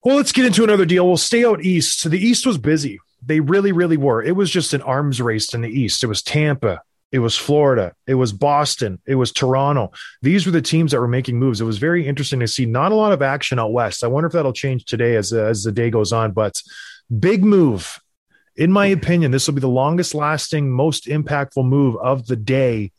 Well, 0.03 0.17
let's 0.17 0.33
get 0.33 0.47
into 0.47 0.65
another 0.65 0.87
deal. 0.87 1.07
We'll 1.07 1.19
stay 1.19 1.45
out 1.45 1.63
east. 1.63 2.01
So 2.01 2.09
the 2.09 2.19
East 2.19 2.47
was 2.47 2.57
busy. 2.57 2.99
They 3.25 3.41
really, 3.41 3.73
really 3.73 3.99
were. 3.99 4.23
It 4.23 4.35
was 4.35 4.51
just 4.51 4.73
an 4.73 4.81
arms 4.83 5.21
race 5.21 5.53
in 5.53 5.61
the 5.61 5.69
East. 5.69 6.03
It 6.03 6.07
was 6.07 6.23
Tampa, 6.23 6.81
it 7.13 7.19
was 7.19 7.37
Florida, 7.37 7.95
it 8.07 8.15
was 8.15 8.33
Boston, 8.33 8.99
it 9.07 9.17
was 9.17 9.31
Toronto. 9.31 9.93
These 10.23 10.47
were 10.47 10.53
the 10.53 10.63
teams 10.63 10.93
that 10.93 11.01
were 11.01 11.09
making 11.09 11.39
moves. 11.39 11.61
It 11.61 11.65
was 11.65 11.77
very 11.77 12.07
interesting 12.07 12.41
to 12.41 12.49
see. 12.49 12.65
Not 12.65 12.93
a 12.93 12.95
lot 12.95 13.13
of 13.13 13.21
action 13.21 13.59
out 13.59 13.73
west. 13.73 14.03
I 14.03 14.07
wonder 14.07 14.27
if 14.27 14.33
that'll 14.33 14.55
change 14.55 14.87
today 14.87 15.17
as 15.17 15.33
as 15.35 15.65
the 15.65 15.73
day 15.73 15.91
goes 15.91 16.13
on. 16.13 16.33
But 16.33 16.63
big 17.19 17.45
move, 17.45 18.01
in 18.57 18.73
my 18.73 18.87
opinion. 18.87 19.33
This 19.33 19.47
will 19.47 19.55
be 19.55 19.61
the 19.61 19.69
longest 19.69 20.15
lasting, 20.15 20.71
most 20.71 21.07
impactful 21.07 21.65
move 21.65 21.97
of 21.97 22.27
the 22.27 22.37
day. 22.37 22.93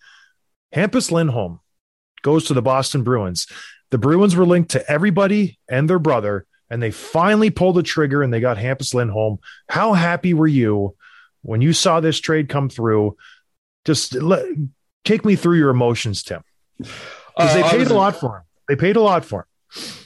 Hampus 0.72 1.12
Lindholm 1.12 1.62
goes 2.22 2.46
to 2.46 2.54
the 2.54 2.62
Boston 2.62 3.04
Bruins. 3.04 3.48
The 3.90 3.98
Bruins 3.98 4.36
were 4.36 4.46
linked 4.46 4.72
to 4.72 4.90
everybody 4.90 5.58
and 5.68 5.90
their 5.90 6.00
brother 6.00 6.46
and 6.72 6.82
they 6.82 6.90
finally 6.90 7.50
pulled 7.50 7.76
the 7.76 7.84
trigger 7.84 8.24
and 8.24 8.34
they 8.34 8.40
got 8.40 8.58
Hampus 8.58 8.94
Lindholm. 8.94 9.40
How 9.70 9.92
happy 9.92 10.34
were 10.34 10.48
you 10.48 10.96
when 11.42 11.60
you 11.60 11.74
saw 11.74 12.00
this 12.00 12.20
trade 12.20 12.48
come 12.48 12.70
through? 12.70 13.18
Just 13.84 14.16
let, 14.16 14.46
take 15.04 15.26
me 15.26 15.36
through 15.36 15.58
your 15.58 15.70
emotions, 15.70 16.24
Tim. 16.24 16.42
Because 16.78 16.96
uh, 17.38 17.54
they 17.54 17.64
paid 17.64 17.88
a 17.88 17.94
lot 17.94 18.16
for 18.16 18.38
him. 18.38 18.44
They 18.70 18.78
paid 18.78 18.96
a 18.96 19.02
lot 19.02 19.26
for 19.26 19.42
him. 19.42 19.46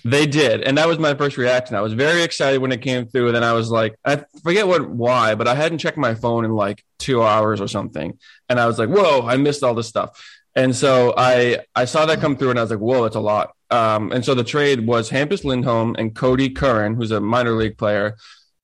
They 0.03 0.27
did, 0.27 0.61
and 0.61 0.77
that 0.77 0.87
was 0.87 0.99
my 0.99 1.15
first 1.15 1.37
reaction. 1.37 1.75
I 1.75 1.81
was 1.81 1.93
very 1.93 2.21
excited 2.21 2.61
when 2.61 2.71
it 2.71 2.81
came 2.81 3.07
through. 3.07 3.27
And 3.27 3.35
then 3.35 3.43
I 3.43 3.53
was 3.53 3.71
like, 3.71 3.95
I 4.05 4.23
forget 4.43 4.67
what 4.67 4.87
why, 4.87 5.33
but 5.33 5.47
I 5.47 5.55
hadn't 5.55 5.79
checked 5.79 5.97
my 5.97 6.13
phone 6.13 6.45
in 6.45 6.51
like 6.51 6.83
two 6.99 7.23
hours 7.23 7.61
or 7.61 7.67
something, 7.67 8.19
and 8.47 8.59
I 8.59 8.67
was 8.67 8.77
like, 8.77 8.89
"Whoa, 8.89 9.25
I 9.25 9.37
missed 9.37 9.63
all 9.63 9.73
this 9.73 9.87
stuff." 9.87 10.23
And 10.55 10.75
so 10.75 11.13
I 11.17 11.59
I 11.75 11.85
saw 11.85 12.05
that 12.05 12.21
come 12.21 12.37
through, 12.37 12.51
and 12.51 12.59
I 12.59 12.61
was 12.61 12.71
like, 12.71 12.79
"Whoa, 12.79 13.03
that's 13.03 13.15
a 13.15 13.19
lot." 13.19 13.51
Um, 13.69 14.11
and 14.11 14.23
so 14.23 14.33
the 14.33 14.43
trade 14.43 14.87
was 14.87 15.09
Hampus 15.09 15.43
Lindholm 15.43 15.95
and 15.97 16.13
Kodie 16.13 16.55
Curran, 16.55 16.95
who's 16.95 17.11
a 17.11 17.19
minor 17.19 17.51
league 17.51 17.77
player, 17.77 18.15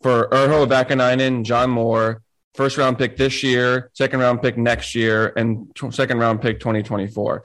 for 0.02 0.30
Urho 0.30 0.68
Vaakanainen, 0.68 1.44
John 1.44 1.70
Moore, 1.70 2.22
first 2.54 2.78
round 2.78 2.98
pick 2.98 3.18
this 3.18 3.44
year, 3.44 3.90
second 3.94 4.20
round 4.20 4.42
pick 4.42 4.58
next 4.58 4.96
year, 4.96 5.34
and 5.36 5.74
t- 5.76 5.92
second 5.92 6.20
round 6.20 6.42
pick 6.42 6.60
2024. 6.60 7.44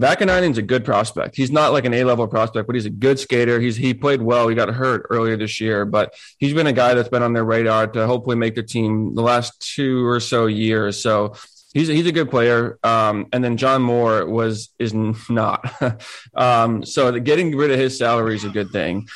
Vaakanainen's 0.00 0.58
a 0.58 0.62
good 0.62 0.84
prospect. 0.84 1.36
He's 1.36 1.52
not 1.52 1.72
like 1.72 1.84
an 1.84 1.94
A 1.94 2.02
level 2.02 2.26
prospect, 2.26 2.66
but 2.66 2.74
he's 2.74 2.86
a 2.86 2.90
good 2.90 3.18
skater. 3.18 3.60
He's 3.60 3.76
he 3.76 3.94
played 3.94 4.20
well. 4.20 4.48
He 4.48 4.56
got 4.56 4.68
hurt 4.68 5.06
earlier 5.08 5.36
this 5.36 5.60
year, 5.60 5.84
but 5.84 6.14
he's 6.38 6.52
been 6.52 6.66
a 6.66 6.72
guy 6.72 6.94
that's 6.94 7.08
been 7.08 7.22
on 7.22 7.32
their 7.32 7.44
radar 7.44 7.86
to 7.88 8.06
hopefully 8.06 8.36
make 8.36 8.56
the 8.56 8.62
team 8.62 9.14
the 9.14 9.22
last 9.22 9.60
two 9.60 10.04
or 10.04 10.18
so 10.18 10.46
years. 10.46 11.00
So 11.00 11.34
he's 11.74 11.88
he's 11.88 12.06
a 12.06 12.12
good 12.12 12.30
player. 12.30 12.78
Um, 12.82 13.26
and 13.32 13.44
then 13.44 13.58
John 13.58 13.82
Moore 13.82 14.24
was 14.24 14.70
is 14.78 14.94
not. 14.94 15.70
um, 16.34 16.84
so 16.84 17.18
getting 17.20 17.54
rid 17.54 17.70
of 17.70 17.78
his 17.78 17.98
salary 17.98 18.36
is 18.36 18.44
a 18.44 18.48
good 18.48 18.70
thing. 18.70 19.06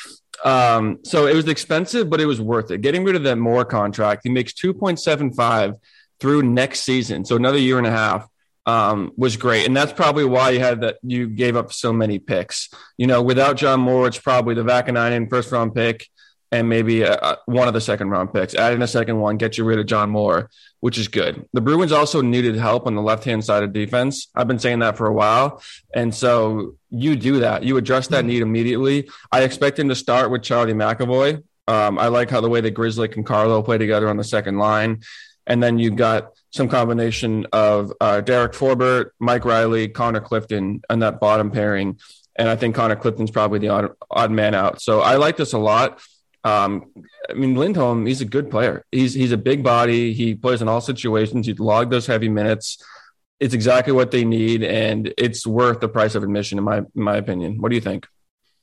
Um, 0.45 0.99
so 1.03 1.25
it 1.25 1.35
was 1.35 1.47
expensive, 1.47 2.09
but 2.09 2.21
it 2.21 2.25
was 2.25 2.39
worth 2.39 2.69
it. 2.71 2.81
Getting 2.81 3.03
rid 3.03 3.15
of 3.15 3.23
that 3.23 3.37
Moore 3.37 3.65
contract, 3.65 4.21
he 4.23 4.29
makes 4.29 4.53
two 4.53 4.73
point 4.73 4.99
seven 4.99 5.33
five 5.33 5.73
through 6.19 6.43
next 6.43 6.81
season, 6.81 7.25
so 7.25 7.35
another 7.35 7.57
year 7.57 7.79
and 7.79 7.87
a 7.87 7.91
half. 7.91 8.27
Um, 8.65 9.13
was 9.17 9.35
great, 9.35 9.65
and 9.65 9.75
that's 9.75 9.93
probably 9.93 10.25
why 10.25 10.51
you 10.51 10.59
had 10.59 10.81
that. 10.81 10.97
You 11.01 11.27
gave 11.27 11.55
up 11.55 11.73
so 11.73 11.91
many 11.91 12.19
picks. 12.19 12.69
You 12.97 13.07
know, 13.07 13.23
without 13.23 13.57
John 13.57 13.79
Moore, 13.79 14.05
it's 14.05 14.19
probably 14.19 14.53
the 14.53 14.63
Vaakanainen 14.63 15.27
first 15.27 15.51
round 15.51 15.73
pick, 15.73 16.07
and 16.51 16.69
maybe 16.69 17.01
a, 17.01 17.37
one 17.45 17.67
of 17.67 17.73
the 17.73 17.81
second 17.81 18.09
round 18.09 18.31
picks. 18.31 18.53
Adding 18.53 18.83
a 18.83 18.87
second 18.87 19.19
one, 19.19 19.37
get 19.37 19.57
you 19.57 19.63
rid 19.63 19.79
of 19.79 19.87
John 19.87 20.11
Moore, 20.11 20.51
which 20.79 20.97
is 20.97 21.07
good. 21.07 21.45
The 21.53 21.61
Bruins 21.61 21.91
also 21.91 22.21
needed 22.21 22.55
help 22.55 22.87
on 22.87 22.95
the 22.95 23.01
left 23.01 23.23
hand 23.23 23.43
side 23.43 23.63
of 23.63 23.73
defense. 23.73 24.29
I've 24.35 24.47
been 24.47 24.59
saying 24.59 24.79
that 24.79 24.97
for 24.97 25.07
a 25.07 25.13
while. 25.13 25.61
And 25.93 26.13
so 26.13 26.75
you 26.89 27.15
do 27.15 27.39
that. 27.39 27.63
You 27.63 27.77
address 27.77 28.07
that 28.07 28.25
need 28.25 28.41
immediately. 28.41 29.09
I 29.31 29.41
expect 29.43 29.79
him 29.79 29.89
to 29.89 29.95
start 29.95 30.31
with 30.31 30.43
Charlie 30.43 30.73
McAvoy. 30.73 31.43
Um, 31.67 31.99
I 31.99 32.07
like 32.07 32.29
how 32.29 32.41
the 32.41 32.49
way 32.49 32.61
that 32.61 32.73
Grzelcyk 32.73 33.15
and 33.15 33.25
Carlo 33.25 33.61
play 33.61 33.77
together 33.77 34.09
on 34.09 34.17
the 34.17 34.23
second 34.23 34.57
line. 34.57 35.01
And 35.45 35.61
then 35.61 35.79
you've 35.79 35.95
got 35.95 36.31
some 36.51 36.69
combination 36.69 37.45
of 37.51 37.91
uh, 37.99 38.21
Derek 38.21 38.53
Forbort, 38.53 39.11
Mike 39.19 39.45
Reilly, 39.45 39.87
Connor 39.87 40.21
Clifton, 40.21 40.81
and 40.89 41.01
that 41.01 41.19
bottom 41.19 41.51
pairing. 41.51 41.99
And 42.35 42.47
I 42.47 42.55
think 42.55 42.75
Connor 42.75 42.95
Clifton's 42.95 43.31
probably 43.31 43.59
the 43.59 43.69
odd, 43.69 43.91
odd 44.09 44.31
man 44.31 44.55
out. 44.55 44.81
So 44.81 45.01
I 45.01 45.15
like 45.15 45.37
this 45.37 45.53
a 45.53 45.57
lot. 45.57 46.01
Um, 46.43 46.91
I 47.29 47.33
mean, 47.33 47.55
Lindholm, 47.55 48.05
he's 48.05 48.21
a 48.21 48.25
good 48.25 48.49
player. 48.49 48.85
He's 48.91 49.13
he's 49.13 49.31
a 49.31 49.37
big 49.37 49.63
body. 49.63 50.13
He 50.13 50.35
plays 50.35 50.61
in 50.61 50.67
all 50.67 50.81
situations. 50.81 51.47
He 51.47 51.53
logged 51.53 51.91
those 51.91 52.07
heavy 52.07 52.29
minutes. 52.29 52.83
It's 53.39 53.53
exactly 53.53 53.93
what 53.93 54.11
they 54.11 54.25
need, 54.25 54.63
and 54.63 55.13
it's 55.17 55.45
worth 55.45 55.79
the 55.79 55.89
price 55.89 56.15
of 56.15 56.23
admission, 56.23 56.57
in 56.57 56.63
my 56.63 56.77
in 56.79 56.87
my 56.93 57.17
opinion. 57.17 57.59
What 57.59 57.69
do 57.69 57.75
you 57.75 57.81
think? 57.81 58.07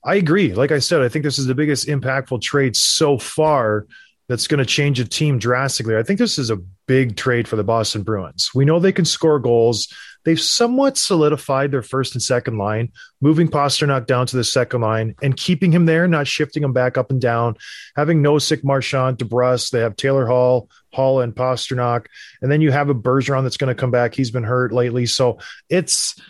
I 0.03 0.15
agree. 0.15 0.53
Like 0.53 0.71
I 0.71 0.79
said, 0.79 1.01
I 1.01 1.09
think 1.09 1.23
this 1.23 1.39
is 1.39 1.47
the 1.47 1.55
biggest 1.55 1.87
impactful 1.87 2.41
trade 2.41 2.75
so 2.75 3.17
far 3.17 3.87
that's 4.29 4.47
going 4.47 4.59
to 4.59 4.65
change 4.65 4.99
a 4.99 5.05
team 5.05 5.39
drastically. 5.39 5.97
I 5.97 6.03
think 6.03 6.19
this 6.19 6.37
is 6.37 6.49
a 6.49 6.57
big 6.85 7.15
trade 7.15 7.47
for 7.47 7.55
the 7.55 7.63
Boston 7.63 8.03
Bruins. 8.03 8.51
We 8.53 8.65
know 8.65 8.79
they 8.79 8.91
can 8.91 9.05
score 9.05 9.39
goals. 9.39 9.87
They've 10.27 10.37
somewhat 10.37 10.97
solidified 10.97 11.71
their 11.71 11.81
first 11.81 12.13
and 12.13 12.21
second 12.21 12.57
line, 12.57 12.91
moving 13.21 13.47
Pastrnak 13.47 14.07
down 14.07 14.27
to 14.27 14.35
the 14.35 14.43
second 14.43 14.81
line 14.81 15.15
and 15.21 15.37
keeping 15.37 15.71
him 15.71 15.85
there, 15.85 16.05
not 16.05 16.27
shifting 16.27 16.65
him 16.65 16.73
back 16.73 16.97
up 16.97 17.11
and 17.11 17.21
down. 17.21 17.55
Having 17.95 18.21
Nosek, 18.21 18.61
Marchand, 18.61 19.19
DeBrusk, 19.19 19.69
they 19.69 19.79
have 19.79 19.95
Taylor 19.95 20.27
Hall, 20.27 20.69
Hall, 20.91 21.21
and 21.21 21.33
Pastrnak, 21.33 22.07
and 22.41 22.51
then 22.51 22.59
you 22.59 22.73
have 22.73 22.89
a 22.89 22.93
Bergeron 22.93 23.43
that's 23.43 23.55
going 23.55 23.73
to 23.73 23.79
come 23.79 23.89
back. 23.89 24.15
He's 24.15 24.29
been 24.29 24.43
hurt 24.43 24.73
lately, 24.73 25.05
so 25.05 25.39
it's 25.69 26.21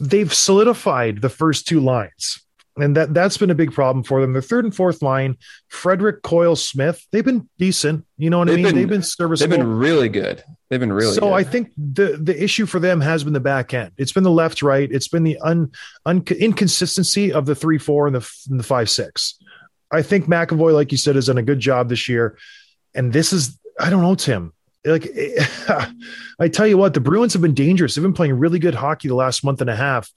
they've 0.00 0.34
solidified 0.34 1.20
the 1.20 1.28
first 1.28 1.68
two 1.68 1.78
lines 1.78 2.44
and 2.76 2.96
that 2.96 3.14
that's 3.14 3.36
been 3.36 3.50
a 3.50 3.54
big 3.54 3.72
problem 3.72 4.02
for 4.02 4.20
them. 4.20 4.32
The 4.32 4.42
third 4.42 4.64
and 4.64 4.74
fourth 4.74 5.00
line, 5.02 5.36
Frederic 5.68 6.22
Coyle 6.22 6.56
Smith, 6.56 7.06
they've 7.12 7.24
been 7.24 7.48
decent. 7.58 8.04
You 8.18 8.30
know 8.30 8.38
what 8.38 8.48
they've 8.48 8.54
I 8.54 8.56
mean? 8.56 8.64
Been, 8.66 8.74
they've 8.74 8.88
been 8.88 9.02
serviceable. 9.02 9.48
They've 9.50 9.60
been 9.60 9.76
really 9.78 10.08
good. 10.08 10.42
They've 10.74 10.80
been 10.80 10.92
really. 10.92 11.14
So 11.14 11.20
good. 11.20 11.32
I 11.32 11.44
think 11.44 11.70
the 11.76 12.18
the 12.20 12.42
issue 12.42 12.66
for 12.66 12.80
them 12.80 13.00
has 13.00 13.22
been 13.22 13.32
the 13.32 13.40
back 13.40 13.72
end. 13.72 13.92
It's 13.96 14.10
been 14.10 14.24
the 14.24 14.30
left 14.30 14.60
right. 14.60 14.90
It's 14.90 15.08
been 15.08 15.22
the 15.22 15.38
un, 15.38 15.70
un 16.04 16.24
inconsistency 16.28 17.32
of 17.32 17.46
the 17.46 17.54
three 17.54 17.78
four 17.78 18.06
and 18.06 18.16
the 18.16 18.28
and 18.50 18.58
the 18.58 18.64
five 18.64 18.90
six. 18.90 19.38
I 19.92 20.02
think 20.02 20.26
McAvoy, 20.26 20.74
like 20.74 20.90
you 20.90 20.98
said, 20.98 21.14
has 21.14 21.26
done 21.26 21.38
a 21.38 21.42
good 21.42 21.60
job 21.60 21.88
this 21.88 22.08
year. 22.08 22.36
And 22.94 23.12
this 23.12 23.32
is 23.32 23.58
I 23.78 23.90
don't 23.90 24.02
know, 24.02 24.16
Tim. 24.16 24.52
Like 24.84 25.08
I 26.40 26.48
tell 26.48 26.66
you 26.66 26.76
what, 26.76 26.94
the 26.94 27.00
Bruins 27.00 27.34
have 27.34 27.42
been 27.42 27.54
dangerous. 27.54 27.94
They've 27.94 28.02
been 28.02 28.12
playing 28.12 28.34
really 28.34 28.58
good 28.58 28.74
hockey 28.74 29.06
the 29.06 29.14
last 29.14 29.44
month 29.44 29.60
and 29.60 29.70
a 29.70 29.76
half 29.76 30.10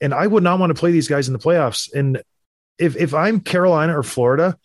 and 0.00 0.12
I 0.12 0.26
would 0.26 0.42
not 0.42 0.58
want 0.58 0.70
to 0.70 0.78
play 0.78 0.90
these 0.90 1.08
guys 1.08 1.28
in 1.28 1.32
the 1.32 1.38
playoffs. 1.38 1.92
And 1.92 2.22
if 2.78 2.96
if 2.96 3.14
I'm 3.14 3.40
Carolina 3.40 3.98
or 3.98 4.02
Florida, 4.02 4.58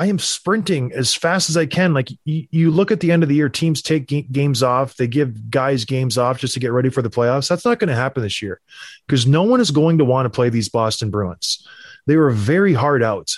I 0.00 0.06
am 0.06 0.18
sprinting 0.18 0.92
as 0.94 1.14
fast 1.14 1.50
as 1.50 1.58
I 1.58 1.66
can. 1.66 1.92
Like 1.92 2.08
you, 2.24 2.46
you 2.50 2.70
look 2.70 2.90
at 2.90 3.00
the 3.00 3.12
end 3.12 3.22
of 3.22 3.28
the 3.28 3.34
year, 3.34 3.50
teams 3.50 3.82
take 3.82 4.06
g- 4.06 4.26
games 4.32 4.62
off. 4.62 4.96
They 4.96 5.06
give 5.06 5.50
guys 5.50 5.84
games 5.84 6.16
off 6.16 6.38
just 6.38 6.54
to 6.54 6.60
get 6.60 6.72
ready 6.72 6.88
for 6.88 7.02
the 7.02 7.10
playoffs. 7.10 7.50
That's 7.50 7.66
not 7.66 7.78
going 7.78 7.88
to 7.88 7.94
happen 7.94 8.22
this 8.22 8.40
year 8.40 8.62
because 9.06 9.26
no 9.26 9.42
one 9.42 9.60
is 9.60 9.70
going 9.70 9.98
to 9.98 10.06
want 10.06 10.24
to 10.24 10.30
play 10.30 10.48
these 10.48 10.70
Boston 10.70 11.10
Bruins. 11.10 11.68
They 12.06 12.16
were 12.16 12.30
very 12.30 12.72
hard 12.72 13.02
out. 13.02 13.36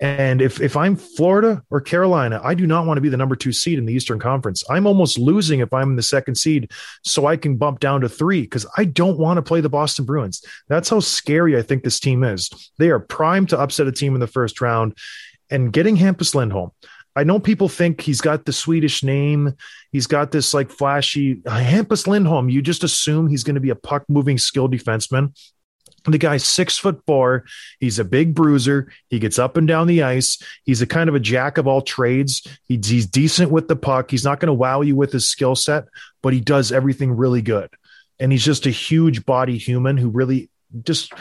And 0.00 0.42
if 0.42 0.60
if 0.60 0.76
I'm 0.76 0.96
Florida 0.96 1.62
or 1.70 1.80
Carolina, 1.80 2.42
I 2.44 2.54
do 2.54 2.66
not 2.66 2.84
want 2.84 2.98
to 2.98 3.02
be 3.02 3.08
the 3.08 3.16
number 3.16 3.36
two 3.36 3.52
seed 3.52 3.78
in 3.78 3.86
the 3.86 3.94
Eastern 3.94 4.18
Conference. 4.18 4.64
I'm 4.68 4.86
almost 4.86 5.16
losing 5.16 5.60
if 5.60 5.72
I'm 5.72 5.90
in 5.90 5.96
the 5.96 6.02
second 6.02 6.34
seed, 6.34 6.72
so 7.04 7.24
I 7.24 7.38
can 7.38 7.56
bump 7.56 7.78
down 7.80 8.02
to 8.02 8.08
three 8.08 8.42
because 8.42 8.66
I 8.76 8.84
don't 8.84 9.16
want 9.16 9.38
to 9.38 9.42
play 9.42 9.62
the 9.62 9.70
Boston 9.70 10.04
Bruins. 10.04 10.44
That's 10.68 10.90
how 10.90 11.00
scary 11.00 11.56
I 11.56 11.62
think 11.62 11.84
this 11.84 12.00
team 12.00 12.22
is. 12.22 12.50
They 12.78 12.90
are 12.90 12.98
primed 12.98 13.48
to 13.50 13.58
upset 13.58 13.86
a 13.86 13.92
team 13.92 14.14
in 14.14 14.20
the 14.20 14.26
first 14.26 14.60
round, 14.60 14.98
and 15.52 15.72
getting 15.72 15.96
Hampus 15.96 16.34
Lindholm. 16.34 16.72
I 17.14 17.24
know 17.24 17.38
people 17.38 17.68
think 17.68 18.00
he's 18.00 18.22
got 18.22 18.46
the 18.46 18.54
Swedish 18.54 19.02
name. 19.04 19.54
He's 19.92 20.06
got 20.06 20.32
this 20.32 20.54
like 20.54 20.70
flashy 20.70 21.42
uh, 21.46 21.58
Hampus 21.58 22.06
Lindholm. 22.06 22.48
You 22.48 22.62
just 22.62 22.82
assume 22.82 23.28
he's 23.28 23.44
going 23.44 23.56
to 23.56 23.60
be 23.60 23.70
a 23.70 23.76
puck 23.76 24.04
moving 24.08 24.38
skill 24.38 24.68
defenseman. 24.68 25.36
The 26.04 26.18
guy's 26.18 26.44
six 26.44 26.78
foot 26.78 27.02
four. 27.06 27.44
He's 27.78 27.98
a 27.98 28.04
big 28.04 28.34
bruiser. 28.34 28.90
He 29.10 29.18
gets 29.18 29.38
up 29.38 29.56
and 29.56 29.68
down 29.68 29.86
the 29.86 30.02
ice. 30.02 30.42
He's 30.64 30.82
a 30.82 30.86
kind 30.86 31.08
of 31.08 31.14
a 31.14 31.20
jack 31.20 31.58
of 31.58 31.68
all 31.68 31.82
trades. 31.82 32.44
He, 32.66 32.80
he's 32.82 33.06
decent 33.06 33.52
with 33.52 33.68
the 33.68 33.76
puck. 33.76 34.10
He's 34.10 34.24
not 34.24 34.40
going 34.40 34.48
to 34.48 34.54
wow 34.54 34.80
you 34.80 34.96
with 34.96 35.12
his 35.12 35.28
skill 35.28 35.54
set, 35.54 35.84
but 36.22 36.32
he 36.32 36.40
does 36.40 36.72
everything 36.72 37.12
really 37.12 37.42
good. 37.42 37.70
And 38.18 38.32
he's 38.32 38.44
just 38.44 38.66
a 38.66 38.70
huge 38.70 39.24
body 39.26 39.58
human 39.58 39.96
who 39.96 40.08
really 40.08 40.48
just 40.82 41.12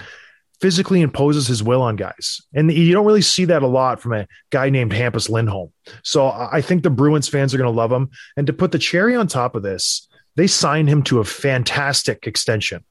physically 0.62 1.02
imposes 1.02 1.48
his 1.48 1.64
will 1.64 1.82
on 1.82 1.96
guys. 1.96 2.40
And 2.54 2.72
you 2.72 2.94
don't 2.94 3.06
really 3.06 3.22
see 3.22 3.46
that 3.46 3.64
a 3.64 3.68
lot 3.68 4.00
from 4.00 4.14
a 4.14 4.28
guy 4.52 4.70
named 4.70 4.92
Hampus 4.92 5.30
Lindholm. 5.30 5.72
So 6.04 6.28
I 6.28 6.62
think 6.62 6.84
the 6.84 6.90
Bruins 6.90 7.28
fans 7.28 7.54
are 7.54 7.58
going 7.58 7.72
to 7.72 7.78
love 7.78 7.92
him. 7.92 8.10
And 8.38 8.48
to 8.48 8.54
put 8.54 8.72
the 8.72 8.80
cherry 8.80 9.16
on 9.16 9.28
top 9.28 9.56
of 9.56 9.64
this, 9.64 10.08
they 10.36 10.48
signed 10.48 10.88
him 10.88 11.04
to 11.04 11.20
a 11.20 11.26
fantastic 11.26 12.28
extension 12.28 12.86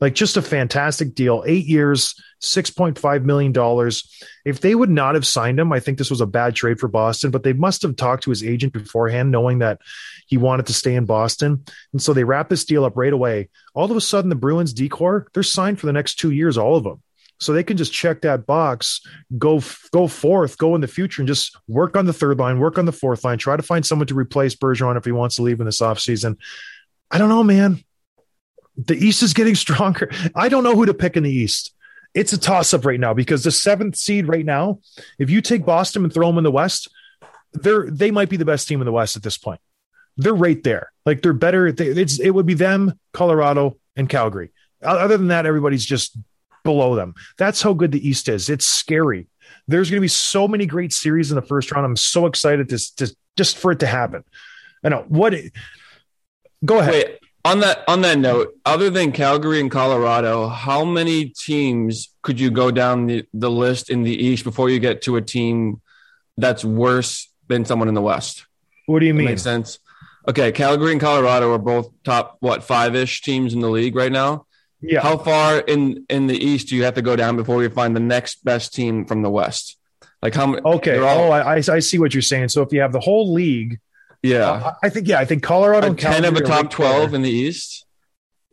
like 0.00 0.14
just 0.14 0.36
a 0.36 0.42
fantastic 0.42 1.14
deal. 1.14 1.42
Eight 1.46 1.66
years, 1.66 2.14
$6.5 2.42 3.24
million. 3.24 3.90
If 4.44 4.60
they 4.60 4.74
would 4.74 4.90
not 4.90 5.14
have 5.14 5.26
signed 5.26 5.58
him, 5.58 5.72
I 5.72 5.80
think 5.80 5.96
this 5.96 6.10
was 6.10 6.20
a 6.20 6.26
bad 6.26 6.54
trade 6.54 6.78
for 6.78 6.88
Boston, 6.88 7.30
but 7.30 7.42
they 7.42 7.54
must 7.54 7.82
have 7.82 7.96
talked 7.96 8.24
to 8.24 8.30
his 8.30 8.44
agent 8.44 8.72
beforehand, 8.72 9.30
knowing 9.30 9.60
that 9.60 9.80
he 10.26 10.36
wanted 10.36 10.66
to 10.66 10.74
stay 10.74 10.94
in 10.94 11.06
Boston. 11.06 11.64
And 11.92 12.02
so 12.02 12.12
they 12.12 12.24
wrapped 12.24 12.50
this 12.50 12.64
deal 12.64 12.84
up 12.84 12.96
right 12.96 13.12
away. 13.12 13.48
All 13.74 13.90
of 13.90 13.96
a 13.96 14.00
sudden, 14.00 14.28
the 14.28 14.36
Bruins 14.36 14.72
decor, 14.72 15.28
they're 15.32 15.42
signed 15.42 15.80
for 15.80 15.86
the 15.86 15.92
next 15.92 16.16
two 16.16 16.30
years, 16.30 16.58
all 16.58 16.76
of 16.76 16.84
them. 16.84 17.02
So 17.38 17.52
they 17.52 17.64
can 17.64 17.76
just 17.76 17.92
check 17.92 18.22
that 18.22 18.46
box, 18.46 19.02
go 19.36 19.60
go 19.92 20.08
forth, 20.08 20.56
go 20.56 20.74
in 20.74 20.80
the 20.80 20.88
future, 20.88 21.20
and 21.20 21.28
just 21.28 21.56
work 21.68 21.96
on 21.96 22.06
the 22.06 22.12
third 22.12 22.38
line, 22.38 22.58
work 22.58 22.78
on 22.78 22.86
the 22.86 22.92
fourth 22.92 23.24
line, 23.24 23.38
try 23.38 23.56
to 23.56 23.62
find 23.62 23.84
someone 23.84 24.06
to 24.06 24.14
replace 24.14 24.54
Bergeron 24.54 24.96
if 24.96 25.04
he 25.04 25.12
wants 25.12 25.36
to 25.36 25.42
leave 25.42 25.60
in 25.60 25.66
this 25.66 25.80
offseason. 25.80 26.38
I 27.10 27.18
don't 27.18 27.28
know, 27.28 27.44
man 27.44 27.84
the 28.76 28.94
East 28.96 29.22
is 29.22 29.34
getting 29.34 29.54
stronger. 29.54 30.10
I 30.34 30.48
don't 30.48 30.64
know 30.64 30.74
who 30.74 30.86
to 30.86 30.94
pick 30.94 31.16
in 31.16 31.22
the 31.22 31.30
East. 31.30 31.72
It's 32.14 32.32
a 32.32 32.38
toss 32.38 32.72
up 32.72 32.86
right 32.86 33.00
now 33.00 33.12
because 33.12 33.44
the 33.44 33.50
seventh 33.50 33.96
seed 33.96 34.26
right 34.26 34.44
now, 34.44 34.80
if 35.18 35.28
you 35.28 35.42
take 35.42 35.66
Boston 35.66 36.04
and 36.04 36.12
throw 36.12 36.28
them 36.28 36.38
in 36.38 36.44
the 36.44 36.50
West, 36.50 36.88
they're 37.52 37.90
they 37.90 38.10
might 38.10 38.30
be 38.30 38.36
the 38.36 38.44
best 38.44 38.68
team 38.68 38.80
in 38.80 38.86
the 38.86 38.92
West 38.92 39.16
at 39.16 39.22
this 39.22 39.36
point. 39.36 39.60
They're 40.16 40.34
right 40.34 40.62
there. 40.62 40.92
Like 41.04 41.20
they're 41.20 41.34
better. 41.34 41.72
They, 41.72 41.88
it's 41.88 42.18
it 42.18 42.30
would 42.30 42.46
be 42.46 42.54
them, 42.54 42.98
Colorado, 43.12 43.76
and 43.96 44.08
Calgary. 44.08 44.50
Other 44.82 45.18
than 45.18 45.28
that, 45.28 45.46
everybody's 45.46 45.84
just 45.84 46.16
below 46.66 46.94
them. 46.94 47.14
That's 47.38 47.62
how 47.62 47.72
good 47.72 47.92
the 47.92 48.06
East 48.06 48.28
is. 48.28 48.50
It's 48.50 48.66
scary. 48.66 49.28
There's 49.66 49.88
going 49.90 49.98
to 49.98 50.02
be 50.02 50.08
so 50.08 50.46
many 50.46 50.66
great 50.66 50.92
series 50.92 51.30
in 51.30 51.36
the 51.36 51.42
first 51.42 51.72
round. 51.72 51.86
I'm 51.86 51.96
so 51.96 52.26
excited 52.26 52.68
to, 52.68 52.96
to 52.96 53.16
just 53.36 53.56
for 53.58 53.72
it 53.72 53.80
to 53.80 53.86
happen. 53.86 54.22
I 54.84 54.90
know 54.90 55.04
what. 55.08 55.34
Go 56.64 56.78
ahead. 56.78 56.92
Wait, 56.92 57.18
on 57.44 57.60
that 57.60 57.84
on 57.88 58.00
that 58.02 58.18
note, 58.18 58.54
other 58.64 58.90
than 58.90 59.12
Calgary 59.12 59.60
and 59.60 59.70
Colorado, 59.70 60.48
how 60.48 60.84
many 60.84 61.26
teams 61.26 62.12
could 62.22 62.38
you 62.40 62.50
go 62.50 62.70
down 62.70 63.06
the, 63.06 63.24
the 63.32 63.50
list 63.50 63.90
in 63.90 64.02
the 64.02 64.14
East 64.14 64.44
before 64.44 64.68
you 64.70 64.78
get 64.78 65.02
to 65.02 65.16
a 65.16 65.22
team 65.22 65.80
that's 66.36 66.64
worse 66.64 67.28
than 67.48 67.64
someone 67.64 67.88
in 67.88 67.94
the 67.94 68.02
West? 68.02 68.46
What 68.86 69.00
do 69.00 69.06
you 69.06 69.12
That 69.12 69.18
mean? 69.18 69.26
makes 69.26 69.42
sense. 69.42 69.78
Okay, 70.28 70.50
Calgary 70.50 70.92
and 70.92 71.00
Colorado 71.00 71.52
are 71.52 71.58
both 71.58 71.90
top 72.02 72.36
what 72.40 72.64
five 72.64 72.94
ish 72.96 73.22
teams 73.22 73.54
in 73.54 73.60
the 73.60 73.70
league 73.70 73.94
right 73.94 74.10
now. 74.12 74.45
Yeah. 74.80 75.00
How 75.00 75.16
far 75.16 75.58
in 75.60 76.04
in 76.10 76.26
the 76.26 76.36
East 76.36 76.68
do 76.68 76.76
you 76.76 76.84
have 76.84 76.94
to 76.94 77.02
go 77.02 77.16
down 77.16 77.36
before 77.36 77.62
you 77.62 77.70
find 77.70 77.96
the 77.96 78.00
next 78.00 78.44
best 78.44 78.74
team 78.74 79.06
from 79.06 79.22
the 79.22 79.30
West? 79.30 79.76
Like 80.22 80.34
how 80.34 80.46
many? 80.46 80.62
okay. 80.64 80.98
all- 80.98 81.28
oh, 81.28 81.30
I, 81.30 81.56
I 81.56 81.78
see 81.80 81.98
what 81.98 82.14
you're 82.14 82.22
saying. 82.22 82.48
So 82.50 82.62
if 82.62 82.72
you 82.72 82.80
have 82.80 82.92
the 82.92 83.00
whole 83.00 83.32
league, 83.32 83.80
yeah, 84.22 84.72
I 84.82 84.86
I 84.86 84.88
think 84.90 85.08
yeah, 85.08 85.18
I 85.18 85.24
think 85.24 85.42
Colorado 85.42 85.86
and 85.88 85.98
ten 85.98 86.24
of 86.24 86.34
Calgary 86.34 86.44
a 86.44 86.48
top 86.48 86.62
right 86.64 86.70
twelve 86.70 87.10
there. 87.10 87.16
in 87.16 87.22
the 87.22 87.30
East. 87.30 87.84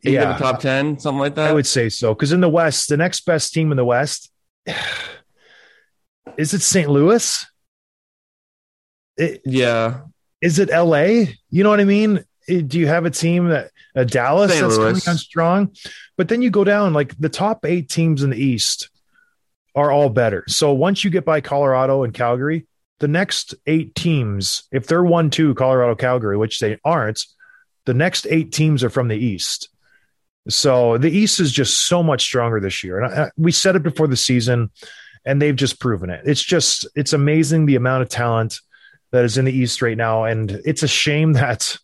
Eight 0.06 0.14
Yeah. 0.14 0.30
of 0.30 0.36
a 0.36 0.38
top 0.38 0.60
ten, 0.60 0.98
something 0.98 1.18
like 1.18 1.34
that. 1.36 1.50
I 1.50 1.52
would 1.52 1.66
say 1.66 1.88
so 1.88 2.14
because 2.14 2.32
in 2.32 2.40
the 2.40 2.48
West, 2.48 2.88
the 2.88 2.96
next 2.96 3.24
best 3.26 3.52
team 3.52 3.70
in 3.70 3.76
the 3.76 3.84
West 3.84 4.30
is 6.38 6.54
it 6.54 6.60
St. 6.62 6.88
Louis? 6.88 7.46
It, 9.16 9.42
yeah, 9.44 10.00
is 10.40 10.58
it 10.58 10.68
LA? 10.70 11.26
You 11.50 11.62
know 11.62 11.70
what 11.70 11.80
I 11.80 11.84
mean? 11.84 12.24
Eh, 12.48 12.60
Do 12.66 12.78
you 12.78 12.86
have 12.86 13.04
a 13.04 13.10
team 13.10 13.48
that 13.48 13.70
uh, 13.96 14.04
Dallas 14.04 14.50
St. 14.52 14.62
that's 14.62 14.76
coming 15.04 15.14
on 15.14 15.18
strong? 15.18 15.70
But 16.16 16.28
then 16.28 16.42
you 16.42 16.50
go 16.50 16.64
down 16.64 16.92
like 16.92 17.16
the 17.18 17.28
top 17.28 17.64
eight 17.64 17.88
teams 17.88 18.22
in 18.22 18.30
the 18.30 18.36
East 18.36 18.90
are 19.74 19.90
all 19.90 20.08
better. 20.08 20.44
So 20.48 20.72
once 20.72 21.02
you 21.04 21.10
get 21.10 21.24
by 21.24 21.40
Colorado 21.40 22.02
and 22.04 22.14
Calgary, 22.14 22.66
the 23.00 23.08
next 23.08 23.54
eight 23.66 23.94
teams, 23.94 24.64
if 24.70 24.86
they're 24.86 25.02
one 25.04 25.30
two 25.30 25.54
Colorado 25.54 25.94
Calgary, 25.96 26.36
which 26.36 26.60
they 26.60 26.78
aren't, 26.84 27.24
the 27.86 27.94
next 27.94 28.26
eight 28.30 28.52
teams 28.52 28.84
are 28.84 28.90
from 28.90 29.08
the 29.08 29.16
East. 29.16 29.68
So 30.48 30.98
the 30.98 31.10
East 31.10 31.40
is 31.40 31.50
just 31.50 31.86
so 31.86 32.02
much 32.02 32.22
stronger 32.22 32.60
this 32.60 32.84
year, 32.84 33.00
and 33.00 33.12
I, 33.14 33.22
I- 33.24 33.30
we 33.36 33.50
said 33.50 33.76
it 33.76 33.82
before 33.82 34.06
the 34.06 34.16
season, 34.16 34.70
and 35.24 35.40
they've 35.40 35.56
just 35.56 35.80
proven 35.80 36.10
it. 36.10 36.22
It's 36.26 36.42
just 36.42 36.86
it's 36.94 37.12
amazing 37.14 37.64
the 37.66 37.76
amount 37.76 38.02
of 38.02 38.10
talent 38.10 38.60
that 39.10 39.24
is 39.24 39.38
in 39.38 39.46
the 39.46 39.52
East 39.52 39.80
right 39.80 39.96
now, 39.96 40.24
and 40.24 40.50
it's 40.66 40.82
a 40.82 40.88
shame 40.88 41.32
that 41.32 41.76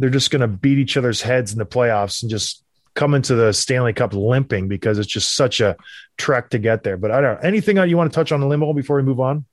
they're 0.00 0.10
just 0.10 0.30
going 0.30 0.40
to 0.40 0.48
beat 0.48 0.78
each 0.78 0.96
other's 0.96 1.20
heads 1.20 1.52
in 1.52 1.58
the 1.58 1.66
playoffs 1.66 2.22
and 2.22 2.30
just 2.30 2.64
come 2.94 3.14
into 3.14 3.34
the 3.34 3.52
Stanley 3.52 3.92
Cup 3.92 4.14
limping 4.14 4.66
because 4.66 4.98
it's 4.98 5.08
just 5.08 5.34
such 5.36 5.60
a 5.60 5.76
trek 6.16 6.50
to 6.50 6.58
get 6.58 6.82
there. 6.82 6.96
But 6.96 7.10
I 7.10 7.20
don't 7.20 7.34
know 7.34 7.46
anything 7.46 7.76
you 7.76 7.96
want 7.96 8.10
to 8.10 8.14
touch 8.14 8.32
on 8.32 8.40
the 8.40 8.46
limo 8.46 8.72
before 8.72 8.96
we 8.96 9.02
move 9.02 9.20
on. 9.20 9.44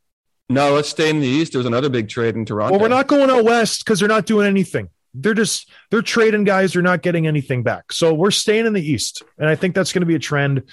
no, 0.50 0.74
let's 0.74 0.90
stay 0.90 1.10
in 1.10 1.20
the 1.20 1.28
East. 1.28 1.52
There's 1.52 1.66
another 1.66 1.90
big 1.90 2.08
trade 2.08 2.36
in 2.36 2.46
Toronto. 2.46 2.74
Well, 2.74 2.82
we're 2.82 2.88
not 2.88 3.08
going 3.08 3.30
out 3.30 3.44
west 3.44 3.84
because 3.84 4.00
they're 4.00 4.08
not 4.08 4.26
doing 4.26 4.48
anything. 4.48 4.90
They're 5.14 5.34
just 5.34 5.70
they're 5.92 6.02
trading 6.02 6.46
guys. 6.46 6.74
They're 6.74 6.82
not 6.82 7.02
getting 7.02 7.28
anything 7.28 7.64
back. 7.64 7.92
So 7.92 8.14
we're 8.14 8.32
staying 8.32 8.66
in 8.66 8.74
the 8.74 8.82
East, 8.82 9.24
and 9.38 9.50
I 9.50 9.56
think 9.56 9.76
that's 9.76 9.92
going 9.92 10.02
to 10.02 10.08
be 10.08 10.16
a 10.16 10.20
trend. 10.20 10.64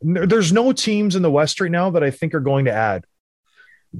There's 0.00 0.52
no 0.52 0.72
teams 0.72 1.16
in 1.16 1.22
the 1.22 1.30
West 1.30 1.60
right 1.60 1.70
now 1.70 1.90
that 1.90 2.04
I 2.04 2.10
think 2.10 2.34
are 2.34 2.40
going 2.40 2.66
to 2.66 2.72
add. 2.72 3.04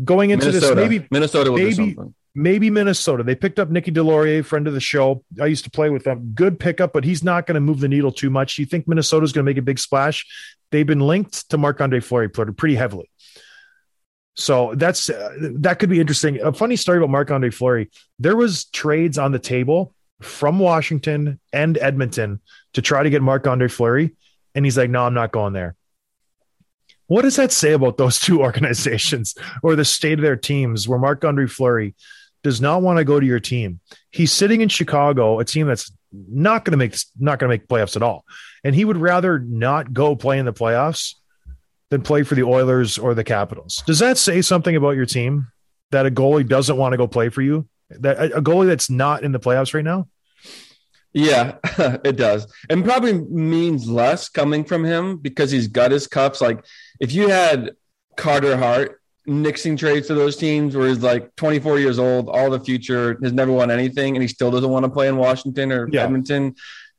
Going 0.04 0.30
into 0.30 0.46
Minnesota. 0.46 0.74
this, 0.74 0.90
maybe 0.90 1.06
Minnesota 1.10 1.50
will 1.50 1.58
do 1.58 1.72
something. 1.72 2.14
Maybe 2.34 2.68
Minnesota. 2.68 3.22
They 3.22 3.36
picked 3.36 3.60
up 3.60 3.70
Nicky 3.70 3.92
Deslauriers, 3.92 4.44
friend 4.44 4.66
of 4.66 4.74
the 4.74 4.80
show. 4.80 5.22
I 5.40 5.46
used 5.46 5.64
to 5.64 5.70
play 5.70 5.90
with 5.90 6.02
them. 6.02 6.32
Good 6.34 6.58
pickup, 6.58 6.92
but 6.92 7.04
he's 7.04 7.22
not 7.22 7.46
going 7.46 7.54
to 7.54 7.60
move 7.60 7.78
the 7.78 7.88
needle 7.88 8.10
too 8.10 8.30
much. 8.30 8.58
You 8.58 8.66
think 8.66 8.88
Minnesota's 8.88 9.32
going 9.32 9.44
to 9.44 9.50
make 9.50 9.58
a 9.58 9.62
big 9.62 9.78
splash? 9.78 10.26
They've 10.72 10.86
been 10.86 11.00
linked 11.00 11.48
to 11.50 11.58
Marc 11.58 11.80
Andre 11.80 12.00
Fleury 12.00 12.28
pretty 12.28 12.74
heavily. 12.74 13.08
So 14.34 14.74
that's 14.74 15.08
uh, 15.08 15.30
that 15.60 15.78
could 15.78 15.90
be 15.90 16.00
interesting. 16.00 16.40
A 16.40 16.52
funny 16.52 16.76
story 16.76 16.98
about 16.98 17.10
Marc 17.10 17.30
Andre 17.30 17.50
Fleury: 17.50 17.90
there 18.18 18.36
was 18.36 18.64
trades 18.66 19.16
on 19.16 19.32
the 19.32 19.38
table 19.38 19.94
from 20.20 20.58
Washington 20.58 21.38
and 21.52 21.78
Edmonton 21.78 22.40
to 22.72 22.82
try 22.82 23.02
to 23.02 23.10
get 23.10 23.22
Marc 23.22 23.46
Andre 23.46 23.68
Fleury, 23.68 24.16
and 24.54 24.64
he's 24.64 24.76
like, 24.76 24.90
"No, 24.90 25.04
I'm 25.06 25.14
not 25.14 25.30
going 25.30 25.52
there." 25.52 25.76
What 27.06 27.22
does 27.22 27.36
that 27.36 27.52
say 27.52 27.72
about 27.72 27.96
those 27.96 28.18
two 28.18 28.40
organizations 28.42 29.36
or 29.62 29.76
the 29.76 29.84
state 29.84 30.18
of 30.18 30.22
their 30.22 30.36
teams? 30.36 30.88
Where 30.88 30.98
Marc 30.98 31.24
Andre 31.24 31.46
Fleury 31.46 31.94
does 32.44 32.61
not 32.61 32.83
want 32.83 32.98
to 32.98 33.04
go 33.04 33.18
to 33.18 33.26
your 33.26 33.40
team. 33.40 33.80
He's 34.12 34.30
sitting 34.30 34.61
in 34.61 34.68
Chicago, 34.68 35.40
a 35.40 35.44
team 35.44 35.66
that's 35.66 35.90
not 36.12 36.64
going 36.64 36.72
to 36.72 36.76
make 36.76 36.96
not 37.18 37.40
going 37.40 37.50
to 37.50 37.54
make 37.54 37.66
playoffs 37.66 37.96
at 37.96 38.02
all, 38.02 38.24
and 38.62 38.74
he 38.74 38.85
would 38.85 38.98
rather 38.98 39.40
not 39.40 39.92
go 39.92 40.14
play 40.14 40.38
in 40.38 40.44
the 40.44 40.52
playoffs 40.52 41.14
than 41.90 42.02
play 42.02 42.22
for 42.22 42.37
the 42.37 42.44
Oilers 42.44 42.98
or 42.98 43.14
the 43.14 43.24
Capitals. 43.24 43.83
Does 43.87 43.98
that 43.98 44.18
say 44.18 44.42
something 44.42 44.76
about 44.76 44.92
your 44.92 45.07
team 45.07 45.48
that 45.90 46.07
a 46.07 46.11
goalie 46.11 46.46
doesn't 46.46 46.76
want 46.76 46.92
to 46.92 46.96
go 46.96 47.09
play 47.09 47.30
for 47.30 47.42
you? 47.42 47.66
That 47.90 48.18
a 48.18 48.37
a 48.37 48.42
goalie 48.42 48.68
that's 48.68 48.90
not 48.90 49.24
in 49.24 49.33
the 49.33 49.40
playoffs 49.40 49.74
right 49.74 49.85
now? 49.85 50.07
Yeah, 51.12 51.57
it 52.04 52.16
does. 52.16 52.52
And 52.68 52.85
probably 52.85 53.14
means 53.14 53.88
less 53.88 54.28
coming 54.28 54.64
from 54.64 54.85
him 54.85 55.16
because 55.16 55.50
he's 55.50 55.68
got 55.68 55.92
his 55.92 56.07
cups. 56.07 56.40
Like 56.40 56.64
if 57.00 57.12
you 57.12 57.28
had 57.28 57.70
Carter 58.16 58.57
Hart 58.57 59.00
nixing 59.26 59.78
trades 59.78 60.06
to 60.08 60.14
those 60.14 60.37
teams 60.37 60.76
where 60.76 60.88
he's 60.88 60.98
like 61.02 61.34
24 61.37 61.78
years 61.78 61.98
old, 61.98 62.28
all 62.28 62.50
the 62.50 62.60
future, 62.60 63.18
has 63.22 63.32
never 63.32 63.52
won 63.52 63.70
anything, 63.70 64.16
and 64.16 64.22
he 64.22 64.28
still 64.28 64.50
doesn't 64.50 64.70
want 64.70 64.84
to 64.84 64.90
play 64.90 65.08
in 65.08 65.16
Washington 65.16 65.72
or 65.72 65.88
Yeah. 65.90 66.04
Edmonton. 66.04 66.54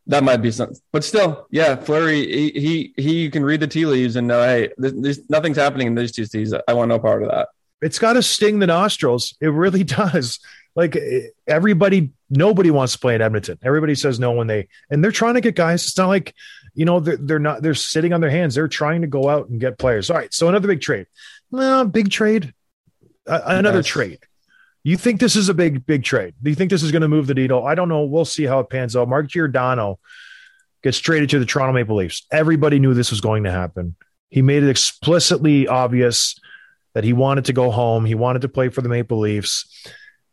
That 0.08 0.24
might 0.24 0.38
be 0.38 0.52
something, 0.52 0.78
but 0.94 1.04
still, 1.04 1.48
yeah, 1.50 1.76
Fleury, 1.76 2.28
he, 2.28 2.52
he, 2.52 2.94
he 2.96 3.14
you 3.24 3.32
can 3.32 3.44
read 3.44 3.60
the 3.60 3.66
tea 3.68 3.88
leaves 3.88 4.16
and 4.16 4.28
know, 4.28 4.44
hey, 4.44 4.70
this, 4.78 4.94
this, 4.96 5.22
nothing's 5.30 5.58
happening 5.58 5.88
in 5.88 5.96
these 5.96 6.12
two 6.12 6.26
seasons. 6.26 6.62
I 6.68 6.74
want 6.74 6.90
no 6.90 7.00
part 7.00 7.24
of 7.24 7.32
that. 7.32 7.50
It's 7.82 7.98
got 7.98 8.14
to 8.14 8.22
sting 8.22 8.60
the 8.60 8.68
nostrils. 8.68 9.36
It 9.42 9.48
really 9.48 9.84
does. 10.02 10.40
Like 10.76 10.96
eh, 10.96 11.30
everybody, 11.48 12.12
nobody 12.30 12.70
wants 12.70 12.94
to 12.94 13.00
play 13.00 13.16
in 13.16 13.22
Edmonton. 13.22 13.58
Everybody 13.64 13.96
says 13.96 14.20
no 14.20 14.32
when 14.34 14.46
they, 14.46 14.68
and 14.92 15.04
they're 15.04 15.12
trying 15.12 15.36
to 15.36 15.42
get 15.42 15.56
guys. 15.56 15.84
It's 15.88 15.98
not 15.98 16.10
like, 16.10 16.36
you 16.76 16.86
know, 16.86 17.00
they're, 17.00 17.18
they're 17.18 17.40
not, 17.40 17.64
they're 17.64 17.74
sitting 17.74 18.14
on 18.14 18.22
their 18.22 18.30
hands. 18.30 18.54
They're 18.54 18.68
trying 18.68 19.02
to 19.02 19.08
go 19.08 19.28
out 19.28 19.50
and 19.50 19.60
get 19.60 19.80
players. 19.80 20.12
All 20.12 20.18
right. 20.18 20.32
So 20.32 20.50
another 20.50 20.68
big 20.68 20.82
trade. 20.82 21.08
No, 21.52 21.86
big 21.86 22.10
trade. 22.10 22.54
Uh, 23.28 23.42
another 23.46 23.80
Yes. 23.80 23.88
trade. 23.88 24.20
You 24.84 24.98
think 24.98 25.20
this 25.20 25.36
is 25.36 25.50
a 25.50 25.54
big, 25.54 25.86
big 25.86 26.04
trade? 26.04 26.36
Do 26.44 26.50
you 26.50 26.56
think 26.56 26.70
this 26.70 26.84
is 26.84 26.92
going 26.92 27.02
to 27.02 27.08
move 27.08 27.26
the 27.28 27.34
needle? 27.34 27.66
I 27.66 27.74
don't 27.74 27.90
know. 27.90 28.04
We'll 28.04 28.24
see 28.26 28.44
how 28.44 28.60
it 28.60 28.70
pans 28.70 28.96
out. 28.96 29.10
Mark 29.10 29.28
Giordano 29.28 30.00
gets 30.84 31.00
traded 31.00 31.30
to 31.32 31.40
the 31.40 31.46
Toronto 31.46 31.74
Maple 31.74 31.96
Leafs. 31.96 32.26
Everybody 32.32 32.78
knew 32.78 32.94
this 32.94 33.10
was 33.10 33.22
going 33.22 33.46
to 33.46 33.52
happen. 33.52 33.96
He 34.30 34.44
made 34.44 34.62
it 34.62 34.70
explicitly 34.70 35.68
obvious 35.68 36.36
that 36.94 37.04
he 37.04 37.14
wanted 37.14 37.46
to 37.46 37.54
go 37.54 37.72
home. 37.72 38.06
He 38.06 38.14
wanted 38.16 38.44
to 38.44 38.50
play 38.50 38.70
for 38.70 38.82
the 38.82 38.90
Maple 38.90 39.20
Leafs. 39.20 39.66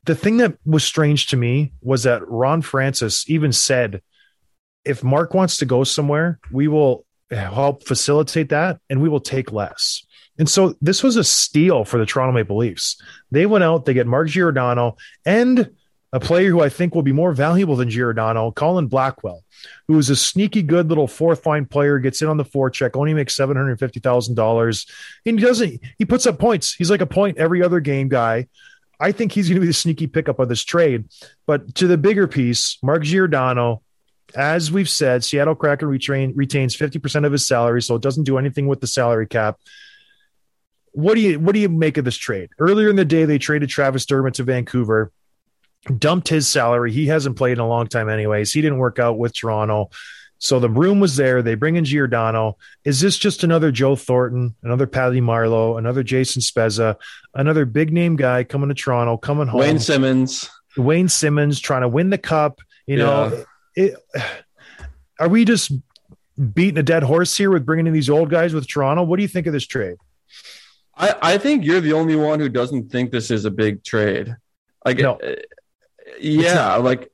The 0.05 0.14
thing 0.14 0.37
that 0.38 0.59
was 0.66 0.85
strange 0.85 1.29
to 1.29 1.37
me 1.37 1.72
was 1.81 2.03
that 2.03 2.27
Ron 2.29 2.61
Francis 2.61 3.25
even 3.31 3.53
said, 3.53 4.03
if 4.85 5.03
Mark 5.03 5.33
wants 5.33 5.57
to 5.59 5.64
go 5.64 5.85
somewhere, 5.85 6.38
we 6.51 6.68
will 6.68 7.07
help 7.31 7.87
facilitate 7.87 8.51
that 8.51 8.81
and 8.90 9.01
we 9.01 9.09
will 9.09 9.20
take 9.20 9.51
less. 9.53 10.05
And 10.38 10.49
so 10.49 10.75
this 10.81 11.03
was 11.03 11.16
a 11.16 11.25
steal 11.25 11.85
for 11.85 11.99
the 11.99 12.07
Toronto 12.07 12.33
Maple 12.33 12.57
Leafs. 12.57 13.01
They 13.31 13.47
went 13.47 13.64
out, 13.64 13.85
they 13.85 13.95
get 13.95 14.07
Mark 14.07 14.29
Giordano 14.29 14.97
and 15.27 15.71
a 16.12 16.21
player 16.21 16.51
who 16.51 16.61
I 16.61 16.68
think 16.68 16.95
will 16.95 17.03
be 17.03 17.12
more 17.12 17.33
valuable 17.33 17.75
than 17.77 17.88
Giordano, 17.88 18.51
Colin 18.51 18.87
Blackwell, 18.87 19.42
who 19.88 19.99
is 19.99 20.11
a 20.11 20.16
sneaky 20.16 20.62
good 20.62 20.88
little 20.88 21.09
fourth 21.09 21.47
line 21.47 21.64
player, 21.64 21.99
gets 21.99 22.21
in 22.21 22.29
on 22.29 22.37
the 22.37 22.45
four 22.45 22.68
check, 22.68 22.97
only 22.97 23.14
makes 23.14 23.35
seven 23.35 23.57
hundred 23.57 23.79
fifty 23.79 23.99
thousand 23.99 24.35
dollars, 24.35 24.87
and 25.25 25.38
he 25.38 25.45
doesn't. 25.45 25.81
He 25.97 26.05
puts 26.05 26.27
up 26.27 26.38
points. 26.38 26.75
He's 26.75 26.90
like 26.90 27.01
a 27.01 27.07
point 27.07 27.38
every 27.38 27.62
other 27.62 27.81
game 27.81 28.09
guy. 28.09 28.49
I 29.01 29.12
think 29.12 29.33
he's 29.33 29.49
going 29.49 29.57
to 29.57 29.61
be 29.61 29.66
the 29.66 29.73
sneaky 29.73 30.07
pickup 30.07 30.38
of 30.38 30.49
this 30.49 30.62
trade. 30.62 31.07
But 31.47 31.75
to 31.77 31.87
the 31.87 31.99
bigger 31.99 32.29
piece, 32.29 32.79
Mark 32.83 33.03
Giordano, 33.03 33.83
as 34.37 34.71
we've 34.71 34.88
said, 34.88 35.25
Seattle 35.25 35.55
Kraken 35.55 35.88
retrain, 35.88 36.33
retains 36.37 36.75
fifty 36.75 36.99
percent 36.99 37.25
of 37.25 37.33
his 37.33 37.47
salary, 37.47 37.81
so 37.81 37.95
it 37.95 38.03
doesn't 38.03 38.25
do 38.25 38.37
anything 38.37 38.66
with 38.66 38.81
the 38.83 38.87
salary 38.87 39.27
cap. 39.27 39.59
What 40.92 41.14
do 41.14 41.20
you 41.20 41.40
what 41.40 41.52
do 41.52 41.59
you 41.59 41.68
make 41.68 41.96
of 41.96 42.05
this 42.05 42.16
trade? 42.16 42.50
Earlier 42.59 42.90
in 42.90 42.96
the 42.96 43.05
day, 43.05 43.24
they 43.24 43.38
traded 43.38 43.68
Travis 43.70 44.07
Dermott 44.07 44.35
to 44.35 44.44
Vancouver 44.44 45.12
dumped 45.98 46.28
his 46.28 46.48
salary. 46.48 46.92
He 46.92 47.07
hasn't 47.07 47.37
played 47.37 47.52
in 47.52 47.59
a 47.59 47.68
long 47.68 47.87
time, 47.87 48.09
anyways. 48.09 48.52
He 48.52 48.61
didn't 48.61 48.78
work 48.78 48.98
out 48.98 49.18
with 49.18 49.35
Toronto. 49.35 49.90
So 50.38 50.59
the 50.59 50.68
room 50.68 50.98
was 50.98 51.16
there. 51.16 51.40
They 51.40 51.55
bring 51.55 51.76
in 51.76 51.85
Giordano. 51.85 52.57
Is 52.85 53.00
this 53.00 53.16
just 53.16 53.44
another 53.44 53.70
Joe 53.70 53.94
Thornton, 53.94 54.57
another 54.62 54.87
Patty 54.87 55.20
Marleau, 55.20 55.78
another 55.78 56.02
Jason 56.02 56.42
Spezza, 56.42 56.96
another 57.35 57.64
big 57.64 57.92
name 57.92 58.16
guy 58.16 58.42
coming 58.42 58.68
to 58.68 58.74
Toronto, 58.74 59.16
coming 59.16 59.46
home? 59.46 59.61
Wayne 59.61 59.78
Simmonds. 59.78 60.50
Wayne 60.76 61.09
Simmonds 61.09 61.61
trying 61.61 61.83
to 61.83 61.88
win 61.88 62.11
the 62.11 62.18
cup. 62.18 62.61
You 62.87 62.96
know, 62.96 63.44
it, 63.76 63.94
are 65.20 65.28
we 65.28 65.44
just 65.44 65.72
beating 66.52 66.78
a 66.78 66.83
dead 66.83 67.05
horse 67.05 67.37
here 67.37 67.50
with 67.50 67.64
bringing 67.64 67.87
in 67.87 67.92
these 67.92 68.11
old 68.11 68.28
guys 68.28 68.52
with 68.52 68.66
Toronto? 68.66 69.05
What 69.05 69.16
do 69.16 69.22
you 69.22 69.28
think 69.28 69.46
of 69.46 69.52
this 69.52 69.66
trade? 69.66 69.96
I, 70.96 71.14
I 71.22 71.38
think 71.38 71.64
you're 71.64 71.81
the 71.81 71.94
only 71.94 72.16
one 72.16 72.40
who 72.40 72.48
doesn't 72.48 72.90
think 72.90 73.11
this 73.11 73.31
is 73.31 73.44
a 73.44 73.50
big 73.50 73.83
trade. 73.85 74.37
Like, 74.85 74.98
No. 74.98 75.14
uh, 75.14 75.37
yeah, 76.20 76.76
like 76.76 77.11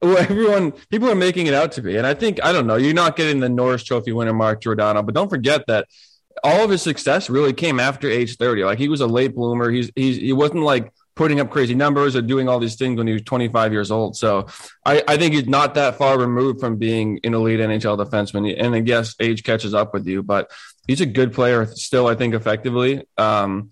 well, 0.00 0.18
everyone, 0.18 0.72
people 0.90 1.08
are 1.10 1.14
making 1.14 1.46
it 1.46 1.54
out 1.54 1.72
to 1.72 1.82
be. 1.82 1.96
And 1.96 2.06
I 2.06 2.14
think, 2.14 2.40
I 2.44 2.52
don't 2.52 2.66
know, 2.66 2.76
you're 2.76 2.94
not 2.94 3.14
getting 3.16 3.38
the 3.40 3.48
Norris 3.48 3.84
Trophy 3.84 4.12
winner, 4.12 4.32
Mark 4.32 4.60
Giordano, 4.62 5.02
but 5.02 5.14
don't 5.14 5.28
forget 5.30 5.64
that 5.68 5.86
all 6.42 6.64
of 6.64 6.70
his 6.70 6.82
success 6.82 7.30
really 7.30 7.52
came 7.52 7.78
after 7.78 8.10
age 8.10 8.36
30. 8.36 8.64
Like, 8.64 8.78
he 8.78 8.88
was 8.88 9.00
a 9.00 9.06
late 9.06 9.34
bloomer. 9.34 9.70
He's, 9.70 9.92
he's, 9.94 10.16
he 10.16 10.32
wasn't 10.32 10.62
like 10.62 10.92
putting 11.14 11.38
up 11.38 11.50
crazy 11.50 11.74
numbers 11.74 12.16
or 12.16 12.22
doing 12.22 12.48
all 12.48 12.58
these 12.58 12.74
things 12.74 12.96
when 12.96 13.06
he 13.06 13.12
was 13.12 13.22
25 13.22 13.70
years 13.72 13.90
old. 13.90 14.16
So 14.16 14.46
I, 14.84 15.04
I 15.06 15.16
think 15.18 15.34
he's 15.34 15.46
not 15.46 15.74
that 15.74 15.98
far 15.98 16.18
removed 16.18 16.58
from 16.58 16.76
being 16.76 17.20
an 17.22 17.34
elite 17.34 17.60
NHL 17.60 17.98
defenseman. 18.04 18.56
And 18.58 18.74
I 18.74 18.80
guess 18.80 19.14
age 19.20 19.44
catches 19.44 19.74
up 19.74 19.92
with 19.92 20.06
you, 20.06 20.22
but 20.22 20.50
he's 20.86 21.00
a 21.00 21.06
good 21.06 21.32
player 21.32 21.66
still, 21.66 22.06
I 22.06 22.14
think, 22.14 22.34
effectively. 22.34 23.06
Um, 23.16 23.70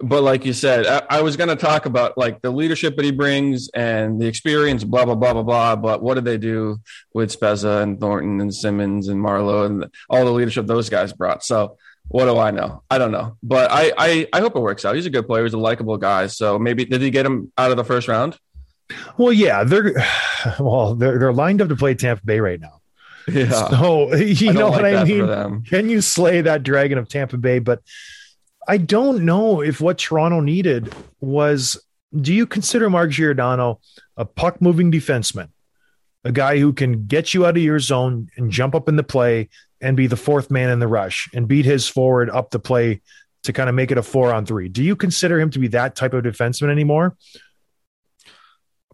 but 0.00 0.22
like 0.22 0.44
you 0.44 0.52
said, 0.52 0.86
I, 0.86 1.18
I 1.18 1.22
was 1.22 1.36
going 1.36 1.48
to 1.48 1.56
talk 1.56 1.86
about 1.86 2.16
like 2.16 2.40
the 2.40 2.50
leadership 2.50 2.96
that 2.96 3.04
he 3.04 3.10
brings 3.10 3.68
and 3.70 4.20
the 4.20 4.26
experience, 4.26 4.84
blah 4.84 5.04
blah 5.04 5.14
blah 5.14 5.32
blah 5.32 5.42
blah. 5.42 5.76
But 5.76 6.02
what 6.02 6.14
did 6.14 6.24
they 6.24 6.38
do 6.38 6.78
with 7.12 7.36
Spezza 7.36 7.82
and 7.82 7.98
Thornton 7.98 8.40
and 8.40 8.54
Simmonds 8.54 9.08
and 9.08 9.20
Marleau 9.20 9.66
and 9.66 9.90
all 10.08 10.24
the 10.24 10.30
leadership 10.30 10.66
those 10.66 10.88
guys 10.88 11.12
brought? 11.12 11.44
So 11.44 11.78
what 12.08 12.24
do 12.26 12.38
I 12.38 12.50
know? 12.50 12.82
I 12.90 12.98
don't 12.98 13.12
know, 13.12 13.36
but 13.42 13.70
I 13.70 13.92
I, 13.98 14.28
I 14.32 14.40
hope 14.40 14.56
it 14.56 14.60
works 14.60 14.84
out. 14.84 14.94
He's 14.94 15.06
a 15.06 15.10
good 15.10 15.26
player. 15.26 15.44
He's 15.44 15.54
a 15.54 15.58
likable 15.58 15.96
guy. 15.96 16.28
So 16.28 16.58
maybe 16.58 16.84
did 16.84 17.02
he 17.02 17.10
get 17.10 17.26
him 17.26 17.52
out 17.58 17.70
of 17.70 17.76
the 17.76 17.84
first 17.84 18.08
round? 18.08 18.38
Well, 19.16 19.32
yeah, 19.32 19.64
they're 19.64 19.94
well, 20.60 20.94
they're 20.94 21.18
they're 21.18 21.32
lined 21.32 21.60
up 21.60 21.68
to 21.68 21.76
play 21.76 21.94
Tampa 21.94 22.24
Bay 22.24 22.40
right 22.40 22.60
now. 22.60 22.77
Yeah, 23.28 23.68
So 23.68 24.14
you 24.16 24.52
know 24.52 24.68
like 24.68 24.82
what 24.82 24.94
I 24.94 25.04
mean? 25.04 25.64
Can 25.64 25.88
you 25.88 26.00
slay 26.00 26.40
that 26.40 26.62
dragon 26.62 26.98
of 26.98 27.08
Tampa 27.08 27.36
Bay? 27.36 27.58
But 27.58 27.82
I 28.66 28.76
don't 28.76 29.24
know 29.24 29.62
if 29.62 29.80
what 29.80 29.98
Toronto 29.98 30.40
needed 30.40 30.92
was 31.20 31.80
do 32.18 32.32
you 32.32 32.46
consider 32.46 32.88
Mark 32.88 33.10
Giordano 33.10 33.80
a 34.16 34.24
puck 34.24 34.60
moving 34.60 34.90
defenseman, 34.90 35.48
a 36.24 36.32
guy 36.32 36.58
who 36.58 36.72
can 36.72 37.06
get 37.06 37.34
you 37.34 37.46
out 37.46 37.56
of 37.56 37.62
your 37.62 37.80
zone 37.80 38.28
and 38.36 38.50
jump 38.50 38.74
up 38.74 38.88
in 38.88 38.96
the 38.96 39.02
play 39.02 39.48
and 39.80 39.96
be 39.96 40.06
the 40.06 40.16
fourth 40.16 40.50
man 40.50 40.70
in 40.70 40.78
the 40.78 40.88
rush 40.88 41.28
and 41.34 41.46
beat 41.46 41.64
his 41.64 41.86
forward 41.86 42.30
up 42.30 42.50
the 42.50 42.58
play 42.58 43.00
to 43.44 43.52
kind 43.52 43.68
of 43.68 43.74
make 43.74 43.90
it 43.90 43.98
a 43.98 44.02
four 44.02 44.32
on 44.32 44.44
three? 44.44 44.68
Do 44.68 44.82
you 44.82 44.96
consider 44.96 45.38
him 45.38 45.50
to 45.50 45.58
be 45.58 45.68
that 45.68 45.94
type 45.94 46.14
of 46.14 46.24
defenseman 46.24 46.70
anymore? 46.70 47.16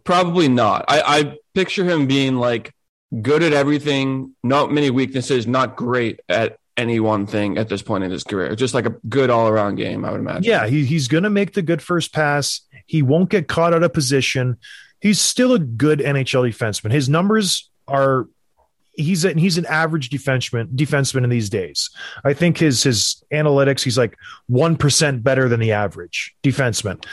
Probably 0.02 0.48
not. 0.48 0.84
I, 0.88 1.00
I 1.00 1.36
picture 1.54 1.84
him 1.84 2.06
being 2.06 2.36
like 2.36 2.73
good 3.22 3.42
at 3.42 3.52
everything, 3.52 4.34
not 4.42 4.72
many 4.72 4.90
weaknesses, 4.90 5.46
not 5.46 5.76
great 5.76 6.20
at 6.28 6.58
any 6.76 7.00
one 7.00 7.26
thing 7.26 7.56
at 7.56 7.68
this 7.68 7.82
point 7.82 8.04
in 8.04 8.10
his 8.10 8.24
career. 8.24 8.54
Just 8.56 8.74
like 8.74 8.86
a 8.86 8.96
good 9.08 9.30
all 9.30 9.48
around 9.48 9.76
game, 9.76 10.04
I 10.04 10.10
would 10.10 10.20
imagine. 10.20 10.44
Yeah, 10.44 10.66
he, 10.66 10.84
he's 10.84 11.08
going 11.08 11.24
to 11.24 11.30
make 11.30 11.54
the 11.54 11.62
good 11.62 11.80
first 11.80 12.12
pass. 12.12 12.60
He 12.86 13.02
won't 13.02 13.30
get 13.30 13.48
caught 13.48 13.72
out 13.72 13.82
of 13.82 13.92
position. 13.92 14.58
He's 15.00 15.20
still 15.20 15.52
a 15.52 15.58
good 15.58 16.00
NHL 16.00 16.50
defenseman. 16.50 16.90
His 16.92 17.08
numbers 17.08 17.70
are 17.86 18.26
he's 18.96 19.24
a, 19.24 19.32
he's 19.34 19.58
an 19.58 19.66
average 19.66 20.10
defenseman 20.10 20.68
defenseman 20.74 21.24
in 21.24 21.30
these 21.30 21.50
days. 21.50 21.90
I 22.24 22.32
think 22.32 22.58
his 22.58 22.82
his 22.82 23.22
analytics 23.32 23.82
he's 23.82 23.98
like 23.98 24.16
1% 24.50 25.22
better 25.22 25.48
than 25.48 25.60
the 25.60 25.72
average 25.72 26.34
defenseman. 26.42 27.04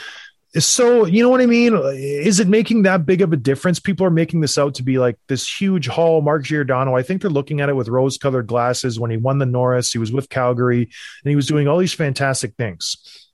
So, 0.58 1.06
you 1.06 1.22
know 1.22 1.30
what 1.30 1.40
I 1.40 1.46
mean? 1.46 1.74
Is 1.74 2.38
it 2.38 2.46
making 2.46 2.82
that 2.82 3.06
big 3.06 3.22
of 3.22 3.32
a 3.32 3.36
difference? 3.36 3.80
People 3.80 4.04
are 4.04 4.10
making 4.10 4.42
this 4.42 4.58
out 4.58 4.74
to 4.74 4.82
be 4.82 4.98
like 4.98 5.16
this 5.26 5.48
huge 5.48 5.86
haul. 5.86 6.20
Mark 6.20 6.44
Giordano, 6.44 6.94
I 6.94 7.02
think 7.02 7.22
they're 7.22 7.30
looking 7.30 7.62
at 7.62 7.70
it 7.70 7.76
with 7.76 7.88
rose 7.88 8.18
colored 8.18 8.46
glasses. 8.46 9.00
When 9.00 9.10
he 9.10 9.16
won 9.16 9.38
the 9.38 9.46
Norris, 9.46 9.92
he 9.92 9.98
was 9.98 10.12
with 10.12 10.28
Calgary 10.28 10.82
and 10.82 11.30
he 11.30 11.36
was 11.36 11.46
doing 11.46 11.68
all 11.68 11.78
these 11.78 11.94
fantastic 11.94 12.54
things. 12.56 13.30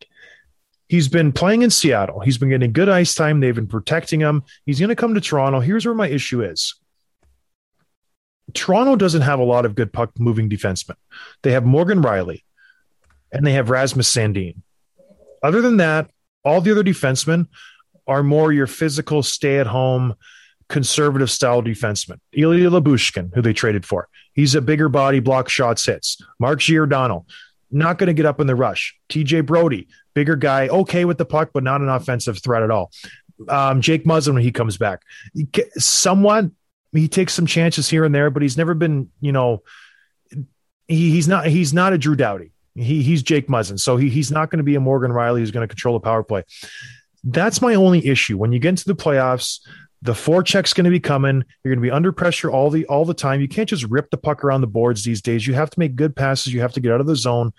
He's 0.88 1.08
been 1.08 1.32
playing 1.32 1.62
in 1.62 1.70
Seattle. 1.70 2.20
He's 2.20 2.38
been 2.38 2.50
getting 2.50 2.72
good 2.72 2.88
ice 2.88 3.16
time. 3.16 3.40
They've 3.40 3.54
been 3.54 3.66
protecting 3.66 4.20
him. 4.20 4.44
He's 4.64 4.78
going 4.78 4.88
to 4.88 4.96
come 4.96 5.14
to 5.14 5.20
Toronto. 5.20 5.58
Here's 5.58 5.84
where 5.84 5.96
my 5.96 6.08
issue 6.08 6.40
is. 6.40 6.76
Toronto 8.54 8.94
doesn't 8.94 9.22
have 9.22 9.40
a 9.40 9.44
lot 9.44 9.66
of 9.66 9.74
good 9.74 9.92
puck 9.92 10.12
moving 10.18 10.48
defensemen. 10.48 10.96
They 11.42 11.50
have 11.52 11.66
Morgan 11.66 12.00
Rielly 12.00 12.44
and 13.32 13.44
they 13.44 13.54
have 13.54 13.70
Rasmus 13.70 14.08
Sandin. 14.08 14.62
Other 15.42 15.60
than 15.60 15.78
that, 15.78 16.10
all 16.48 16.60
the 16.60 16.70
other 16.70 16.82
defensemen 16.82 17.46
are 18.06 18.22
more 18.22 18.52
your 18.52 18.66
physical, 18.66 19.22
stay 19.22 19.58
at 19.58 19.66
home, 19.66 20.14
conservative 20.68 21.30
style 21.30 21.62
defenseman. 21.62 22.18
Ilya 22.32 22.70
Lyubushkin, 22.70 23.34
who 23.34 23.42
they 23.42 23.52
traded 23.52 23.84
for. 23.84 24.08
He's 24.32 24.54
a 24.54 24.60
bigger 24.60 24.88
body, 24.88 25.20
block 25.20 25.48
shots, 25.48 25.84
hits. 25.84 26.18
Mark 26.38 26.60
Giordano, 26.60 27.26
not 27.70 27.98
going 27.98 28.08
to 28.08 28.14
get 28.14 28.26
up 28.26 28.40
in 28.40 28.46
the 28.46 28.54
rush. 28.54 28.96
TJ 29.08 29.46
Brodie, 29.46 29.88
bigger 30.14 30.36
guy, 30.36 30.68
okay 30.68 31.04
with 31.04 31.18
the 31.18 31.24
puck, 31.24 31.50
but 31.52 31.62
not 31.62 31.80
an 31.80 31.88
offensive 31.88 32.42
threat 32.42 32.62
at 32.62 32.70
all. 32.70 32.90
Um, 33.48 33.80
Jake 33.80 34.04
Muzzin, 34.04 34.34
when 34.34 34.42
he 34.42 34.52
comes 34.52 34.76
back, 34.76 35.02
somewhat 35.76 36.46
he 36.92 37.08
takes 37.08 37.34
some 37.34 37.46
chances 37.46 37.88
here 37.88 38.04
and 38.04 38.14
there, 38.14 38.30
but 38.30 38.42
he's 38.42 38.56
never 38.56 38.74
been, 38.74 39.10
you 39.20 39.32
know, 39.32 39.62
he, 40.86 41.10
he's 41.10 41.28
not 41.28 41.46
he's 41.46 41.74
not 41.74 41.92
a 41.92 41.98
Drew 41.98 42.16
Doughty. 42.16 42.52
He 42.78 43.02
he's 43.02 43.22
Jake 43.22 43.48
Muzzin, 43.48 43.78
so 43.78 43.96
he, 43.96 44.08
he's 44.08 44.30
not 44.30 44.50
going 44.50 44.58
to 44.58 44.64
be 44.64 44.74
a 44.74 44.80
Morgan 44.80 45.10
Rielly 45.10 45.40
who's 45.40 45.50
going 45.50 45.66
to 45.66 45.68
control 45.68 45.94
the 45.94 46.04
power 46.04 46.22
play. 46.22 46.44
That's 47.24 47.60
my 47.60 47.74
only 47.74 48.06
issue. 48.06 48.38
When 48.38 48.52
you 48.52 48.58
get 48.58 48.70
into 48.70 48.86
the 48.86 48.96
playoffs, 48.96 49.60
the 50.02 50.14
forecheck's 50.14 50.72
going 50.72 50.84
to 50.84 50.90
be 50.90 51.00
coming. 51.00 51.44
You're 51.62 51.74
going 51.74 51.82
to 51.82 51.88
be 51.88 51.90
under 51.90 52.12
pressure 52.12 52.50
all 52.50 52.70
the 52.70 52.86
all 52.86 53.04
the 53.04 53.14
time. 53.14 53.40
You 53.40 53.48
can't 53.48 53.68
just 53.68 53.84
rip 53.84 54.10
the 54.10 54.16
puck 54.16 54.44
around 54.44 54.60
the 54.60 54.66
boards 54.66 55.02
these 55.02 55.22
days. 55.22 55.46
You 55.46 55.54
have 55.54 55.70
to 55.70 55.78
make 55.78 55.96
good 55.96 56.14
passes. 56.14 56.52
You 56.52 56.60
have 56.60 56.72
to 56.74 56.80
get 56.80 56.92
out 56.92 57.00
of 57.00 57.06
the 57.06 57.16
zone. 57.16 57.52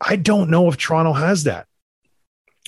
I 0.00 0.16
don't 0.16 0.50
know 0.50 0.68
if 0.68 0.76
Toronto 0.76 1.12
has 1.12 1.44
that. 1.44 1.66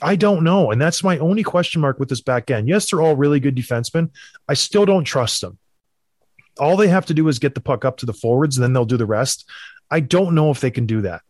I 0.02 0.16
don't 0.16 0.44
know, 0.44 0.70
and 0.70 0.80
that's 0.80 1.02
my 1.02 1.18
only 1.18 1.42
question 1.42 1.80
mark 1.80 1.98
with 1.98 2.10
this 2.10 2.20
back 2.20 2.50
end. 2.50 2.68
Yes, 2.68 2.90
they're 2.90 3.00
all 3.00 3.16
really 3.16 3.40
good 3.40 3.56
defensemen. 3.56 4.10
I 4.46 4.54
still 4.54 4.84
don't 4.84 5.04
trust 5.04 5.40
them. 5.40 5.58
All 6.58 6.76
they 6.76 6.88
have 6.88 7.06
to 7.06 7.14
do 7.14 7.28
is 7.28 7.38
get 7.38 7.54
the 7.54 7.62
puck 7.62 7.84
up 7.84 7.98
to 7.98 8.06
the 8.06 8.12
forwards, 8.12 8.56
and 8.56 8.62
then 8.62 8.72
they'll 8.72 8.84
do 8.84 8.98
the 8.98 9.06
rest. 9.06 9.48
I 9.90 10.00
don't 10.00 10.34
know 10.34 10.50
if 10.50 10.60
they 10.60 10.70
can 10.70 10.86
do 10.86 11.02
that. 11.02 11.22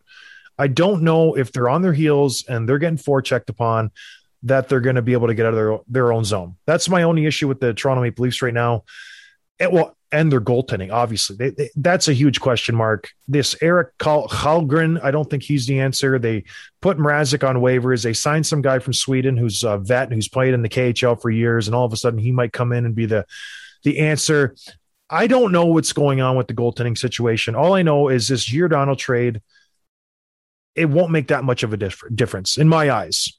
I 0.59 0.69
don't 0.69 1.03
know 1.03 1.37
if 1.37 1.53
they're 1.53 1.69
on 1.69 1.83
their 1.83 1.93
heels 1.93 2.45
and 2.49 2.69
they're 2.69 2.79
getting 2.79 2.99
forechecked 2.99 3.49
upon 3.49 3.91
that 4.43 4.69
they're 4.69 4.81
going 4.81 4.97
to 4.97 5.03
be 5.03 5.13
able 5.13 5.27
to 5.27 5.35
get 5.35 5.47
out 5.47 5.55
of 5.55 5.57
their 5.57 5.79
their 5.89 6.13
own 6.13 6.25
zone. 6.25 6.57
That's 6.67 6.89
my 6.89 7.03
only 7.03 7.27
issue 7.27 7.49
with 7.49 7.61
the 7.61 7.75
Toronto 7.75 8.03
Maple 8.03 8.25
Leafs 8.25 8.43
right 8.43 8.55
now. 8.55 8.85
And, 9.59 9.73
well, 9.73 9.97
and 10.13 10.31
their 10.31 10.41
goaltending, 10.41 10.93
obviously, 10.93 11.37
they, 11.37 11.51
they, 11.51 11.71
that's 11.77 12.07
a 12.09 12.13
huge 12.13 12.41
question 12.41 12.75
mark. 12.75 13.11
This 13.27 13.57
Eric 13.61 13.99
Kal- 13.99 14.29
I 14.31 15.11
don't 15.11 15.29
think 15.29 15.43
he's 15.43 15.67
the 15.67 15.81
answer. 15.81 16.19
They 16.19 16.45
put 16.81 16.99
Mrazek 16.99 17.47
on 17.47 17.57
waivers. 17.57 18.05
They 18.05 18.13
signed 18.13 18.47
some 18.47 18.63
guy 18.63 18.79
from 18.79 18.93
Sweden 18.93 19.37
who's 19.37 19.65
a 19.65 19.79
vet 19.79 20.13
who's 20.13 20.29
played 20.29 20.55
in 20.55 20.63
the 20.63 20.69
KHL 20.69 21.21
for 21.21 21.31
years, 21.31 21.67
and 21.67 21.75
all 21.75 21.85
of 21.85 21.93
a 21.93 21.97
sudden 21.97 22.19
he 22.19 22.31
might 22.31 22.53
come 22.53 22.73
in 22.73 22.87
and 22.87 22.95
be 22.95 23.07
the 23.07 23.27
the 23.83 23.99
answer. 23.99 24.55
I 25.09 25.27
don't 25.27 25.53
know 25.53 25.67
what's 25.67 25.93
going 25.93 26.21
on 26.21 26.37
with 26.37 26.49
the 26.49 26.55
goaltending 26.55 26.99
situation. 26.99 27.55
All 27.55 27.75
I 27.75 27.83
know 27.83 28.09
is 28.09 28.29
this 28.29 28.45
Giordano 28.45 28.95
trade 28.95 29.41
it 30.77 30.87
won't 30.87 31.11
make 31.11 31.29
that 31.29 31.45
much 31.45 31.63
of 31.63 31.73
a 31.73 31.77
dif- 31.77 32.05
difference 32.15 32.59
in 32.59 32.69
my 32.69 32.91
eyes. 32.91 33.33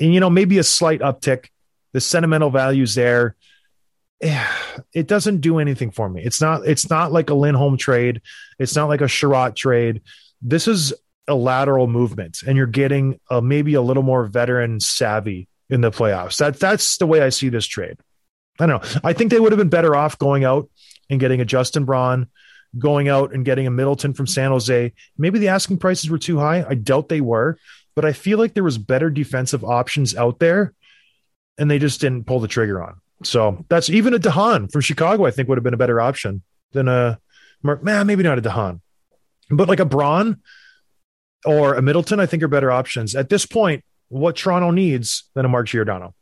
And 0.00 0.12
you 0.12 0.20
know, 0.20 0.30
maybe 0.30 0.58
a 0.58 0.64
slight 0.64 1.00
uptick. 1.00 1.48
The 1.92 2.00
sentimental 2.00 2.50
values 2.50 2.94
there. 2.94 3.36
It 4.94 5.08
doesn't 5.08 5.40
do 5.40 5.58
anything 5.58 5.90
for 5.90 6.08
me. 6.08 6.22
It's 6.22 6.40
not. 6.40 6.64
It's 6.64 6.88
not 6.88 7.10
like 7.10 7.30
a 7.30 7.34
Lindholm 7.34 7.76
trade. 7.76 8.22
It's 8.60 8.76
not 8.76 8.88
like 8.88 9.00
a 9.00 9.08
Chiarot 9.08 9.56
trade. 9.56 10.02
This 10.40 10.68
is 10.68 10.94
a 11.26 11.34
lateral 11.34 11.88
movement, 11.88 12.38
and 12.46 12.56
you're 12.56 12.66
getting 12.66 13.18
a, 13.28 13.42
maybe 13.42 13.74
a 13.74 13.82
little 13.82 14.04
more 14.04 14.24
veteran 14.26 14.78
savvy 14.78 15.48
in 15.68 15.80
the 15.80 15.90
playoffs. 15.90 16.38
That 16.38 16.60
that's 16.60 16.98
the 16.98 17.08
way 17.08 17.22
I 17.22 17.30
see 17.30 17.48
this 17.48 17.66
trade. 17.66 17.98
I 18.60 18.66
don't 18.66 18.82
know. 18.82 19.00
I 19.02 19.12
think 19.12 19.32
they 19.32 19.40
would 19.40 19.50
have 19.50 19.58
been 19.58 19.68
better 19.68 19.96
off 19.96 20.16
going 20.16 20.44
out 20.44 20.70
and 21.10 21.18
getting 21.18 21.40
a 21.40 21.44
Justin 21.44 21.84
Braun, 21.84 22.28
going 22.76 23.08
out 23.08 23.32
and 23.32 23.44
getting 23.44 23.66
a 23.66 23.70
Middleton 23.70 24.12
from 24.12 24.26
San 24.26 24.50
Jose. 24.50 24.92
Maybe 25.16 25.38
the 25.38 25.48
asking 25.48 25.78
prices 25.78 26.10
were 26.10 26.18
too 26.18 26.38
high. 26.38 26.64
I 26.68 26.74
doubt 26.74 27.08
they 27.08 27.20
were, 27.20 27.58
but 27.94 28.04
I 28.04 28.12
feel 28.12 28.38
like 28.38 28.54
there 28.54 28.64
was 28.64 28.78
better 28.78 29.10
defensive 29.10 29.64
options 29.64 30.14
out 30.14 30.38
there, 30.38 30.74
and 31.56 31.70
they 31.70 31.78
just 31.78 32.00
didn't 32.00 32.24
pull 32.26 32.40
the 32.40 32.48
trigger 32.48 32.82
on. 32.82 33.00
So 33.24 33.64
that's 33.68 33.90
even 33.90 34.14
a 34.14 34.18
de 34.18 34.30
Haan 34.30 34.68
from 34.68 34.80
Chicago. 34.80 35.26
I 35.26 35.30
think 35.30 35.48
would 35.48 35.58
have 35.58 35.64
been 35.64 35.74
a 35.74 35.78
better 35.78 36.00
option 36.00 36.42
than 36.72 36.88
a. 36.88 37.18
Man, 37.62 38.06
maybe 38.06 38.22
not 38.22 38.38
a 38.38 38.40
de 38.40 38.50
Haan, 38.50 38.80
but 39.50 39.68
like 39.68 39.80
a 39.80 39.84
Braun 39.84 40.40
or 41.44 41.74
a 41.74 41.82
Middleton. 41.82 42.20
I 42.20 42.26
think 42.26 42.42
are 42.42 42.48
better 42.48 42.70
options 42.70 43.16
at 43.16 43.28
this 43.28 43.46
point. 43.46 43.84
What 44.10 44.36
Toronto 44.36 44.70
needs 44.70 45.28
than 45.34 45.44
a 45.44 45.48
Mark 45.48 45.66
Giordano. 45.66 46.14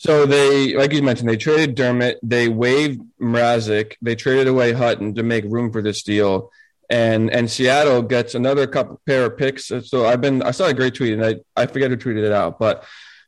So 0.00 0.24
they, 0.24 0.74
like 0.74 0.94
you 0.94 1.02
mentioned, 1.02 1.28
they 1.28 1.36
traded 1.36 1.74
Dermott, 1.74 2.18
they 2.22 2.48
waived 2.48 3.02
Mrazek, 3.20 3.96
they 4.00 4.14
traded 4.14 4.48
away 4.48 4.72
Hutton 4.72 5.14
to 5.16 5.22
make 5.22 5.44
room 5.44 5.70
for 5.70 5.82
this 5.82 6.02
deal, 6.02 6.50
and 6.88 7.28
and 7.30 7.50
Seattle 7.50 8.00
gets 8.00 8.34
another 8.34 8.66
couple 8.66 8.98
pair 9.04 9.26
of 9.26 9.36
picks. 9.36 9.70
So 9.84 10.06
I've 10.06 10.22
been, 10.22 10.42
I 10.42 10.52
saw 10.52 10.68
a 10.68 10.72
great 10.72 10.94
tweet, 10.94 11.12
and 11.12 11.22
I 11.22 11.34
I 11.54 11.66
forget 11.66 11.90
who 11.90 11.98
tweeted 11.98 12.24
it 12.24 12.32
out, 12.32 12.58
but 12.58 12.82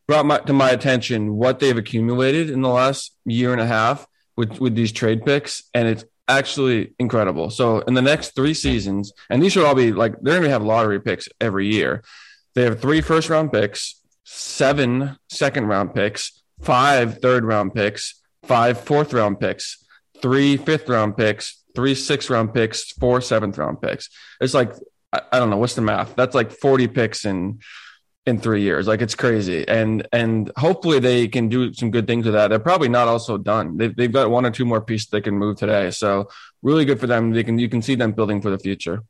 brought 0.08 0.24
my, 0.24 0.38
to 0.38 0.54
my 0.54 0.70
attention 0.70 1.35
what 1.37 1.58
they've 1.58 1.76
accumulated 1.76 2.48
in 2.48 2.62
the 2.62 2.70
last 2.70 3.14
year 3.26 3.52
and 3.52 3.61
a 3.61 3.66
half 3.66 4.06
with 4.38 4.58
with 4.58 4.74
these 4.74 4.92
trade 4.92 5.26
picks, 5.26 5.64
and 5.74 5.87
it's 5.87 6.06
actually 6.26 6.94
incredible. 6.98 7.50
So 7.50 7.80
in 7.80 7.92
the 7.92 8.00
next 8.00 8.35
three 8.35 8.54
seasons, 8.54 9.12
and 9.28 9.42
these 9.42 9.52
should 9.52 9.66
all 9.66 9.74
be 9.74 9.92
like 9.92 10.14
they're 10.22 10.38
going 10.38 10.44
to 10.44 10.48
have 10.48 10.64
lottery 10.64 11.02
picks 11.02 11.28
every 11.38 11.66
year. 11.66 12.02
They 12.54 12.62
have 12.62 12.80
three 12.80 13.02
first 13.02 13.28
round 13.28 13.52
picks, 13.52 14.00
seven 14.24 15.18
second 15.28 15.66
round 15.66 15.94
picks 15.94 16.41
five 16.62 17.18
third 17.18 17.44
round 17.44 17.75
picks, 17.75 18.20
five 18.44 18.81
fourth 18.81 19.12
round 19.12 19.38
picks, 19.40 19.85
three 20.20 20.57
fifth 20.57 20.88
round 20.88 21.16
picks, 21.16 21.62
three 21.75 21.94
sixth 21.94 22.31
round 22.31 22.55
picks, 22.55 22.92
four 22.92 23.20
seventh 23.20 23.59
round 23.59 23.83
picks. 23.83 24.09
It's 24.40 24.55
like 24.55 24.72
I, 25.12 25.38
don't 25.38 25.51
know 25.51 25.59
what's 25.59 25.75
the 25.75 25.83
math. 25.83 26.16
That's 26.16 26.35
like 26.35 26.53
forty 26.53 26.88
picks 26.88 27.25
in 27.25 27.61
in 28.25 28.38
three 28.38 28.62
years. 28.62 28.87
Like 28.87 29.03
it's 29.03 29.14
crazy. 29.14 29.66
And 29.66 30.07
and 30.12 30.51
hopefully 30.57 31.01
they 31.01 31.29
can 31.29 31.48
do 31.48 31.72
some 31.75 31.90
good 31.90 32.07
things 32.07 32.25
with 32.25 32.35
that. 32.35 32.48
They're 32.48 32.59
probably 32.59 32.88
not 32.88 33.09
also 33.09 33.37
done. 33.37 33.77
They've 33.77 33.94
they've 33.94 34.12
got 34.12 34.31
one 34.31 34.46
or 34.46 34.51
two 34.51 34.64
more 34.64 34.81
pieces 34.81 35.09
they 35.09 35.20
can 35.20 35.35
move 35.35 35.59
today. 35.59 35.90
So 35.90 36.29
really 36.62 36.85
good 36.85 37.01
for 37.01 37.07
them. 37.07 37.33
They 37.33 37.44
can 37.44 37.59
you 37.59 37.68
can 37.68 37.83
see 37.83 37.94
them 37.94 38.12
building 38.12 38.40
for 38.40 38.51
the 38.51 38.59
future. 38.59 39.03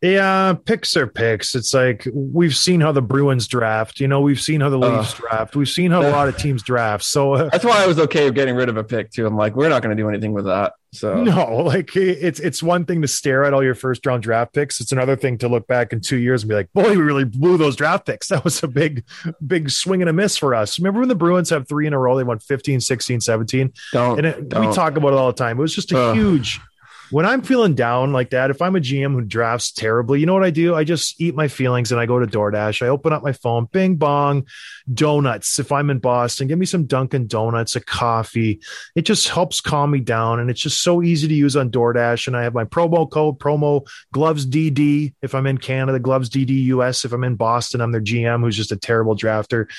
Yeah, 0.00 0.54
picks 0.64 0.96
are 0.96 1.08
picks. 1.08 1.56
It's 1.56 1.74
like 1.74 2.06
we've 2.12 2.54
seen 2.54 2.80
how 2.80 2.92
the 2.92 3.02
Bruins 3.02 3.48
draft. 3.48 3.98
You 3.98 4.06
know, 4.06 4.20
we've 4.20 4.40
seen 4.40 4.60
how 4.60 4.70
the. 4.70 4.78
Leafs 4.78 5.14
draft. 5.14 5.56
We've 5.56 5.68
seen 5.68 5.90
how 5.90 6.02
a 6.02 6.10
lot 6.10 6.28
of 6.28 6.36
teams 6.38 6.62
draft. 6.62 7.02
So 7.02 7.34
uh, 7.34 7.48
That's 7.50 7.64
why 7.64 7.82
I 7.82 7.86
was 7.86 7.98
okay 7.98 8.26
with 8.26 8.36
getting 8.36 8.54
rid 8.54 8.68
of 8.68 8.76
a 8.76 8.84
pick 8.84 9.10
too. 9.10 9.26
I'm 9.26 9.36
like, 9.36 9.56
we're 9.56 9.68
not 9.68 9.82
going 9.82 9.96
to 9.96 10.00
do 10.00 10.08
anything 10.08 10.32
with 10.32 10.44
that. 10.44 10.74
So 10.92 11.14
no, 11.22 11.56
like 11.56 11.96
it's 11.96 12.38
it's 12.38 12.62
one 12.62 12.84
thing 12.84 13.02
to 13.02 13.08
stare 13.08 13.44
at 13.44 13.52
all 13.52 13.62
your 13.62 13.74
first 13.74 14.06
round 14.06 14.22
draft 14.22 14.54
picks. 14.54 14.80
It's 14.80 14.92
another 14.92 15.16
thing 15.16 15.36
to 15.38 15.48
look 15.48 15.66
back 15.66 15.92
in 15.92 16.00
two 16.00 16.16
years 16.16 16.42
and 16.44 16.48
be 16.48 16.54
like, 16.54 16.72
boy, 16.72 16.90
we 16.90 16.96
really 16.96 17.24
blew 17.24 17.56
those 17.56 17.74
draft 17.74 18.06
picks. 18.06 18.28
That 18.38 18.44
was 18.44 18.62
a 18.62 18.68
big, 18.68 19.04
big 19.44 19.68
swing 19.68 20.00
and 20.00 20.08
a 20.08 20.12
miss 20.12 20.36
for 20.36 20.54
us. 20.54 20.78
Remember 20.78 21.00
when 21.00 21.08
the 21.08 21.16
Bruins 21.16 21.50
have 21.50 21.66
three 21.66 21.88
in 21.88 21.92
a 21.92 21.98
row? 21.98 22.16
They 22.16 22.22
won 22.22 22.38
15, 22.38 22.80
16, 22.80 23.20
17. 23.20 23.72
don't. 23.92 24.18
And 24.18 24.26
it, 24.28 24.40
we 24.42 24.48
don't. 24.48 24.74
talk 24.74 24.96
about 24.96 25.08
it 25.08 25.14
all 25.14 25.26
the 25.26 25.32
time. 25.32 25.58
It 25.58 25.62
was 25.62 25.74
just 25.74 25.90
a 25.90 25.98
Ugh. 25.98 26.14
huge. 26.14 26.60
When 27.10 27.24
I'm 27.24 27.42
feeling 27.42 27.74
down 27.74 28.12
like 28.12 28.30
that, 28.30 28.50
if 28.50 28.60
I'm 28.60 28.76
a 28.76 28.80
GM 28.80 29.12
who 29.12 29.22
drafts 29.22 29.72
terribly, 29.72 30.20
you 30.20 30.26
know 30.26 30.34
what 30.34 30.44
I 30.44 30.50
do? 30.50 30.74
I 30.74 30.84
just 30.84 31.20
eat 31.20 31.34
my 31.34 31.48
feelings 31.48 31.90
and 31.90 32.00
I 32.00 32.06
go 32.06 32.18
to 32.18 32.26
DoorDash. 32.26 32.82
I 32.82 32.88
open 32.88 33.12
up 33.12 33.22
my 33.22 33.32
phone, 33.32 33.66
bing 33.72 33.96
bong, 33.96 34.46
donuts. 34.92 35.58
If 35.58 35.72
I'm 35.72 35.90
in 35.90 35.98
Boston, 35.98 36.48
give 36.48 36.58
me 36.58 36.66
some 36.66 36.86
Dunkin' 36.86 37.26
Donuts, 37.26 37.76
a 37.76 37.80
coffee. 37.80 38.60
It 38.94 39.02
just 39.02 39.28
helps 39.28 39.60
calm 39.60 39.90
me 39.90 40.00
down. 40.00 40.40
And 40.40 40.50
it's 40.50 40.60
just 40.60 40.82
so 40.82 41.02
easy 41.02 41.28
to 41.28 41.34
use 41.34 41.56
on 41.56 41.70
DoorDash. 41.70 42.26
And 42.26 42.36
I 42.36 42.42
have 42.42 42.54
my 42.54 42.64
promo 42.64 43.10
code, 43.10 43.38
promo 43.38 43.86
gloves 44.12 44.46
DD. 44.46 45.14
If 45.22 45.34
I'm 45.34 45.46
in 45.46 45.58
Canada, 45.58 45.98
gloves 45.98 46.30
DD 46.30 46.64
US. 46.64 47.04
If 47.04 47.12
I'm 47.12 47.24
in 47.24 47.36
Boston, 47.36 47.80
I'm 47.80 47.92
their 47.92 48.00
GM 48.00 48.40
who's 48.40 48.56
just 48.56 48.72
a 48.72 48.76
terrible 48.76 49.16
drafter. 49.16 49.70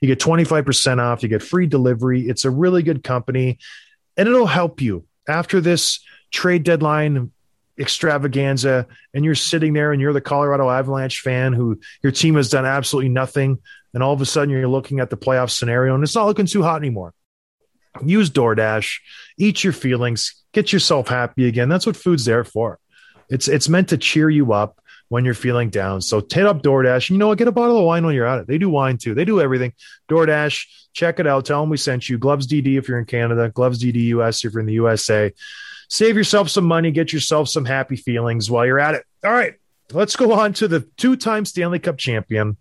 You 0.00 0.08
get 0.08 0.20
25% 0.20 0.98
off, 0.98 1.22
you 1.22 1.28
get 1.28 1.42
free 1.42 1.66
delivery. 1.66 2.28
It's 2.28 2.44
a 2.44 2.50
really 2.50 2.82
good 2.82 3.04
company 3.04 3.58
and 4.18 4.28
it'll 4.28 4.46
help 4.46 4.82
you 4.82 5.06
after 5.28 5.60
this 5.60 6.00
trade 6.30 6.62
deadline 6.62 7.30
extravaganza 7.78 8.86
and 9.14 9.24
you're 9.24 9.34
sitting 9.34 9.72
there 9.72 9.92
and 9.92 10.00
you're 10.00 10.12
the 10.12 10.20
Colorado 10.20 10.68
Avalanche 10.68 11.20
fan 11.20 11.52
who 11.52 11.78
your 12.02 12.12
team 12.12 12.34
has 12.34 12.50
done 12.50 12.66
absolutely 12.66 13.08
nothing 13.08 13.58
and 13.94 14.02
all 14.02 14.12
of 14.12 14.20
a 14.20 14.26
sudden 14.26 14.50
you're 14.50 14.66
looking 14.66 15.00
at 15.00 15.10
the 15.10 15.16
playoff 15.16 15.50
scenario 15.50 15.94
and 15.94 16.02
it's 16.02 16.14
not 16.14 16.26
looking 16.26 16.46
too 16.46 16.62
hot 16.62 16.80
anymore. 16.80 17.14
Use 18.04 18.30
DoorDash, 18.30 18.98
eat 19.38 19.64
your 19.64 19.72
feelings, 19.72 20.42
get 20.52 20.72
yourself 20.72 21.08
happy 21.08 21.46
again. 21.46 21.68
That's 21.68 21.86
what 21.86 21.96
food's 21.96 22.24
there 22.24 22.44
for. 22.44 22.78
It's 23.28 23.48
it's 23.48 23.68
meant 23.68 23.88
to 23.90 23.98
cheer 23.98 24.30
you 24.30 24.52
up 24.52 24.80
when 25.08 25.24
you're 25.24 25.34
feeling 25.34 25.70
down. 25.70 26.00
So 26.00 26.20
hit 26.20 26.46
up 26.46 26.62
DoorDash. 26.62 27.10
You 27.10 27.18
know 27.18 27.28
what? 27.28 27.38
Get 27.38 27.48
a 27.48 27.52
bottle 27.52 27.78
of 27.78 27.84
wine 27.84 28.04
while 28.04 28.12
you're 28.12 28.26
at 28.26 28.40
it. 28.40 28.46
They 28.46 28.58
do 28.58 28.70
wine 28.70 28.98
too. 28.98 29.14
They 29.14 29.24
do 29.24 29.40
everything. 29.40 29.72
DoorDash, 30.08 30.66
check 30.92 31.18
it 31.18 31.26
out. 31.26 31.44
Tell 31.46 31.60
them 31.60 31.70
we 31.70 31.76
sent 31.76 32.08
you. 32.08 32.18
Gloves 32.18 32.46
DD 32.46 32.78
if 32.78 32.88
you're 32.88 32.98
in 32.98 33.04
Canada. 33.04 33.48
Gloves 33.48 33.82
DD 33.82 34.04
US 34.08 34.44
if 34.44 34.52
you're 34.52 34.60
in 34.60 34.66
the 34.66 34.74
USA. 34.74 35.32
Save 35.88 36.16
yourself 36.16 36.48
some 36.50 36.64
money. 36.64 36.90
Get 36.90 37.12
yourself 37.12 37.48
some 37.48 37.64
happy 37.64 37.96
feelings 37.96 38.50
while 38.50 38.64
you're 38.64 38.78
at 38.78 38.94
it. 38.94 39.04
All 39.24 39.32
right. 39.32 39.54
Let's 39.90 40.16
go 40.16 40.32
on 40.32 40.52
to 40.54 40.68
the 40.68 40.86
two-time 40.98 41.46
Stanley 41.46 41.78
Cup 41.78 41.96
champion, 41.96 42.58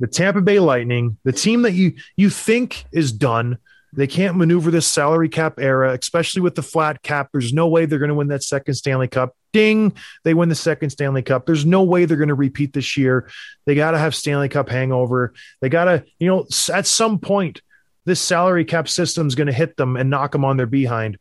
the 0.00 0.08
Tampa 0.08 0.40
Bay 0.40 0.58
Lightning, 0.58 1.18
the 1.22 1.30
team 1.32 1.62
that 1.62 1.72
you 1.72 1.94
you 2.16 2.30
think 2.30 2.84
is 2.90 3.12
done. 3.12 3.58
They 3.92 4.08
can't 4.08 4.36
maneuver 4.36 4.72
this 4.72 4.88
salary 4.88 5.28
cap 5.28 5.60
era, 5.60 5.96
especially 5.96 6.42
with 6.42 6.56
the 6.56 6.62
flat 6.62 7.02
cap. 7.02 7.28
There's 7.32 7.52
no 7.52 7.68
way 7.68 7.86
they're 7.86 8.00
going 8.00 8.08
to 8.08 8.14
win 8.16 8.26
that 8.28 8.42
second 8.42 8.74
Stanley 8.74 9.06
Cup. 9.06 9.36
Ding, 9.52 9.94
they 10.24 10.34
win 10.34 10.48
the 10.48 10.56
second 10.56 10.90
Stanley 10.90 11.22
Cup. 11.22 11.46
There's 11.46 11.64
no 11.64 11.84
way 11.84 12.04
they're 12.04 12.16
going 12.16 12.28
to 12.28 12.34
repeat 12.34 12.72
this 12.72 12.96
year. 12.96 13.30
They 13.64 13.76
got 13.76 13.92
to 13.92 13.98
have 13.98 14.14
Stanley 14.14 14.48
Cup 14.48 14.68
hangover. 14.68 15.32
They 15.60 15.68
got 15.68 15.84
to, 15.84 16.04
you 16.18 16.26
know, 16.26 16.46
at 16.74 16.86
some 16.86 17.20
point, 17.20 17.62
this 18.04 18.20
salary 18.20 18.64
cap 18.64 18.88
system 18.88 19.28
is 19.28 19.36
going 19.36 19.46
to 19.46 19.52
hit 19.52 19.76
them 19.76 19.96
and 19.96 20.10
knock 20.10 20.32
them 20.32 20.44
on 20.44 20.56
their 20.56 20.66
behind. 20.66 21.18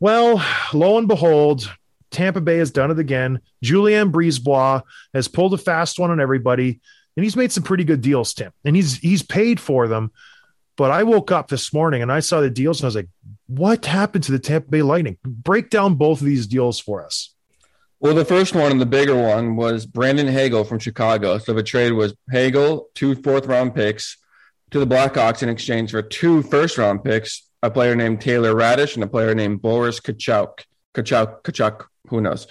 Well, 0.00 0.44
lo 0.72 0.98
and 0.98 1.08
behold, 1.08 1.70
Tampa 2.10 2.40
Bay 2.40 2.58
has 2.58 2.70
done 2.70 2.90
it 2.90 2.98
again. 2.98 3.40
Julien 3.62 4.12
BriseBois 4.12 4.82
has 5.12 5.28
pulled 5.28 5.54
a 5.54 5.58
fast 5.58 5.98
one 5.98 6.10
on 6.10 6.20
everybody, 6.20 6.80
and 7.16 7.24
he's 7.24 7.36
made 7.36 7.52
some 7.52 7.64
pretty 7.64 7.84
good 7.84 8.00
deals, 8.00 8.32
Tim. 8.34 8.52
And 8.64 8.76
he's 8.76 8.98
he's 8.98 9.22
paid 9.22 9.60
for 9.60 9.88
them. 9.88 10.12
But 10.76 10.92
I 10.92 11.02
woke 11.02 11.32
up 11.32 11.48
this 11.48 11.72
morning 11.72 12.02
and 12.02 12.12
I 12.12 12.20
saw 12.20 12.40
the 12.40 12.48
deals 12.48 12.78
and 12.78 12.84
I 12.84 12.86
was 12.86 12.94
like, 12.94 13.08
what 13.48 13.84
happened 13.84 14.22
to 14.24 14.32
the 14.32 14.38
Tampa 14.38 14.70
Bay 14.70 14.82
Lightning? 14.82 15.18
Break 15.24 15.70
down 15.70 15.96
both 15.96 16.20
of 16.20 16.26
these 16.26 16.46
deals 16.46 16.78
for 16.78 17.04
us. 17.04 17.34
Well, 17.98 18.14
the 18.14 18.24
first 18.24 18.54
one 18.54 18.70
and 18.70 18.80
the 18.80 18.86
bigger 18.86 19.16
one 19.16 19.56
was 19.56 19.86
Brandon 19.86 20.28
Hagel 20.28 20.62
from 20.62 20.78
Chicago. 20.78 21.38
So 21.38 21.52
the 21.52 21.64
trade 21.64 21.94
was 21.94 22.14
Hagel, 22.30 22.86
two 22.94 23.16
fourth 23.16 23.46
round 23.46 23.74
picks 23.74 24.18
to 24.70 24.78
the 24.78 24.86
Blackhawks 24.86 25.42
in 25.42 25.48
exchange 25.48 25.90
for 25.90 26.00
two 26.00 26.42
first 26.42 26.78
round 26.78 27.02
picks, 27.02 27.47
a 27.62 27.70
player 27.70 27.96
named 27.96 28.20
Taylor 28.20 28.54
Raddysh 28.54 28.94
and 28.94 29.04
a 29.04 29.08
player 29.08 29.34
named 29.34 29.62
Boris 29.62 30.00
Katchouk. 30.00 30.64
Katchouk, 30.94 31.42
Katchouk, 31.42 31.86
who 32.08 32.20
knows? 32.20 32.46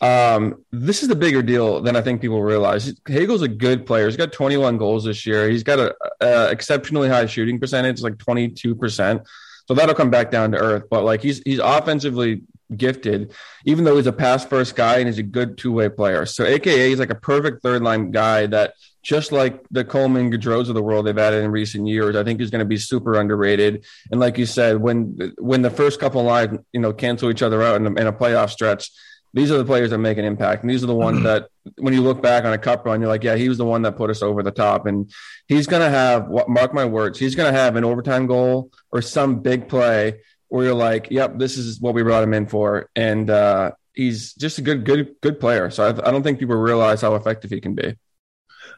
Um, 0.00 0.64
this 0.72 1.02
is 1.02 1.08
the 1.08 1.14
bigger 1.14 1.42
deal 1.42 1.80
than 1.80 1.94
I 1.94 2.02
think 2.02 2.20
people 2.20 2.42
realize. 2.42 2.92
Hagel's 3.06 3.42
a 3.42 3.48
good 3.48 3.86
player. 3.86 4.06
He's 4.06 4.16
got 4.16 4.32
21 4.32 4.76
goals 4.76 5.04
this 5.04 5.24
year. 5.24 5.48
He's 5.48 5.62
got 5.62 5.78
a, 5.78 5.94
a 6.20 6.50
exceptionally 6.50 7.08
high 7.08 7.26
shooting 7.26 7.60
percentage, 7.60 8.02
like 8.02 8.14
22%. 8.14 9.24
So 9.68 9.74
that'll 9.74 9.94
come 9.94 10.10
back 10.10 10.32
down 10.32 10.50
to 10.52 10.58
earth. 10.58 10.84
But 10.90 11.04
like 11.04 11.22
he's 11.22 11.40
he's 11.44 11.60
offensively 11.60 12.42
gifted, 12.76 13.32
even 13.64 13.84
though 13.84 13.96
he's 13.96 14.08
a 14.08 14.12
pass 14.12 14.44
first 14.44 14.74
guy 14.74 14.98
and 14.98 15.06
he's 15.06 15.18
a 15.18 15.22
good 15.22 15.56
two 15.56 15.72
way 15.72 15.88
player. 15.88 16.26
So 16.26 16.44
AKA 16.44 16.88
he's 16.88 16.98
like 16.98 17.10
a 17.10 17.14
perfect 17.14 17.62
third 17.62 17.82
line 17.82 18.10
guy 18.10 18.46
that 18.46 18.74
just 19.02 19.32
like 19.32 19.64
the 19.70 19.84
Coleman 19.84 20.30
Goodrows 20.30 20.68
of 20.68 20.74
the 20.74 20.82
world 20.82 21.06
they've 21.06 21.18
added 21.18 21.42
in 21.44 21.50
recent 21.50 21.86
years, 21.86 22.14
I 22.16 22.24
think 22.24 22.40
is 22.40 22.50
going 22.50 22.60
to 22.60 22.64
be 22.64 22.76
super 22.76 23.18
underrated. 23.18 23.84
And 24.10 24.20
like 24.20 24.38
you 24.38 24.46
said, 24.46 24.80
when 24.80 25.34
when 25.38 25.62
the 25.62 25.70
first 25.70 26.00
couple 26.00 26.22
lines 26.22 26.58
you 26.72 26.80
know 26.80 26.92
cancel 26.92 27.30
each 27.30 27.42
other 27.42 27.62
out 27.62 27.76
in 27.76 27.86
a, 27.86 27.90
in 28.00 28.06
a 28.06 28.12
playoff 28.12 28.50
stretch, 28.50 28.90
these 29.34 29.50
are 29.50 29.58
the 29.58 29.64
players 29.64 29.90
that 29.90 29.98
make 29.98 30.18
an 30.18 30.24
impact. 30.24 30.62
And 30.62 30.70
these 30.70 30.84
are 30.84 30.86
the 30.86 30.94
ones 30.94 31.22
that 31.22 31.48
when 31.78 31.94
you 31.94 32.02
look 32.02 32.20
back 32.20 32.44
on 32.44 32.52
a 32.52 32.58
cup 32.58 32.84
run, 32.84 33.00
you're 33.00 33.08
like, 33.08 33.24
yeah, 33.24 33.36
he 33.36 33.48
was 33.48 33.58
the 33.58 33.64
one 33.64 33.82
that 33.82 33.96
put 33.96 34.10
us 34.10 34.22
over 34.22 34.42
the 34.42 34.50
top. 34.50 34.86
And 34.86 35.10
he's 35.48 35.66
going 35.66 35.82
to 35.82 35.88
have, 35.88 36.28
mark 36.48 36.74
my 36.74 36.84
words, 36.84 37.18
he's 37.18 37.34
going 37.34 37.52
to 37.52 37.58
have 37.58 37.76
an 37.76 37.84
overtime 37.84 38.26
goal 38.26 38.70
or 38.90 39.00
some 39.00 39.40
big 39.40 39.68
play 39.68 40.20
where 40.48 40.66
you're 40.66 40.74
like, 40.74 41.08
yep, 41.10 41.38
this 41.38 41.56
is 41.56 41.80
what 41.80 41.94
we 41.94 42.02
brought 42.02 42.22
him 42.22 42.34
in 42.34 42.46
for. 42.46 42.90
And, 42.94 43.30
uh, 43.30 43.72
he's 43.94 44.34
just 44.34 44.58
a 44.58 44.62
good, 44.62 44.84
good, 44.84 45.14
good 45.22 45.40
player. 45.40 45.70
So 45.70 45.84
I, 45.84 46.08
I 46.08 46.10
don't 46.10 46.22
think 46.22 46.38
people 46.38 46.56
realize 46.56 47.00
how 47.00 47.14
effective 47.14 47.50
he 47.50 47.60
can 47.60 47.74
be. 47.74 47.96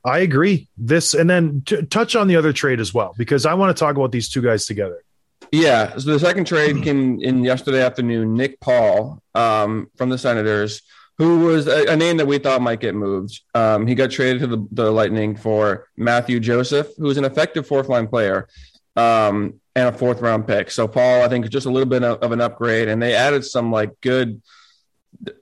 I 0.04 0.18
agree. 0.18 0.68
This 0.76 1.14
and 1.14 1.28
then 1.28 1.62
t- 1.64 1.82
touch 1.86 2.14
on 2.14 2.28
the 2.28 2.36
other 2.36 2.52
trade 2.52 2.80
as 2.80 2.92
well 2.92 3.14
because 3.16 3.46
I 3.46 3.54
want 3.54 3.74
to 3.74 3.80
talk 3.80 3.96
about 3.96 4.12
these 4.12 4.28
two 4.28 4.42
guys 4.42 4.66
together. 4.66 5.02
Yeah. 5.50 5.96
So 5.96 6.12
the 6.12 6.18
second 6.18 6.46
trade 6.46 6.82
came 6.82 7.20
in 7.20 7.44
yesterday 7.44 7.82
afternoon. 7.82 8.34
Nick 8.34 8.60
Paul 8.60 9.22
um, 9.34 9.88
from 9.96 10.10
the 10.10 10.18
Senators, 10.18 10.82
who 11.16 11.40
was 11.40 11.66
a, 11.66 11.86
a 11.86 11.96
name 11.96 12.16
that 12.18 12.26
we 12.26 12.38
thought 12.38 12.60
might 12.60 12.80
get 12.80 12.94
moved. 12.94 13.40
Um, 13.54 13.86
he 13.86 13.94
got 13.94 14.10
traded 14.10 14.40
to 14.40 14.46
the, 14.46 14.68
the 14.72 14.90
Lightning 14.90 15.36
for 15.36 15.88
Matthew 15.96 16.40
Joseph, 16.40 16.88
who 16.98 17.08
is 17.08 17.16
an 17.16 17.24
effective 17.24 17.66
fourth 17.66 17.88
line 17.88 18.08
player 18.08 18.48
um, 18.96 19.60
and 19.74 19.88
a 19.88 19.92
fourth 19.92 20.20
round 20.20 20.46
pick. 20.46 20.70
So 20.70 20.88
Paul, 20.88 21.22
I 21.22 21.28
think, 21.28 21.44
is 21.44 21.50
just 21.50 21.66
a 21.66 21.70
little 21.70 21.88
bit 21.88 22.02
of, 22.02 22.18
of 22.18 22.32
an 22.32 22.40
upgrade, 22.40 22.88
and 22.88 23.00
they 23.00 23.14
added 23.14 23.44
some 23.44 23.70
like 23.70 24.00
good 24.00 24.42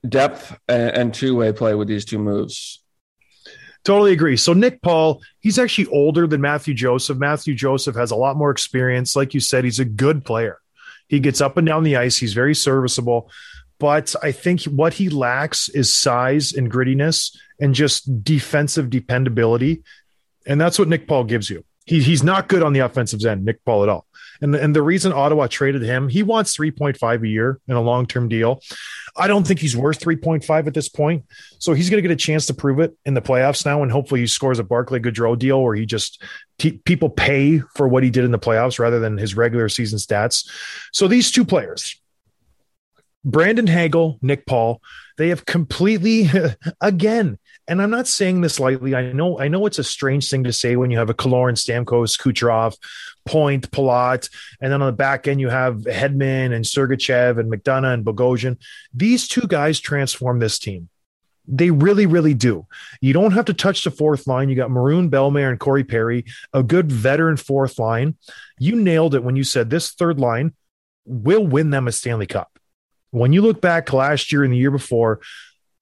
depth 0.07 0.57
and, 0.69 0.91
and 0.91 1.15
two 1.15 1.35
way 1.35 1.53
play 1.53 1.75
with 1.75 1.89
these 1.89 2.05
two 2.05 2.19
moves. 2.19 2.82
Totally 3.85 4.13
agree. 4.13 4.37
So 4.37 4.53
Nick 4.53 4.81
Paul, 4.81 5.23
he's 5.41 5.59
actually 5.59 5.89
older 5.89 6.27
than 6.27 6.41
Matthew 6.41 6.73
Joseph. 6.73 7.19
Matthew 7.19 7.55
Joseph 7.55 7.97
has 7.97 8.13
a 8.13 8.17
lot 8.17 8.37
more 8.37 8.51
experience. 8.51 9.17
Like 9.17 9.35
you 9.35 9.41
said, 9.41 9.65
he's 9.65 9.81
a 9.81 9.85
good 9.85 10.25
player. 10.25 10.61
He 11.09 11.19
gets 11.19 11.41
up 11.41 11.57
and 11.57 11.67
down 11.67 11.83
the 11.83 11.97
ice. 11.97 12.17
He's 12.17 12.33
very 12.33 12.55
serviceable. 12.55 13.31
But 13.79 14.15
I 14.23 14.31
think 14.31 14.63
what 14.65 14.95
he 14.95 15.09
lacks 15.09 15.69
is 15.69 15.93
size 15.93 16.53
and 16.53 16.71
grittiness 16.71 17.37
and 17.59 17.75
just 17.75 18.23
defensive 18.23 18.89
dependability. 18.89 19.83
And 20.47 20.61
that's 20.61 20.79
what 20.79 20.89
Nick 20.89 21.09
Paul 21.09 21.25
gives 21.25 21.51
you. 21.51 21.65
He, 21.85 22.01
he's 22.01 22.23
not 22.23 22.49
good 22.49 22.63
on 22.63 22.73
the 22.73 22.81
offensive 22.81 23.25
end, 23.25 23.45
Nick 23.45 23.65
Paul 23.65 23.83
at 23.83 23.89
all. 23.89 24.07
And, 24.43 24.55
and 24.55 24.77
the 24.77 24.83
reason 24.83 25.13
Ottawa 25.13 25.47
traded 25.47 25.83
him, 25.83 26.09
he 26.09 26.23
wants 26.23 26.57
3.5 26.57 27.23
a 27.23 27.29
year 27.29 27.61
in 27.69 27.77
a 27.77 27.81
long 27.81 28.07
term 28.07 28.29
deal. 28.29 28.61
I 29.17 29.29
don't 29.29 29.47
think 29.47 29.61
he's 29.61 29.77
worth 29.77 30.01
3.5 30.01 30.67
at 30.67 30.75
this 30.75 30.89
point. 30.89 31.25
So 31.59 31.73
he's 31.73 31.89
going 31.89 32.03
to 32.03 32.09
get 32.09 32.13
a 32.13 32.17
chance 32.17 32.47
to 32.47 32.55
prove 32.55 32.81
it 32.81 32.97
in 33.05 33.15
the 33.15 33.23
playoffs 33.23 33.65
now. 33.65 33.83
And 33.83 33.93
hopefully 33.93 34.21
he 34.21 34.27
scores 34.27 34.59
a 34.59 34.65
Barclay 34.65 35.01
Goodrow 35.01 35.39
deal 35.39 35.63
where 35.63 35.75
he 35.75 35.87
just 35.87 36.23
t- 36.59 36.81
people 36.85 37.09
pay 37.09 37.61
for 37.77 37.87
what 37.87 38.03
he 38.03 38.11
did 38.11 38.25
in 38.25 38.33
the 38.33 38.39
playoffs 38.39 38.79
rather 38.79 38.99
than 38.99 39.17
his 39.17 39.37
regular 39.37 39.69
season 39.69 39.99
stats. 39.99 40.51
So 40.93 41.09
these 41.09 41.31
two 41.31 41.45
players, 41.45 42.02
Brandon 43.25 43.67
Hagel, 43.67 44.19
Nick 44.21 44.47
Paul, 44.47 44.81
they 45.17 45.29
have 45.29 45.45
completely 45.45 46.29
again. 46.81 47.39
And 47.69 47.81
I'm 47.81 47.91
not 47.91 48.09
saying 48.09 48.41
this 48.41 48.59
lightly. 48.59 48.95
I 48.95 49.13
know, 49.13 49.39
I 49.39 49.49
know 49.49 49.67
it's 49.67 49.79
a 49.79 49.85
strange 49.85 50.29
thing 50.29 50.45
to 50.45 50.53
say 50.53 50.75
when 50.75 50.91
you 50.91 50.99
have 50.99 51.11
a 51.11 51.15
Killorn, 51.15 51.55
Stamkos, 51.55 52.19
Kucherov, 52.21 52.77
Point, 53.25 53.71
Palat, 53.71 54.29
and 54.61 54.73
then 54.73 54.83
on 54.83 54.87
the 54.87 54.97
back 54.97 55.29
end 55.29 55.41
you 55.41 55.49
have 55.49 55.77
Hedman 55.77 56.53
and 56.53 56.65
Sergachev 56.65 57.39
and 57.39 57.53
McDonagh 57.53 57.95
and 57.95 58.05
Bogosian. 58.05 58.59
These 58.93 59.29
two 59.29 59.47
guys 59.47 59.79
transform 59.79 60.41
this 60.41 60.59
team. 60.59 60.89
They 61.47 61.71
really, 61.71 62.07
really 62.07 62.35
do. 62.35 62.67
You 63.01 63.13
don't 63.13 63.33
have 63.33 63.45
to 63.47 63.55
touch 63.55 63.85
the 63.85 63.91
fourth 63.91 64.27
line. 64.27 64.49
You 64.49 64.55
got 64.57 64.71
Maroon, 64.71 65.11
Bellemare, 65.11 65.51
and 65.51 65.59
Corey 65.59 65.85
Perry, 65.85 66.25
a 66.53 66.63
good 66.63 66.91
veteran 66.91 67.37
fourth 67.37 67.79
line. 67.79 68.17
You 68.59 68.77
nailed 68.77 69.15
it 69.15 69.25
when 69.25 69.37
you 69.37 69.45
said 69.45 69.71
this 69.71 69.91
third 69.91 70.19
line 70.19 70.55
will 71.05 71.47
win 71.47 71.71
them 71.71 71.89
a 71.89 71.93
Stanley 71.93 72.27
Cup. 72.27 72.52
When 73.13 73.33
you 73.33 73.43
look 73.43 73.61
back 73.61 73.93
last 73.93 74.33
year 74.33 74.43
and 74.43 74.53
the 74.53 74.59
year 74.59 74.71
before, 74.71 75.21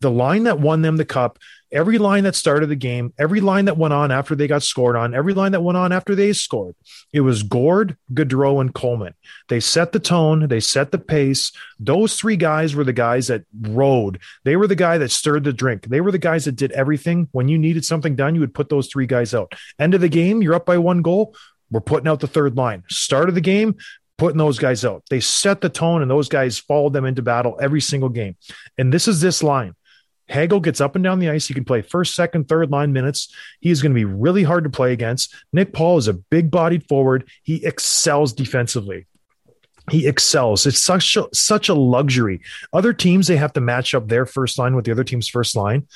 the 0.00 0.10
line 0.10 0.44
that 0.44 0.60
won 0.60 0.82
them 0.82 0.96
the 0.96 1.04
cup, 1.04 1.38
every 1.70 1.98
line 1.98 2.24
that 2.24 2.34
started 2.34 2.68
the 2.68 2.76
game, 2.76 3.12
every 3.18 3.40
line 3.40 3.66
that 3.66 3.76
went 3.76 3.94
on 3.94 4.10
after 4.10 4.34
they 4.34 4.46
got 4.46 4.62
scored 4.62 4.96
on, 4.96 5.14
every 5.14 5.34
line 5.34 5.52
that 5.52 5.62
went 5.62 5.76
on 5.76 5.92
after 5.92 6.14
they 6.14 6.32
scored, 6.32 6.74
it 7.12 7.20
was 7.20 7.42
Gourde, 7.42 7.96
Goodrow, 8.12 8.60
and 8.60 8.74
Coleman. 8.74 9.14
They 9.48 9.60
set 9.60 9.92
the 9.92 10.00
tone, 10.00 10.48
they 10.48 10.60
set 10.60 10.90
the 10.90 10.98
pace. 10.98 11.52
Those 11.78 12.16
three 12.16 12.36
guys 12.36 12.74
were 12.74 12.84
the 12.84 12.92
guys 12.92 13.28
that 13.28 13.44
rode. 13.60 14.20
They 14.44 14.56
were 14.56 14.66
the 14.66 14.74
guy 14.74 14.98
that 14.98 15.10
stirred 15.10 15.44
the 15.44 15.52
drink. 15.52 15.84
They 15.86 16.00
were 16.00 16.12
the 16.12 16.18
guys 16.18 16.46
that 16.46 16.56
did 16.56 16.72
everything. 16.72 17.28
When 17.32 17.48
you 17.48 17.58
needed 17.58 17.84
something 17.84 18.16
done, 18.16 18.34
you 18.34 18.40
would 18.40 18.54
put 18.54 18.70
those 18.70 18.88
three 18.88 19.06
guys 19.06 19.34
out. 19.34 19.52
End 19.78 19.94
of 19.94 20.00
the 20.00 20.08
game, 20.08 20.42
you're 20.42 20.54
up 20.54 20.66
by 20.66 20.78
one 20.78 21.02
goal. 21.02 21.36
We're 21.70 21.80
putting 21.80 22.08
out 22.08 22.18
the 22.18 22.26
third 22.26 22.56
line. 22.56 22.82
Start 22.88 23.28
of 23.28 23.36
the 23.36 23.40
game, 23.40 23.76
putting 24.20 24.36
those 24.36 24.58
guys 24.58 24.84
out. 24.84 25.02
They 25.08 25.18
set 25.18 25.62
the 25.62 25.70
tone, 25.70 26.02
and 26.02 26.10
those 26.10 26.28
guys 26.28 26.58
followed 26.58 26.92
them 26.92 27.06
into 27.06 27.22
battle 27.22 27.56
every 27.58 27.80
single 27.80 28.10
game. 28.10 28.36
And 28.76 28.92
this 28.92 29.08
is 29.08 29.22
this 29.22 29.42
line. 29.42 29.74
Hagel 30.28 30.60
gets 30.60 30.78
up 30.78 30.94
and 30.94 31.02
down 31.02 31.20
the 31.20 31.30
ice. 31.30 31.48
He 31.48 31.54
can 31.54 31.64
play 31.64 31.80
first, 31.80 32.14
second, 32.14 32.46
third 32.46 32.70
line 32.70 32.92
minutes. 32.92 33.34
He 33.60 33.70
is 33.70 33.80
going 33.80 33.92
to 33.92 33.98
be 33.98 34.04
really 34.04 34.42
hard 34.42 34.64
to 34.64 34.70
play 34.70 34.92
against. 34.92 35.34
Nick 35.54 35.72
Paul 35.72 35.96
is 35.96 36.06
a 36.06 36.12
big 36.12 36.50
bodied 36.50 36.86
forward. 36.86 37.30
He 37.44 37.64
excels 37.64 38.34
defensively. 38.34 39.06
He 39.90 40.06
excels. 40.06 40.66
It's 40.66 40.84
such 40.84 41.16
a, 41.16 41.26
such 41.32 41.70
a 41.70 41.74
luxury. 41.74 42.42
Other 42.74 42.92
teams, 42.92 43.26
they 43.26 43.38
have 43.38 43.54
to 43.54 43.62
match 43.62 43.94
up 43.94 44.06
their 44.06 44.26
first 44.26 44.58
line 44.58 44.76
with 44.76 44.84
the 44.84 44.92
other 44.92 45.02
team's 45.02 45.28
first 45.28 45.56
line. 45.56 45.88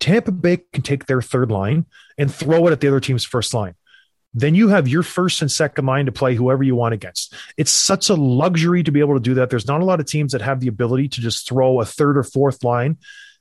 Tampa 0.00 0.32
Bay 0.32 0.62
can 0.72 0.82
take 0.82 1.04
their 1.04 1.20
third 1.20 1.50
line 1.50 1.84
and 2.16 2.32
throw 2.32 2.66
it 2.68 2.72
at 2.72 2.80
the 2.80 2.88
other 2.88 3.00
team's 3.00 3.26
first 3.26 3.52
line 3.52 3.74
then 4.36 4.54
you 4.54 4.68
have 4.68 4.86
your 4.86 5.02
first 5.02 5.40
and 5.40 5.50
second 5.50 5.86
line 5.86 6.04
to 6.04 6.12
play 6.12 6.34
whoever 6.34 6.62
you 6.62 6.76
want 6.76 6.92
against. 6.92 7.34
It's 7.56 7.70
such 7.70 8.10
a 8.10 8.14
luxury 8.14 8.82
to 8.82 8.92
be 8.92 9.00
able 9.00 9.14
to 9.14 9.20
do 9.20 9.34
that. 9.34 9.48
There's 9.48 9.66
not 9.66 9.80
a 9.80 9.84
lot 9.84 9.98
of 9.98 10.06
teams 10.06 10.32
that 10.32 10.42
have 10.42 10.60
the 10.60 10.68
ability 10.68 11.08
to 11.08 11.22
just 11.22 11.48
throw 11.48 11.80
a 11.80 11.86
third 11.86 12.18
or 12.18 12.22
fourth 12.22 12.62
line 12.62 12.98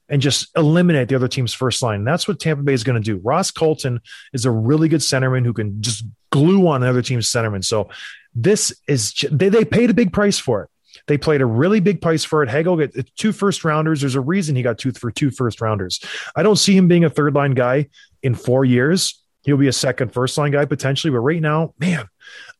and 0.07 0.21
just 0.21 0.55
eliminate 0.55 1.09
the 1.09 1.15
other 1.15 1.27
team's 1.27 1.53
first 1.53 1.81
line. 1.81 1.99
And 1.99 2.07
that's 2.07 2.29
what 2.29 2.39
Tampa 2.39 2.63
Bay 2.63 2.73
is 2.73 2.85
going 2.85 3.01
to 3.01 3.03
do. 3.03 3.17
Ross 3.17 3.51
Colton 3.51 3.99
is 4.31 4.45
a 4.45 4.51
really 4.51 4.87
good 4.87 5.01
centerman 5.01 5.43
who 5.43 5.51
can 5.51 5.81
just 5.81 6.05
glue 6.31 6.65
on 6.67 6.81
another 6.81 7.01
team's 7.01 7.29
centerman. 7.29 7.65
So 7.65 7.89
this 8.33 8.73
is 8.87 9.13
they, 9.29 9.49
they 9.49 9.65
paid 9.65 9.89
a 9.89 9.93
big 9.93 10.13
price 10.13 10.39
for 10.39 10.63
it. 10.63 10.69
They 11.07 11.17
played 11.17 11.41
a 11.41 11.45
really 11.45 11.81
big 11.81 12.01
price 12.01 12.23
for 12.23 12.41
it. 12.41 12.49
Hagel 12.49 12.77
got 12.77 12.91
two 13.17 13.33
first 13.33 13.65
rounders. 13.65 13.99
There's 13.99 14.15
a 14.15 14.21
reason 14.21 14.55
he 14.55 14.61
got 14.61 14.77
two 14.77 14.93
for 14.93 15.11
two 15.11 15.29
first 15.29 15.59
rounders. 15.59 15.99
I 16.37 16.43
don't 16.43 16.55
see 16.55 16.75
him 16.75 16.87
being 16.87 17.03
a 17.03 17.09
third 17.09 17.35
line 17.35 17.53
guy 17.53 17.89
in 18.23 18.33
four 18.33 18.63
years. 18.63 19.21
He'll 19.45 19.57
be 19.57 19.67
a 19.67 19.73
second 19.73 20.11
first 20.11 20.37
line 20.37 20.51
guy 20.51 20.65
potentially, 20.65 21.11
but 21.11 21.19
right 21.19 21.41
now, 21.41 21.73
man, 21.79 22.07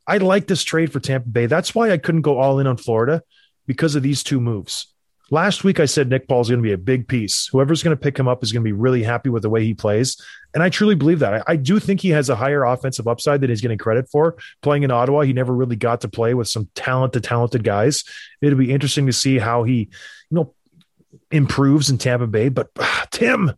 I 0.08 0.18
like 0.18 0.48
this 0.48 0.64
trade 0.64 0.94
for 0.94 1.00
Tampa 1.00 1.28
Bay. 1.30 1.48
That's 1.48 1.74
why 1.74 1.92
I 1.92 1.98
couldn't 1.98 2.22
go 2.22 2.38
all 2.38 2.60
in 2.60 2.68
on 2.68 2.78
Florida 2.78 3.24
because 3.66 3.96
of 3.96 4.04
these 4.04 4.24
two 4.24 4.40
moves. 4.40 4.94
Last 5.32 5.64
week, 5.64 5.80
I 5.80 5.86
said 5.86 6.08
Nick 6.08 6.28
Paul's 6.28 6.50
going 6.50 6.60
to 6.60 6.68
be 6.68 6.74
a 6.74 6.78
big 6.78 7.08
piece. 7.08 7.48
Whoever's 7.52 7.82
going 7.82 7.98
to 7.98 8.02
pick 8.02 8.20
him 8.20 8.28
up 8.28 8.44
is 8.44 8.52
going 8.52 8.62
to 8.62 8.68
be 8.68 8.74
really 8.74 9.02
happy 9.02 9.30
with 9.30 9.42
the 9.42 9.50
way 9.50 9.64
he 9.64 9.74
plays. 9.74 10.22
And 10.54 10.62
I 10.62 10.70
truly 10.70 10.94
believe 10.94 11.18
that. 11.20 11.34
I, 11.34 11.44
I, 11.48 11.56
do 11.56 11.80
think 11.80 12.00
he 12.00 12.10
has 12.10 12.30
a 12.30 12.36
higher 12.36 12.64
offensive 12.64 13.08
upside 13.08 13.42
than 13.42 13.50
he's 13.50 13.62
getting 13.62 13.80
credit 13.80 14.08
for. 14.08 14.36
Playing 14.62 14.84
in 14.84 14.92
Ottawa, 14.92 15.22
he 15.22 15.34
never 15.34 15.52
really 15.52 15.76
got 15.76 16.02
to 16.02 16.08
play 16.08 16.36
with 16.36 16.48
some 16.48 16.70
talented, 16.76 17.24
talented 17.24 17.64
guys. 17.64 18.04
It'll 18.40 18.60
be 18.60 18.72
interesting 18.72 19.08
to 19.08 19.14
see 19.14 19.40
how 19.40 19.64
he, 19.64 19.78
you 19.80 19.88
know, 20.30 20.54
improves 21.32 21.90
in 21.90 21.98
Tampa 21.98 22.28
Bay. 22.28 22.50
But 22.50 22.70
ah, 22.78 23.08
Tim, 23.10 23.52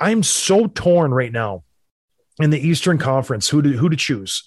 I'm 0.00 0.22
so 0.22 0.68
torn 0.68 1.12
right 1.12 1.32
now 1.32 1.64
in 2.40 2.50
the 2.50 2.60
Eastern 2.60 2.98
Conference 2.98 3.48
who 3.48 3.62
to 3.62 3.70
who 3.70 3.88
to 3.88 3.96
choose. 3.96 4.44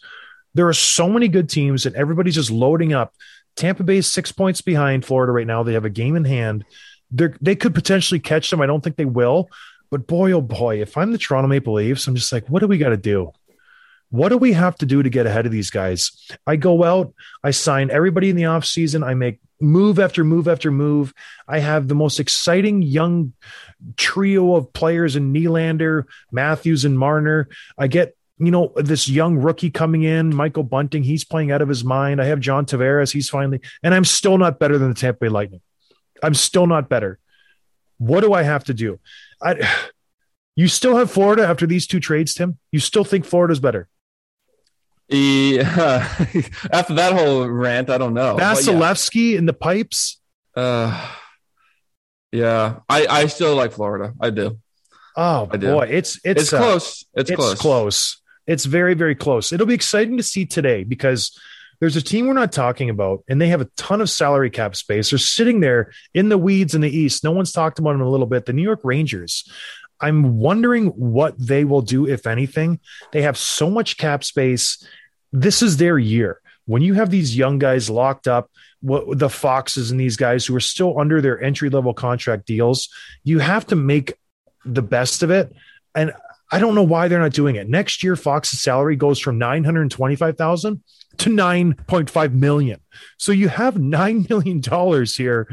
There 0.53 0.67
are 0.67 0.73
so 0.73 1.09
many 1.09 1.27
good 1.27 1.49
teams, 1.49 1.85
and 1.85 1.95
everybody's 1.95 2.35
just 2.35 2.51
loading 2.51 2.93
up. 2.93 3.13
Tampa 3.55 3.83
Bay 3.83 3.97
is 3.97 4.07
six 4.07 4.31
points 4.31 4.61
behind 4.61 5.05
Florida 5.05 5.31
right 5.31 5.47
now. 5.47 5.63
They 5.63 5.73
have 5.73 5.85
a 5.85 5.89
game 5.89 6.15
in 6.15 6.25
hand. 6.25 6.65
They 7.11 7.29
they 7.41 7.55
could 7.55 7.73
potentially 7.73 8.19
catch 8.19 8.49
them. 8.49 8.61
I 8.61 8.65
don't 8.65 8.83
think 8.83 8.95
they 8.95 9.05
will, 9.05 9.49
but 9.89 10.07
boy, 10.07 10.31
oh 10.31 10.41
boy, 10.41 10.81
if 10.81 10.97
I'm 10.97 11.11
the 11.11 11.17
Toronto 11.17 11.47
Maple 11.47 11.73
Leafs, 11.73 12.07
I'm 12.07 12.15
just 12.15 12.31
like, 12.31 12.47
what 12.47 12.59
do 12.59 12.67
we 12.67 12.77
got 12.77 12.89
to 12.89 12.97
do? 12.97 13.31
What 14.11 14.29
do 14.29 14.37
we 14.37 14.53
have 14.53 14.77
to 14.77 14.85
do 14.85 15.01
to 15.01 15.09
get 15.09 15.25
ahead 15.25 15.45
of 15.45 15.51
these 15.51 15.69
guys? 15.69 16.11
I 16.45 16.57
go 16.57 16.83
out, 16.83 17.13
I 17.43 17.51
sign 17.51 17.89
everybody 17.89 18.29
in 18.29 18.35
the 18.35 18.43
offseason, 18.43 19.05
I 19.05 19.13
make 19.13 19.39
move 19.61 19.99
after 19.99 20.23
move 20.23 20.47
after 20.47 20.69
move. 20.71 21.13
I 21.47 21.59
have 21.59 21.87
the 21.87 21.95
most 21.95 22.19
exciting 22.19 22.81
young 22.81 23.33
trio 23.95 24.55
of 24.55 24.73
players 24.73 25.15
in 25.15 25.33
Nylander, 25.33 26.05
Matthews, 26.31 26.83
and 26.83 26.97
Marner. 26.97 27.47
I 27.77 27.87
get 27.87 28.15
you 28.37 28.51
know 28.51 28.73
this 28.75 29.07
young 29.07 29.37
rookie 29.37 29.69
coming 29.69 30.03
in, 30.03 30.35
Michael 30.35 30.63
Bunting. 30.63 31.03
He's 31.03 31.23
playing 31.23 31.51
out 31.51 31.61
of 31.61 31.69
his 31.69 31.83
mind. 31.83 32.21
I 32.21 32.25
have 32.25 32.39
John 32.39 32.65
Tavares. 32.65 33.13
He's 33.13 33.29
finally, 33.29 33.61
and 33.83 33.93
I'm 33.93 34.05
still 34.05 34.37
not 34.37 34.59
better 34.59 34.77
than 34.77 34.89
the 34.89 34.95
Tampa 34.95 35.19
Bay 35.19 35.29
Lightning. 35.29 35.61
I'm 36.23 36.33
still 36.33 36.67
not 36.67 36.89
better. 36.89 37.19
What 37.97 38.21
do 38.21 38.33
I 38.33 38.41
have 38.41 38.63
to 38.65 38.73
do? 38.73 38.99
I, 39.41 39.69
you 40.55 40.67
still 40.67 40.97
have 40.97 41.11
Florida 41.11 41.47
after 41.47 41.67
these 41.67 41.87
two 41.87 41.99
trades, 41.99 42.33
Tim. 42.33 42.57
You 42.71 42.79
still 42.79 43.03
think 43.03 43.25
Florida's 43.25 43.59
better? 43.59 43.87
Yeah. 45.11 46.07
After 46.71 46.93
that 46.95 47.13
whole 47.13 47.47
rant, 47.47 47.89
I 47.89 47.97
don't 47.97 48.13
know. 48.13 48.37
Vasilevskiy 48.37 49.33
yeah. 49.33 49.37
in 49.37 49.45
the 49.45 49.53
pipes. 49.53 50.19
Uh, 50.55 51.09
yeah, 52.31 52.79
I 52.89 53.07
I 53.07 53.25
still 53.27 53.55
like 53.55 53.73
Florida. 53.73 54.13
I 54.19 54.29
do. 54.29 54.57
Oh 55.17 55.49
I 55.51 55.57
do. 55.57 55.73
boy, 55.73 55.87
it's 55.91 56.19
it's, 56.23 56.43
it's 56.43 56.53
uh, 56.53 56.59
close. 56.59 57.05
It's, 57.13 57.29
it's 57.29 57.37
close. 57.37 57.59
Close. 57.59 58.21
It's 58.47 58.65
very 58.65 58.93
very 58.93 59.15
close. 59.15 59.51
It'll 59.51 59.67
be 59.67 59.73
exciting 59.73 60.17
to 60.17 60.23
see 60.23 60.45
today 60.45 60.83
because 60.83 61.37
there's 61.81 61.95
a 61.95 62.01
team 62.01 62.27
we're 62.27 62.33
not 62.33 62.51
talking 62.51 62.89
about, 62.89 63.23
and 63.27 63.41
they 63.41 63.47
have 63.47 63.59
a 63.59 63.69
ton 63.75 64.01
of 64.01 64.09
salary 64.09 64.49
cap 64.49 64.75
space. 64.75 65.09
They're 65.09 65.19
sitting 65.19 65.59
there 65.59 65.91
in 66.13 66.29
the 66.29 66.37
weeds 66.37 66.73
in 66.73 66.81
the 66.81 66.95
East. 66.95 67.23
No 67.23 67.31
one's 67.31 67.51
talked 67.51 67.79
about 67.79 67.93
them 67.93 68.01
a 68.01 68.09
little 68.09 68.27
bit. 68.27 68.45
The 68.45 68.53
New 68.53 68.63
York 68.63 68.81
Rangers. 68.83 69.51
I'm 69.99 70.39
wondering 70.39 70.87
what 70.87 71.35
they 71.37 71.63
will 71.63 71.81
do, 71.81 72.07
if 72.07 72.25
anything. 72.25 72.79
They 73.11 73.21
have 73.23 73.37
so 73.37 73.69
much 73.69 73.97
cap 73.97 74.23
space. 74.23 74.85
This 75.31 75.61
is 75.61 75.77
their 75.77 75.97
year. 75.97 76.41
When 76.65 76.81
you 76.81 76.93
have 76.93 77.09
these 77.09 77.35
young 77.35 77.59
guys 77.59 77.89
locked 77.89 78.27
up, 78.27 78.49
what 78.81 79.17
the 79.17 79.29
Foxes 79.29 79.91
and 79.91 79.99
these 79.99 80.17
guys 80.17 80.45
who 80.45 80.55
are 80.55 80.61
still 80.61 80.99
under 80.99 81.21
their 81.21 81.41
entry 81.41 81.69
level 81.69 81.93
contract 81.93 82.45
deals. 82.45 82.89
You 83.23 83.39
have 83.39 83.65
to 83.67 83.75
make 83.75 84.13
the 84.65 84.81
best 84.81 85.23
of 85.23 85.31
it. 85.31 85.53
And 85.95 86.13
I 86.51 86.59
don't 86.59 86.75
know 86.75 86.83
why 86.83 87.07
they're 87.07 87.19
not 87.19 87.31
doing 87.31 87.55
it. 87.55 87.69
Next 87.69 88.03
year, 88.03 88.15
Fox's 88.15 88.61
salary 88.61 88.95
goes 88.95 89.19
from 89.19 89.37
925,000 89.37 90.83
to 91.17 91.29
9.5 91.29 92.33
million. 92.33 92.79
So 93.17 93.31
you 93.31 93.47
have 93.49 93.75
$9 93.75 94.29
million 94.29 95.05
here 95.05 95.47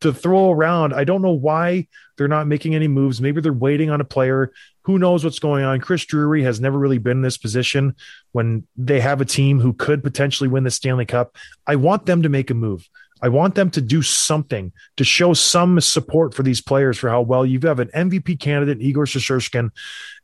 to 0.00 0.12
throw 0.12 0.50
around. 0.50 0.92
I 0.92 1.04
don't 1.04 1.22
know 1.22 1.30
why 1.30 1.86
they're 2.16 2.28
not 2.28 2.48
making 2.48 2.74
any 2.74 2.88
moves. 2.88 3.20
Maybe 3.20 3.40
they're 3.40 3.52
waiting 3.52 3.90
on 3.90 4.00
a 4.00 4.04
player. 4.04 4.52
Who 4.82 4.98
knows 4.98 5.24
what's 5.24 5.38
going 5.38 5.64
on? 5.64 5.80
Chris 5.80 6.04
Drury 6.04 6.42
has 6.42 6.60
never 6.60 6.78
really 6.78 6.98
been 6.98 7.18
in 7.18 7.22
this 7.22 7.36
position 7.38 7.94
when 8.32 8.66
they 8.76 9.00
have 9.00 9.20
a 9.20 9.24
team 9.26 9.60
who 9.60 9.72
could 9.72 10.02
potentially 10.02 10.48
win 10.48 10.64
the 10.64 10.70
Stanley 10.70 11.04
Cup. 11.06 11.36
I 11.66 11.76
want 11.76 12.06
them 12.06 12.22
to 12.22 12.28
make 12.28 12.50
a 12.50 12.54
move. 12.54 12.88
I 13.22 13.28
want 13.28 13.54
them 13.54 13.68
to 13.72 13.82
do 13.82 14.00
something 14.00 14.72
to 14.96 15.04
show 15.04 15.34
some 15.34 15.78
support 15.80 16.32
for 16.32 16.42
these 16.42 16.62
players 16.62 16.96
for 16.96 17.10
how 17.10 17.20
well 17.20 17.44
you 17.44 17.60
have 17.60 17.78
an 17.78 17.88
MVP 17.94 18.40
candidate, 18.40 18.80
Igor 18.80 19.04
Shesterkin. 19.04 19.70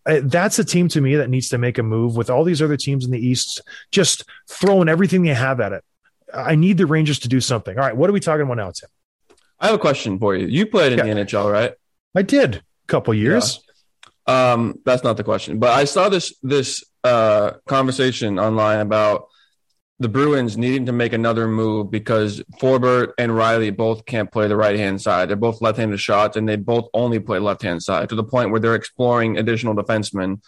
Uh, 0.07 0.20
that's 0.24 0.59
a 0.59 0.64
team 0.64 0.88
to 0.88 1.02
me 1.02 1.16
that 1.16 1.28
needs 1.28 1.50
to 1.50 1.59
make 1.59 1.76
a 1.76 1.82
move 1.82 2.16
with 2.16 2.30
all 2.30 2.42
these 2.42 2.62
other 2.62 2.76
teams 2.78 3.04
in 3.04 3.11
the 3.11 3.18
East 3.18 3.61
just 3.90 4.24
throwing 4.48 4.88
everything 4.88 5.22
they 5.22 5.34
have 5.34 5.61
at 5.61 5.72
it. 5.72 5.84
I 6.32 6.54
need 6.54 6.78
the 6.78 6.86
Rangers 6.86 7.18
to 7.20 7.28
do 7.28 7.40
something. 7.40 7.76
All 7.76 7.84
right, 7.84 7.96
what 7.96 8.09
are 8.09 8.12
we 8.14 8.20
talking 8.20 8.42
about 8.42 8.57
now, 8.57 8.70
Tim? 8.70 8.88
I 9.61 9.66
have 9.66 9.74
a 9.74 9.78
question 9.78 10.18
for 10.18 10.34
you. 10.34 10.46
You 10.46 10.64
played 10.66 10.92
in 10.92 10.98
Yeah. 10.98 11.12
the 11.14 11.20
NHL, 11.20 11.52
right? 11.52 11.72
I 12.14 12.22
did 12.22 12.57
a 12.57 12.62
couple 12.86 13.12
years. 13.12 13.61
Um, 14.27 14.81
that's 14.85 15.05
not 15.05 15.16
the 15.16 15.24
question. 15.24 15.59
But 15.59 15.70
I 15.70 15.85
saw 15.85 16.09
this 16.09 16.35
this 16.43 16.85
uh 17.05 17.53
conversation 17.66 18.39
online 18.39 18.81
about 18.81 19.29
the 19.99 20.09
Bruins 20.09 20.59
needing 20.59 20.87
to 20.87 20.93
make 20.93 21.12
another 21.14 21.49
move 21.49 21.91
because 21.91 22.43
Forbort 22.61 23.12
and 23.18 23.35
Reilly 23.35 23.70
both 23.70 24.05
can't 24.05 24.31
play 24.31 24.47
the 24.47 24.57
right 24.57 24.79
hand 24.79 25.01
side. 25.01 25.29
They're 25.29 25.37
both 25.37 25.62
left 25.62 25.79
handed 25.79 26.01
shots 26.01 26.37
and 26.37 26.47
they 26.47 26.57
both 26.57 26.89
only 26.93 27.18
play 27.18 27.39
left 27.39 27.62
hand 27.62 27.83
side 27.83 28.11
to 28.11 28.14
the 28.14 28.24
point 28.24 28.51
where 28.51 28.61
they're 28.61 28.74
exploring 28.74 29.39
additional 29.39 29.74
defensemen 29.74 30.43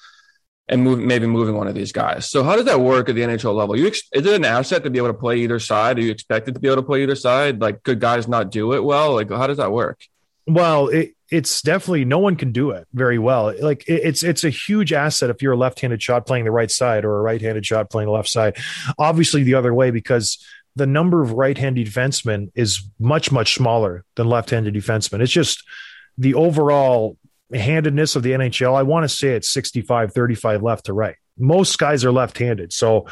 and 0.68 0.84
move, 0.84 0.98
maybe 0.98 1.26
moving 1.26 1.56
one 1.56 1.66
of 1.66 1.74
these 1.74 1.92
guys. 1.92 2.28
So 2.28 2.42
how 2.44 2.56
does 2.56 2.66
that 2.66 2.80
work 2.80 3.08
at 3.08 3.14
the 3.14 3.22
NHL 3.22 3.54
level? 3.54 3.74
You 3.74 3.86
ex- 3.86 4.02
is 4.12 4.26
it 4.26 4.34
an 4.34 4.44
asset 4.44 4.84
to 4.84 4.90
be 4.90 4.98
able 4.98 5.08
to 5.08 5.14
play 5.14 5.38
either 5.38 5.58
side? 5.58 5.98
Are 5.98 6.02
you 6.02 6.10
expected 6.10 6.52
to 6.52 6.60
be 6.60 6.68
able 6.68 6.82
to 6.82 6.86
play 6.86 7.02
either 7.02 7.16
side? 7.16 7.58
Like 7.58 7.82
could 7.82 8.00
guys 8.00 8.28
not 8.28 8.50
do 8.50 8.74
it 8.74 8.84
well? 8.84 9.14
Like 9.14 9.30
how 9.30 9.46
does 9.46 9.56
that 9.56 9.72
work? 9.72 9.98
Well, 10.46 10.88
it, 10.88 11.14
it's 11.30 11.60
definitely 11.60 12.04
no 12.04 12.18
one 12.18 12.36
can 12.36 12.52
do 12.52 12.70
it 12.70 12.86
very 12.94 13.18
well. 13.18 13.54
Like 13.60 13.86
it, 13.88 14.00
it's 14.04 14.22
it's 14.22 14.44
a 14.44 14.50
huge 14.50 14.92
asset 14.92 15.30
if 15.30 15.42
you're 15.42 15.52
a 15.52 15.56
left-handed 15.56 16.02
shot 16.02 16.26
playing 16.26 16.44
the 16.44 16.50
right 16.50 16.70
side 16.70 17.04
or 17.04 17.18
a 17.18 17.22
right-handed 17.22 17.64
shot 17.66 17.90
playing 17.90 18.06
the 18.06 18.12
left 18.12 18.28
side. 18.28 18.56
Obviously, 18.98 19.42
the 19.42 19.54
other 19.54 19.74
way 19.74 19.90
because 19.90 20.42
the 20.76 20.86
number 20.86 21.22
of 21.22 21.32
right-handed 21.32 21.86
defensemen 21.86 22.50
is 22.54 22.88
much 22.98 23.30
much 23.30 23.54
smaller 23.54 24.04
than 24.14 24.28
left-handed 24.28 24.74
defensemen. 24.74 25.20
It's 25.20 25.32
just 25.32 25.62
the 26.16 26.34
overall 26.34 27.16
handedness 27.52 28.16
of 28.16 28.22
the 28.22 28.32
NHL. 28.32 28.74
I 28.74 28.82
want 28.82 29.04
to 29.04 29.08
say 29.08 29.30
it's 29.30 29.50
65 29.50 30.12
35 30.12 30.62
left 30.62 30.86
to 30.86 30.92
right. 30.92 31.16
Most 31.38 31.78
guys 31.78 32.04
are 32.04 32.12
left-handed. 32.12 32.72
So 32.72 33.06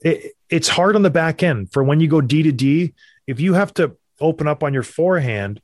it, 0.00 0.32
it's 0.50 0.68
hard 0.68 0.94
on 0.94 1.02
the 1.02 1.10
back 1.10 1.42
end 1.42 1.72
for 1.72 1.82
when 1.82 2.00
you 2.00 2.08
go 2.08 2.20
D 2.20 2.42
to 2.42 2.52
D. 2.52 2.94
If 3.26 3.40
you 3.40 3.54
have 3.54 3.72
to 3.74 3.96
open 4.20 4.46
up 4.46 4.62
on 4.62 4.74
your 4.74 4.82
forehand, 4.82 5.60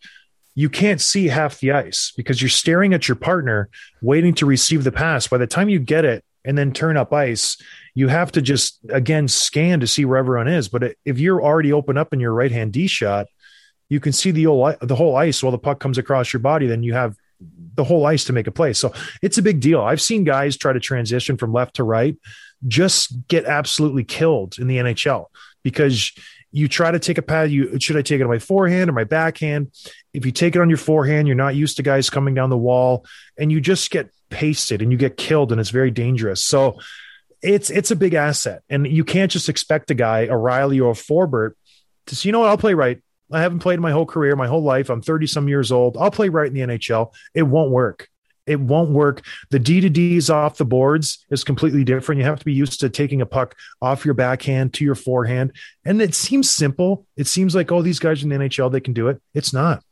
you 0.59 0.69
can't 0.69 1.01
see 1.01 1.29
half 1.29 1.61
the 1.61 1.71
ice 1.71 2.13
because 2.17 2.43
you're 2.43 2.49
staring 2.49 2.93
at 2.93 3.07
your 3.07 3.15
partner 3.15 3.71
waiting 4.03 4.35
to 4.35 4.45
receive 4.45 4.83
the 4.83 4.91
pass. 4.91 5.29
By 5.29 5.39
the 5.39 5.47
time 5.47 5.69
you 5.69 5.79
get 5.79 6.05
it 6.05 6.25
and 6.45 6.59
then 6.59 6.73
turn 6.73 6.97
up 6.97 7.13
ice, 7.13 7.59
you 7.95 8.09
have 8.09 8.33
to 8.33 8.43
just 8.43 8.81
again 8.89 9.29
scan 9.29 9.79
to 9.79 9.87
see 9.87 10.05
where 10.05 10.19
everyone 10.19 10.49
is. 10.49 10.69
But 10.69 10.97
if 11.05 11.21
you're 11.21 11.41
already 11.41 11.73
open 11.73 11.97
up 11.97 12.13
in 12.13 12.19
your 12.19 12.33
right 12.33 12.51
hand 12.51 12.73
D 12.73 12.89
shot, 12.89 13.29
you 13.89 14.01
can 14.01 14.13
see 14.13 14.33
the 14.33 14.45
whole 14.47 14.75
the 14.81 14.97
whole 14.97 15.15
ice 15.15 15.45
while 15.45 15.53
the 15.53 15.59
puck 15.59 15.79
comes 15.79 15.97
across 15.97 16.33
your 16.33 16.41
body. 16.41 16.67
Then 16.67 16.83
you 16.83 16.93
have 16.93 17.15
the 17.77 17.85
whole 17.85 18.05
ice 18.05 18.25
to 18.25 18.33
make 18.33 18.49
a 18.49 18.51
play. 18.51 18.73
So 18.73 18.93
it's 19.23 19.39
a 19.39 19.43
big 19.43 19.61
deal. 19.61 19.81
I've 19.81 20.01
seen 20.01 20.25
guys 20.25 20.57
try 20.57 20.73
to 20.73 20.81
transition 20.81 21.37
from 21.37 21.53
left 21.53 21.77
to 21.77 21.85
right, 21.85 22.17
just 22.67 23.29
get 23.29 23.45
absolutely 23.45 24.03
killed 24.03 24.59
in 24.59 24.67
the 24.67 24.79
NHL 24.79 25.27
because 25.63 26.11
you 26.51 26.69
try 26.69 26.91
to 26.91 26.99
take 26.99 27.19
a 27.19 27.23
pad. 27.23 27.51
You 27.51 27.79
should 27.81 27.97
I 27.97 28.03
take 28.03 28.21
it 28.21 28.25
on 28.25 28.31
my 28.31 28.39
forehand 28.39 28.89
or 28.91 28.93
my 28.93 29.05
backhand? 29.05 29.73
If 30.13 30.25
you 30.25 30.33
take 30.33 30.57
it 30.57 30.61
on 30.61 30.69
your 30.69 30.79
forehand, 30.79 31.29
you're 31.29 31.37
not 31.37 31.55
used 31.55 31.77
to 31.77 31.83
guys 31.83 32.11
coming 32.11 32.35
down 32.35 32.51
the 32.51 32.57
wall, 32.57 33.05
and 33.39 33.53
you 33.53 33.61
just 33.61 33.91
get 33.91 34.11
pasted 34.31 34.83
and 34.83 34.93
you 34.93 34.99
get 34.99 35.17
killed, 35.17 35.53
and 35.53 35.61
it's 35.61 35.71
very 35.71 35.91
dangerous. 35.91 36.43
So 36.43 36.79
it's 37.43 37.71
it's 37.71 37.91
a 37.91 37.97
big 37.97 38.15
asset, 38.15 38.63
and 38.69 38.87
you 38.87 39.05
can't 39.05 39.31
just 39.31 39.49
expect 39.49 39.91
a 39.91 39.95
guy, 39.95 40.21
a 40.21 40.37
Reilly 40.37 40.81
or 40.81 40.93
a 40.93 40.95
Forbort, 40.95 41.53
to 42.07 42.17
say, 42.17 42.29
you 42.29 42.33
know 42.33 42.41
what, 42.41 42.49
I'll 42.49 42.59
play 42.59 42.75
right. 42.75 43.01
I 43.31 43.41
haven't 43.41 43.59
played 43.59 43.79
my 43.79 43.91
whole 43.91 44.07
career, 44.07 44.35
my 44.37 44.47
whole 44.47 44.63
life. 44.63 44.89
I'm 44.89 45.03
30 45.03 45.27
some 45.27 45.49
years 45.49 45.71
old. 45.71 45.97
I'll 45.99 46.11
play 46.11 46.31
right 46.31 46.47
in 46.47 46.55
the 46.55 46.61
NHL. 46.61 47.13
It 47.35 47.43
won't 47.43 47.71
work. 47.71 48.09
It 48.49 48.61
won't 48.61 48.91
work. 48.91 49.25
The 49.51 49.59
D 49.59 49.81
to 49.81 49.91
D's 49.91 50.31
off 50.31 50.57
the 50.57 50.65
boards 50.65 51.25
is 51.31 51.45
completely 51.45 51.85
different. 51.85 52.21
You 52.21 52.25
have 52.25 52.39
to 52.39 52.45
be 52.45 52.53
used 52.53 52.81
to 52.81 52.89
taking 52.89 53.21
a 53.21 53.27
puck 53.27 53.57
off 53.81 54.05
your 54.05 54.15
backhand 54.15 54.75
to 54.75 54.85
your 54.85 54.95
forehand. 54.95 55.53
And 55.85 56.01
it 56.01 56.15
seems 56.15 56.51
simple. 56.51 57.07
It 57.17 57.27
seems 57.27 57.55
like, 57.55 57.71
oh, 57.71 57.83
these 57.83 57.99
guys 57.99 58.23
in 58.23 58.29
the 58.29 58.37
NHL, 58.37 58.73
they 58.73 58.81
can 58.81 58.95
do 58.95 59.09
it. 59.09 59.21
It's 59.35 59.53
not. 59.53 59.83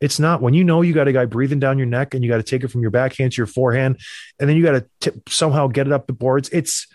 It's 0.00 0.18
not. 0.18 0.42
When 0.42 0.54
you 0.54 0.64
know 0.64 0.82
you 0.82 0.92
got 0.92 1.08
a 1.08 1.12
guy 1.12 1.24
breathing 1.24 1.58
down 1.58 1.78
your 1.78 1.86
neck 1.86 2.14
and 2.14 2.22
you 2.22 2.30
got 2.30 2.36
to 2.36 2.42
take 2.42 2.62
it 2.62 2.68
from 2.68 2.82
your 2.82 2.90
backhand 2.90 3.32
to 3.32 3.36
your 3.38 3.46
forehand, 3.46 3.98
and 4.38 4.48
then 4.48 4.56
you 4.56 4.62
got 4.62 4.84
to 5.00 5.22
somehow 5.28 5.68
get 5.68 5.86
it 5.86 5.92
up 5.92 6.06
the 6.06 6.12
boards. 6.12 6.50
It's 6.52 6.86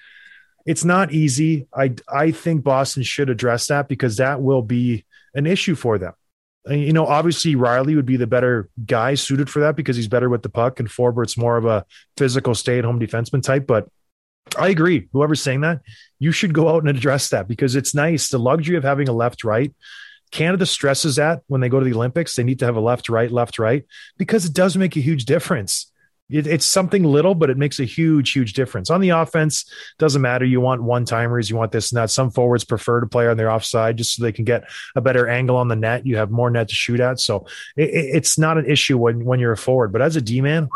it's 0.66 0.86
not 0.86 1.12
easy. 1.12 1.68
I 1.74 1.96
I 2.08 2.32
think 2.32 2.64
Boston 2.64 3.04
should 3.04 3.30
address 3.30 3.68
that 3.68 3.88
because 3.88 4.18
that 4.18 4.42
will 4.42 4.62
be 4.62 5.06
an 5.34 5.48
issue 5.48 5.76
for 5.76 5.98
them. 5.98 6.14
And, 6.66 6.82
You 6.82 6.94
know, 6.94 7.06
obviously 7.06 7.56
Reilly 7.56 7.96
would 7.96 8.06
be 8.06 8.18
the 8.18 8.28
better 8.28 8.70
guy 8.86 9.16
suited 9.16 9.50
for 9.50 9.62
that 9.62 9.76
because 9.76 9.96
he's 9.96 10.08
better 10.08 10.30
with 10.30 10.44
the 10.44 10.50
puck, 10.50 10.80
and 10.80 10.90
Forbort's 10.90 11.38
more 11.38 11.58
of 11.58 11.66
a 11.66 11.86
physical 12.18 12.56
stay-at-home 12.56 13.00
defenseman 13.00 13.42
type. 13.42 13.68
But 13.68 13.88
I 14.58 14.70
agree. 14.70 15.08
Whoever's 15.14 15.42
saying 15.42 15.62
that, 15.62 15.82
you 16.20 16.32
should 16.32 16.54
go 16.54 16.70
out 16.70 16.84
and 16.84 16.90
address 16.90 17.30
that 17.30 17.48
because 17.48 17.76
it's 17.76 17.96
nice. 17.96 18.30
The 18.30 18.40
luxury 18.40 18.76
of 18.76 18.84
having 18.84 19.08
a 19.08 19.14
left-right. 19.14 19.74
Canada 20.32 20.66
stresses 20.66 21.18
that 21.18 21.42
when 21.48 21.62
they 21.62 21.70
go 21.70 21.80
to 21.80 21.86
the 21.86 21.94
Olympics, 21.94 22.36
they 22.36 22.44
need 22.44 22.60
to 22.60 22.66
have 22.66 22.78
a 22.78 22.82
left-right, 22.82 23.32
left-right 23.32 23.86
because 24.18 24.46
it 24.46 24.54
does 24.54 24.78
make 24.78 24.96
a 24.96 25.02
huge 25.02 25.26
difference. 25.26 25.91
It, 26.32 26.48
it's 26.48 26.66
something 26.66 27.04
little, 27.04 27.36
but 27.36 27.50
it 27.50 27.58
makes 27.58 27.80
a 27.80 27.84
huge, 27.86 28.32
huge 28.32 28.54
difference. 28.54 28.90
On 28.90 29.02
the 29.02 29.10
offense, 29.10 29.66
doesn't 30.00 30.22
matter. 30.22 30.46
You 30.46 30.62
want 30.62 30.82
one 30.84 31.06
timers, 31.06 31.50
you 31.50 31.56
want 31.58 31.72
this 31.72 31.92
and 31.92 31.98
that. 31.98 32.10
Some 32.10 32.32
forwards 32.32 32.64
prefer 32.64 33.02
to 33.02 33.08
play 33.08 33.28
on 33.28 33.38
their 33.38 33.52
offside 33.52 33.98
just 33.98 34.16
so 34.16 34.24
they 34.24 34.32
can 34.32 34.46
get 34.46 34.64
a 34.96 35.02
better 35.02 35.28
angle 35.28 35.58
on 35.58 35.68
the 35.68 35.76
net. 35.76 36.06
You 36.06 36.18
have 36.18 36.32
more 36.32 36.50
net 36.50 36.70
to 36.70 36.76
shoot 36.76 37.00
at. 37.00 37.20
So 37.20 37.46
it, 37.76 37.90
it- 37.90 38.16
it's 38.16 38.38
not 38.38 38.58
an 38.58 38.66
issue 38.70 38.98
when, 38.98 39.24
when 39.26 39.40
you're 39.40 39.52
a 39.52 39.58
forward. 39.58 39.92
But 39.92 40.02
as 40.02 40.16
a 40.16 40.22
D 40.22 40.42
man, 40.42 40.70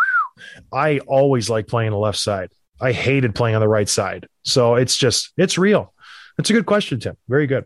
I 0.72 1.00
always 1.00 1.50
like 1.50 1.68
playing 1.68 1.92
the 1.92 1.98
left 1.98 2.18
side. 2.20 2.52
I 2.82 2.92
hated 2.92 3.34
playing 3.36 3.56
on 3.56 3.62
the 3.62 3.68
right 3.70 3.88
side. 3.88 4.28
So 4.44 4.76
it's 4.76 4.98
just, 4.98 5.32
it's 5.38 5.58
real. 5.58 5.94
It's 6.38 6.50
a 6.50 6.54
good 6.54 6.66
question, 6.66 7.00
Tim. 7.00 7.16
Very 7.30 7.48
good. 7.48 7.66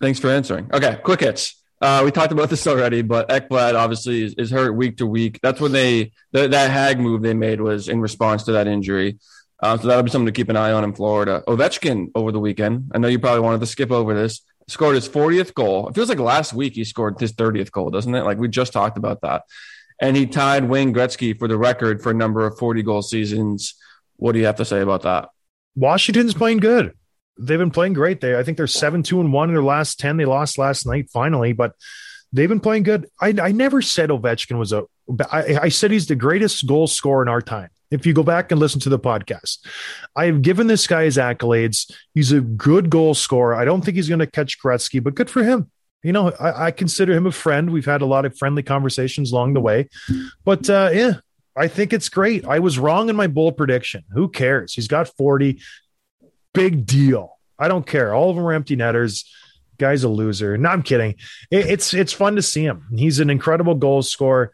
Thanks 0.00 0.18
for 0.18 0.28
answering. 0.28 0.68
Okay, 0.72 0.98
quick 1.04 1.20
hits. 1.20 1.62
Uh, 1.80 2.02
we 2.04 2.10
talked 2.10 2.32
about 2.32 2.48
this 2.48 2.66
already, 2.66 3.02
but 3.02 3.28
Ekblad 3.28 3.74
obviously 3.74 4.24
is, 4.24 4.34
is 4.34 4.50
hurt 4.50 4.72
week 4.72 4.96
to 4.98 5.06
week. 5.06 5.38
That's 5.42 5.60
when 5.60 5.72
they 5.72 6.12
the, 6.32 6.48
that 6.48 6.70
hag 6.70 6.98
move 6.98 7.22
they 7.22 7.34
made 7.34 7.60
was 7.60 7.88
in 7.88 8.00
response 8.00 8.44
to 8.44 8.52
that 8.52 8.66
injury. 8.66 9.18
Uh, 9.62 9.76
so 9.76 9.88
that'll 9.88 10.02
be 10.02 10.10
something 10.10 10.26
to 10.26 10.32
keep 10.32 10.48
an 10.48 10.56
eye 10.56 10.72
on 10.72 10.84
in 10.84 10.94
Florida. 10.94 11.42
Ovechkin 11.46 12.08
over 12.14 12.32
the 12.32 12.40
weekend. 12.40 12.90
I 12.94 12.98
know 12.98 13.08
you 13.08 13.18
probably 13.18 13.40
wanted 13.40 13.60
to 13.60 13.66
skip 13.66 13.90
over 13.90 14.14
this. 14.14 14.42
Scored 14.68 14.96
his 14.96 15.08
40th 15.08 15.54
goal. 15.54 15.88
It 15.88 15.94
feels 15.94 16.08
like 16.08 16.18
last 16.18 16.52
week 16.52 16.74
he 16.74 16.84
scored 16.84 17.20
his 17.20 17.32
30th 17.32 17.70
goal, 17.70 17.90
doesn't 17.90 18.14
it? 18.14 18.24
Like 18.24 18.38
we 18.38 18.48
just 18.48 18.72
talked 18.72 18.98
about 18.98 19.20
that. 19.22 19.42
And 20.00 20.16
he 20.16 20.26
tied 20.26 20.68
Wayne 20.68 20.92
Gretzky 20.92 21.38
for 21.38 21.48
the 21.48 21.56
record 21.56 22.02
for 22.02 22.10
a 22.10 22.14
number 22.14 22.46
of 22.46 22.58
40 22.58 22.82
goal 22.82 23.02
seasons. 23.02 23.74
What 24.16 24.32
do 24.32 24.38
you 24.38 24.46
have 24.46 24.56
to 24.56 24.64
say 24.64 24.80
about 24.80 25.02
that? 25.02 25.30
Washington's 25.74 26.34
playing 26.34 26.58
good. 26.58 26.94
They've 27.38 27.58
been 27.58 27.70
playing 27.70 27.92
great. 27.92 28.20
They, 28.20 28.38
I 28.38 28.42
think 28.42 28.56
they're 28.56 28.66
seven, 28.66 29.02
two, 29.02 29.20
and 29.20 29.32
one 29.32 29.48
in 29.48 29.54
their 29.54 29.62
last 29.62 29.98
10. 29.98 30.16
They 30.16 30.24
lost 30.24 30.58
last 30.58 30.86
night 30.86 31.10
finally, 31.10 31.52
but 31.52 31.74
they've 32.32 32.48
been 32.48 32.60
playing 32.60 32.84
good. 32.84 33.06
I, 33.20 33.34
I 33.40 33.52
never 33.52 33.82
said 33.82 34.10
Ovechkin 34.10 34.58
was 34.58 34.72
a, 34.72 34.84
I, 35.30 35.58
I 35.62 35.68
said 35.68 35.90
he's 35.90 36.06
the 36.06 36.14
greatest 36.14 36.66
goal 36.66 36.86
scorer 36.86 37.22
in 37.22 37.28
our 37.28 37.42
time. 37.42 37.70
If 37.90 38.04
you 38.04 38.12
go 38.12 38.24
back 38.24 38.50
and 38.50 38.60
listen 38.60 38.80
to 38.80 38.88
the 38.88 38.98
podcast, 38.98 39.58
I 40.16 40.26
have 40.26 40.42
given 40.42 40.66
this 40.66 40.86
guy 40.86 41.04
his 41.04 41.18
accolades. 41.18 41.92
He's 42.14 42.32
a 42.32 42.40
good 42.40 42.90
goal 42.90 43.14
scorer. 43.14 43.54
I 43.54 43.64
don't 43.64 43.84
think 43.84 43.96
he's 43.96 44.08
going 44.08 44.18
to 44.18 44.26
catch 44.26 44.60
Gretzky, 44.60 45.02
but 45.02 45.14
good 45.14 45.30
for 45.30 45.44
him. 45.44 45.70
You 46.02 46.12
know, 46.12 46.32
I, 46.32 46.66
I 46.66 46.70
consider 46.72 47.12
him 47.12 47.26
a 47.26 47.32
friend. 47.32 47.70
We've 47.70 47.84
had 47.84 48.02
a 48.02 48.06
lot 48.06 48.24
of 48.24 48.36
friendly 48.36 48.62
conversations 48.62 49.30
along 49.30 49.54
the 49.54 49.60
way, 49.60 49.88
but 50.44 50.68
uh, 50.68 50.90
yeah, 50.92 51.14
I 51.56 51.68
think 51.68 51.92
it's 51.92 52.08
great. 52.08 52.44
I 52.44 52.58
was 52.58 52.78
wrong 52.78 53.08
in 53.08 53.16
my 53.16 53.28
bold 53.28 53.56
prediction. 53.56 54.04
Who 54.12 54.28
cares? 54.28 54.74
He's 54.74 54.88
got 54.88 55.08
40. 55.16 55.60
Big 56.56 56.86
deal. 56.86 57.38
I 57.58 57.68
don't 57.68 57.86
care. 57.86 58.12
All 58.14 58.30
of 58.30 58.36
them 58.36 58.44
are 58.44 58.52
empty 58.52 58.74
netters. 58.76 59.24
Guy's 59.78 60.04
a 60.04 60.08
loser. 60.08 60.56
No, 60.58 60.70
I'm 60.70 60.82
kidding. 60.82 61.16
It, 61.50 61.66
it's 61.66 61.94
it's 61.94 62.12
fun 62.12 62.36
to 62.36 62.42
see 62.42 62.64
him. 62.64 62.86
He's 62.96 63.20
an 63.20 63.30
incredible 63.30 63.74
goal 63.74 64.02
scorer. 64.02 64.52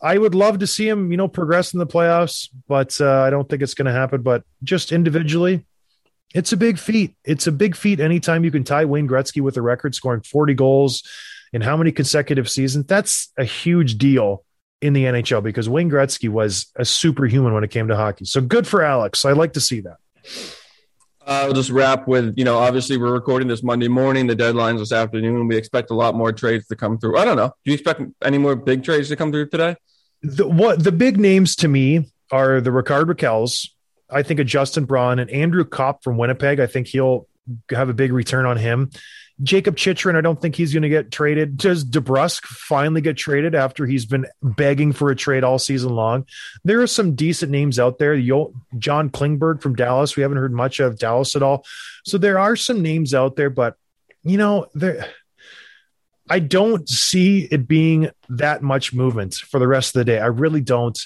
I 0.00 0.16
would 0.16 0.34
love 0.34 0.60
to 0.60 0.66
see 0.66 0.88
him, 0.88 1.10
you 1.10 1.16
know, 1.16 1.26
progress 1.26 1.72
in 1.72 1.80
the 1.80 1.86
playoffs, 1.86 2.48
but 2.68 3.00
uh, 3.00 3.22
I 3.22 3.30
don't 3.30 3.48
think 3.48 3.62
it's 3.62 3.74
going 3.74 3.86
to 3.86 3.92
happen. 3.92 4.22
But 4.22 4.44
just 4.62 4.92
individually, 4.92 5.64
It's 6.34 6.52
a 6.52 6.56
big 6.56 6.78
feat. 6.78 7.16
It's 7.24 7.46
a 7.46 7.52
big 7.52 7.74
feat 7.74 7.98
anytime 8.00 8.44
you 8.44 8.50
can 8.50 8.62
tie 8.62 8.84
Wayne 8.84 9.08
Gretzky 9.08 9.40
with 9.40 9.56
a 9.56 9.62
record 9.62 9.94
scoring 9.94 10.20
40 10.20 10.54
goals 10.54 11.02
in 11.52 11.62
how 11.62 11.76
many 11.76 11.90
consecutive 11.90 12.48
seasons. 12.50 12.86
That's 12.86 13.32
a 13.38 13.44
huge 13.44 13.96
deal 13.96 14.44
in 14.80 14.92
the 14.92 15.04
NHL 15.04 15.42
because 15.42 15.68
Wayne 15.68 15.90
Gretzky 15.90 16.28
was 16.28 16.66
a 16.76 16.84
superhuman 16.84 17.54
when 17.54 17.64
it 17.64 17.70
came 17.70 17.88
to 17.88 17.96
hockey. 17.96 18.26
So 18.26 18.40
good 18.42 18.66
for 18.66 18.82
Alex. 18.82 19.24
I 19.24 19.32
like 19.32 19.54
to 19.54 19.60
see 19.60 19.80
that. 19.80 19.96
Uh, 21.28 21.44
I'll 21.44 21.52
just 21.52 21.68
wrap 21.68 22.08
with, 22.08 22.32
you 22.38 22.44
know, 22.44 22.56
obviously 22.56 22.96
we're 22.96 23.12
recording 23.12 23.48
this 23.48 23.62
Monday 23.62 23.86
morning. 23.86 24.26
The 24.26 24.34
deadline's 24.34 24.80
this 24.80 24.92
afternoon. 24.92 25.46
We 25.46 25.58
expect 25.58 25.90
a 25.90 25.94
lot 25.94 26.14
more 26.14 26.32
trades 26.32 26.66
to 26.68 26.76
come 26.76 26.96
through. 26.96 27.18
I 27.18 27.26
don't 27.26 27.36
know. 27.36 27.48
Do 27.48 27.70
you 27.70 27.74
expect 27.74 28.00
any 28.24 28.38
more 28.38 28.56
big 28.56 28.82
trades 28.82 29.10
to 29.10 29.16
come 29.16 29.30
through 29.30 29.50
today? 29.50 29.76
The, 30.22 30.48
what 30.48 30.82
the 30.82 30.90
big 30.90 31.20
names 31.20 31.54
to 31.56 31.68
me 31.68 32.10
are 32.32 32.62
the 32.62 32.72
Rickard 32.72 33.08
Rakells. 33.08 33.68
I 34.08 34.22
think 34.22 34.40
a 34.40 34.44
Justin 34.44 34.86
Braun 34.86 35.18
and 35.18 35.28
Andrew 35.28 35.66
Copp 35.66 36.02
from 36.02 36.16
Winnipeg. 36.16 36.60
I 36.60 36.66
think 36.66 36.86
he'll 36.86 37.26
have 37.70 37.90
a 37.90 37.94
big 37.94 38.10
return 38.10 38.46
on 38.46 38.56
him. 38.56 38.90
Jacob 39.42 39.76
Chychrun, 39.76 40.16
I 40.16 40.20
don't 40.20 40.40
think 40.40 40.56
he's 40.56 40.72
going 40.72 40.82
to 40.82 40.88
get 40.88 41.12
traded. 41.12 41.56
Does 41.56 41.84
DeBrusk 41.84 42.44
finally 42.44 43.00
get 43.00 43.16
traded 43.16 43.54
after 43.54 43.86
he's 43.86 44.04
been 44.04 44.26
begging 44.42 44.92
for 44.92 45.10
a 45.10 45.16
trade 45.16 45.44
all 45.44 45.58
season 45.58 45.94
long? 45.94 46.26
There 46.64 46.80
are 46.80 46.88
some 46.88 47.14
decent 47.14 47.52
names 47.52 47.78
out 47.78 47.98
there. 47.98 48.18
John 48.18 49.10
Klingberg 49.10 49.62
from 49.62 49.76
Dallas. 49.76 50.16
We 50.16 50.22
haven't 50.22 50.38
heard 50.38 50.52
much 50.52 50.80
of 50.80 50.98
Dallas 50.98 51.36
at 51.36 51.42
all. 51.42 51.64
So 52.04 52.18
there 52.18 52.38
are 52.38 52.56
some 52.56 52.82
names 52.82 53.14
out 53.14 53.36
there, 53.36 53.50
but 53.50 53.76
you 54.24 54.38
know, 54.38 54.66
there. 54.74 55.08
I 56.28 56.40
don't 56.40 56.88
see 56.88 57.48
it 57.50 57.66
being 57.66 58.10
that 58.28 58.62
much 58.62 58.92
movement 58.92 59.34
for 59.34 59.58
the 59.58 59.68
rest 59.68 59.94
of 59.94 60.00
the 60.00 60.04
day. 60.04 60.18
I 60.18 60.26
really 60.26 60.60
don't. 60.60 60.98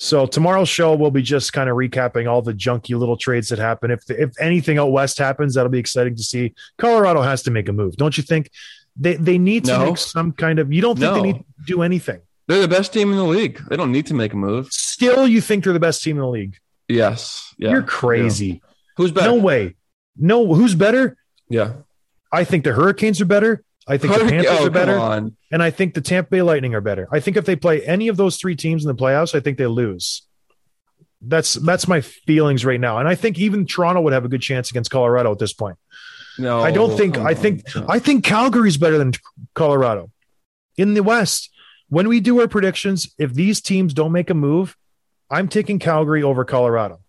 So 0.00 0.26
tomorrow's 0.26 0.68
show 0.68 0.94
will 0.94 1.10
be 1.10 1.22
just 1.22 1.52
kind 1.52 1.68
of 1.68 1.76
recapping 1.76 2.28
all 2.30 2.40
the 2.40 2.54
junky 2.54 2.96
little 2.98 3.16
trades 3.16 3.48
that 3.48 3.58
happen. 3.58 3.90
If 3.90 4.08
if 4.10 4.30
anything 4.40 4.78
out 4.78 4.92
west 4.92 5.18
happens, 5.18 5.54
that'll 5.54 5.70
be 5.70 5.78
exciting 5.80 6.14
to 6.16 6.22
see. 6.22 6.54
Colorado 6.78 7.20
has 7.22 7.42
to 7.44 7.50
make 7.50 7.68
a 7.68 7.72
move, 7.72 7.96
don't 7.96 8.16
you 8.16 8.22
think? 8.22 8.50
They 8.96 9.14
they 9.16 9.38
need 9.38 9.64
to 9.64 9.72
No. 9.72 9.86
make 9.86 9.98
some 9.98 10.32
kind 10.32 10.58
of. 10.60 10.72
You 10.72 10.80
don't 10.82 10.98
think 10.98 11.14
they 11.14 11.22
need 11.22 11.38
to 11.38 11.44
do 11.66 11.82
anything? 11.82 12.20
They're 12.46 12.60
the 12.60 12.68
best 12.68 12.92
team 12.92 13.10
in 13.10 13.16
the 13.16 13.24
league. 13.24 13.60
They 13.68 13.76
don't 13.76 13.92
need 13.92 14.06
to 14.06 14.14
make 14.14 14.32
a 14.32 14.36
move. 14.36 14.68
Still, 14.72 15.26
you 15.28 15.40
think 15.40 15.64
they're 15.64 15.72
the 15.72 15.80
best 15.80 16.02
team 16.02 16.16
in 16.16 16.22
the 16.22 16.28
league? 16.28 16.56
Yes. 16.88 17.54
Yeah. 17.58 17.70
You're 17.72 17.82
crazy. 17.82 18.62
Who's 18.96 19.10
better? 19.10 19.28
No 19.32 19.34
way. 19.34 19.74
No, 20.16 20.54
who's 20.54 20.74
better? 20.74 21.16
Yeah. 21.50 21.72
I 22.32 22.44
think 22.44 22.64
the 22.64 22.72
Hurricanes 22.72 23.20
are 23.20 23.24
better. 23.26 23.62
I 23.88 23.96
think 23.96 24.12
the 24.14 24.20
Panthers 24.28 24.46
oh, 24.60 24.66
are 24.66 24.70
better. 24.70 24.98
On. 24.98 25.36
And 25.50 25.62
I 25.62 25.70
think 25.70 25.94
the 25.94 26.00
Tampa 26.00 26.30
Bay 26.30 26.42
Lightning 26.42 26.74
are 26.74 26.80
better. 26.80 27.08
I 27.10 27.20
think 27.20 27.36
if 27.36 27.46
they 27.46 27.56
play 27.56 27.84
any 27.84 28.08
of 28.08 28.16
those 28.16 28.36
three 28.36 28.54
teams 28.54 28.84
in 28.84 28.88
the 28.88 28.94
playoffs, 28.94 29.34
I 29.34 29.40
think 29.40 29.58
they 29.58 29.66
lose. 29.66 30.22
That's 31.20 31.54
that's 31.54 31.88
my 31.88 32.00
feelings 32.00 32.64
right 32.64 32.78
now. 32.78 32.98
And 32.98 33.08
I 33.08 33.14
think 33.14 33.38
even 33.38 33.66
Toronto 33.66 34.02
would 34.02 34.12
have 34.12 34.24
a 34.24 34.28
good 34.28 34.42
chance 34.42 34.70
against 34.70 34.90
Colorado 34.90 35.32
at 35.32 35.38
this 35.38 35.52
point. 35.52 35.76
No. 36.38 36.60
I 36.60 36.70
don't 36.70 36.96
think 36.96 37.18
I 37.18 37.34
think 37.34 37.62
I 37.88 37.98
think 37.98 38.24
Calgary's 38.24 38.76
better 38.76 38.98
than 38.98 39.12
Colorado. 39.54 40.12
In 40.76 40.94
the 40.94 41.02
West, 41.02 41.50
when 41.88 42.06
we 42.06 42.20
do 42.20 42.40
our 42.40 42.46
predictions, 42.46 43.12
if 43.18 43.34
these 43.34 43.60
teams 43.60 43.94
don't 43.94 44.12
make 44.12 44.30
a 44.30 44.34
move, 44.34 44.76
I'm 45.28 45.48
taking 45.48 45.80
Calgary 45.80 46.22
over 46.22 46.44
Colorado. 46.44 47.00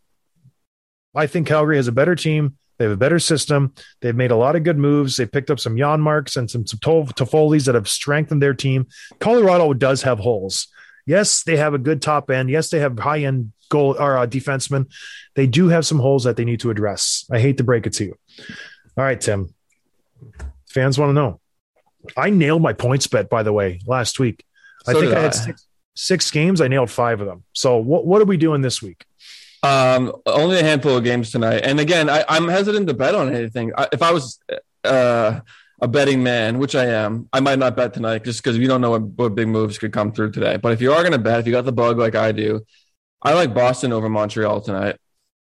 I 1.15 1.27
think 1.27 1.47
Calgary 1.47 1.75
has 1.75 1.87
a 1.87 1.91
better 1.91 2.15
team. 2.15 2.57
They 2.79 2.85
have 2.85 2.93
a 2.93 2.97
better 2.97 3.19
system. 3.19 3.73
They've 3.99 4.15
made 4.15 4.31
a 4.31 4.37
lot 4.37 4.55
of 4.55 4.63
good 4.63 4.77
moves. 4.77 5.17
They 5.17 5.25
picked 5.25 5.51
up 5.51 5.59
some 5.59 5.77
Jan 5.77 5.99
Marks 5.99 6.37
and 6.37 6.49
some, 6.49 6.65
some 6.65 6.79
Tof- 6.79 7.13
Toffoli's 7.13 7.65
that 7.65 7.75
have 7.75 7.89
strengthened 7.89 8.41
their 8.41 8.53
team. 8.53 8.87
Colorado 9.19 9.73
does 9.73 10.01
have 10.03 10.19
holes. 10.19 10.69
Yes, 11.05 11.43
they 11.43 11.57
have 11.57 11.73
a 11.73 11.77
good 11.77 12.01
top 12.01 12.31
end. 12.31 12.49
Yes, 12.49 12.69
they 12.69 12.79
have 12.79 12.97
high 12.97 13.19
end 13.19 13.51
goal 13.69 13.95
or 13.99 14.17
uh, 14.17 14.25
defensemen. 14.25 14.89
They 15.35 15.45
do 15.45 15.67
have 15.67 15.85
some 15.85 15.99
holes 15.99 16.23
that 16.23 16.37
they 16.37 16.45
need 16.45 16.61
to 16.61 16.71
address. 16.71 17.25
I 17.31 17.39
hate 17.39 17.57
to 17.57 17.63
break 17.63 17.85
it 17.85 17.93
to 17.93 18.05
you. 18.05 18.15
All 18.97 19.03
right, 19.03 19.19
Tim. 19.19 19.53
Fans 20.69 20.97
want 20.97 21.09
to 21.09 21.13
know. 21.13 21.41
I 22.15 22.29
nailed 22.29 22.61
my 22.61 22.73
points 22.73 23.07
bet, 23.07 23.29
by 23.29 23.43
the 23.43 23.51
way, 23.51 23.81
last 23.85 24.19
week. 24.19 24.45
I 24.87 24.93
think 24.93 25.13
I 25.13 25.19
had 25.19 25.33
I. 25.33 25.35
six, 25.35 25.67
six 25.95 26.31
games. 26.31 26.61
I 26.61 26.69
nailed 26.69 26.89
five 26.89 27.19
of 27.19 27.27
them. 27.27 27.43
So 27.53 27.77
what, 27.77 28.05
what 28.05 28.21
are 28.21 28.25
we 28.25 28.37
doing 28.37 28.61
this 28.61 28.81
week? 28.81 29.03
Um, 29.61 30.13
only 30.25 30.59
a 30.59 30.63
handful 30.63 30.95
of 30.95 31.03
games 31.03 31.31
tonight. 31.31 31.61
And 31.65 31.79
again, 31.79 32.09
I, 32.09 32.23
I'm 32.29 32.47
hesitant 32.47 32.87
to 32.87 32.93
bet 32.93 33.15
on 33.15 33.33
anything. 33.33 33.73
I, 33.77 33.87
if 33.91 34.01
I 34.01 34.11
was 34.11 34.39
uh, 34.83 35.41
a 35.81 35.87
betting 35.87 36.23
man, 36.23 36.59
which 36.59 36.75
I 36.75 36.85
am, 36.85 37.27
I 37.33 37.39
might 37.39 37.59
not 37.59 37.75
bet 37.75 37.93
tonight 37.93 38.23
just 38.23 38.41
because 38.41 38.57
we 38.57 38.67
don't 38.67 38.81
know 38.81 38.91
what, 38.91 39.03
what 39.03 39.35
big 39.35 39.47
moves 39.47 39.77
could 39.77 39.91
come 39.91 40.11
through 40.11 40.31
today. 40.31 40.57
But 40.57 40.73
if 40.73 40.81
you 40.81 40.93
are 40.93 41.01
going 41.01 41.11
to 41.11 41.19
bet, 41.19 41.39
if 41.39 41.45
you 41.45 41.51
got 41.51 41.65
the 41.65 41.71
bug 41.73 41.97
like 41.97 42.15
I 42.15 42.31
do, 42.31 42.65
I 43.21 43.33
like 43.33 43.53
Boston 43.53 43.91
over 43.91 44.09
Montreal 44.09 44.61
tonight. 44.61 44.95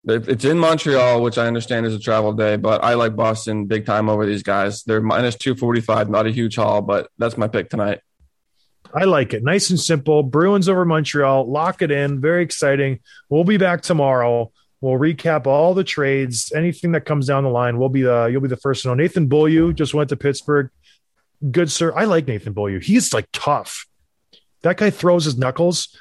It's 0.09 0.45
in 0.45 0.57
Montreal, 0.57 1.21
which 1.21 1.37
I 1.37 1.47
understand 1.47 1.85
is 1.85 1.93
a 1.93 1.99
travel 1.99 2.31
day, 2.31 2.55
but 2.55 2.83
I 2.83 2.93
like 2.93 3.15
Boston 3.15 3.65
big 3.65 3.85
time 3.85 4.09
over 4.09 4.25
these 4.25 4.41
guys. 4.41 4.83
They're 4.83 5.01
minus 5.01 5.35
245, 5.35 6.09
not 6.09 6.25
a 6.25 6.31
huge 6.31 6.55
haul, 6.55 6.81
but 6.81 7.09
that's 7.17 7.37
my 7.37 7.47
pick 7.47 7.69
tonight. 7.69 7.99
I 8.93 9.03
like 9.03 9.33
it. 9.33 9.43
Nice 9.43 9.69
and 9.69 9.79
simple. 9.79 10.23
Bruins 10.23 10.69
over 10.69 10.85
Montreal. 10.85 11.49
Lock 11.49 11.81
it 11.81 11.91
in. 11.91 12.21
Very 12.21 12.43
exciting. 12.43 12.99
We'll 13.29 13.43
be 13.43 13.57
back 13.57 13.81
tomorrow. 13.81 14.51
We'll 14.81 14.99
recap 14.99 15.47
all 15.47 15.73
the 15.73 15.83
trades. 15.83 16.51
Anything 16.55 16.91
that 16.91 17.05
comes 17.05 17.27
down 17.27 17.43
the 17.43 17.49
line, 17.49 17.77
we'll 17.77 17.89
be 17.89 18.03
the 18.03 18.25
you'll 18.25 18.41
be 18.41 18.47
the 18.47 18.57
first 18.57 18.83
to 18.83 18.89
know. 18.89 18.93
Nathan 18.93 19.27
Beaulieu 19.27 19.73
just 19.73 19.93
went 19.93 20.09
to 20.09 20.17
Pittsburgh. 20.17 20.69
Good 21.51 21.71
sir. 21.71 21.93
I 21.95 22.05
like 22.05 22.27
Nathan 22.27 22.53
Beaulieu. 22.53 22.79
He's 22.79 23.13
like 23.13 23.27
tough. 23.33 23.87
That 24.61 24.77
guy 24.77 24.89
throws 24.89 25.25
his 25.25 25.37
knuckles. 25.37 25.97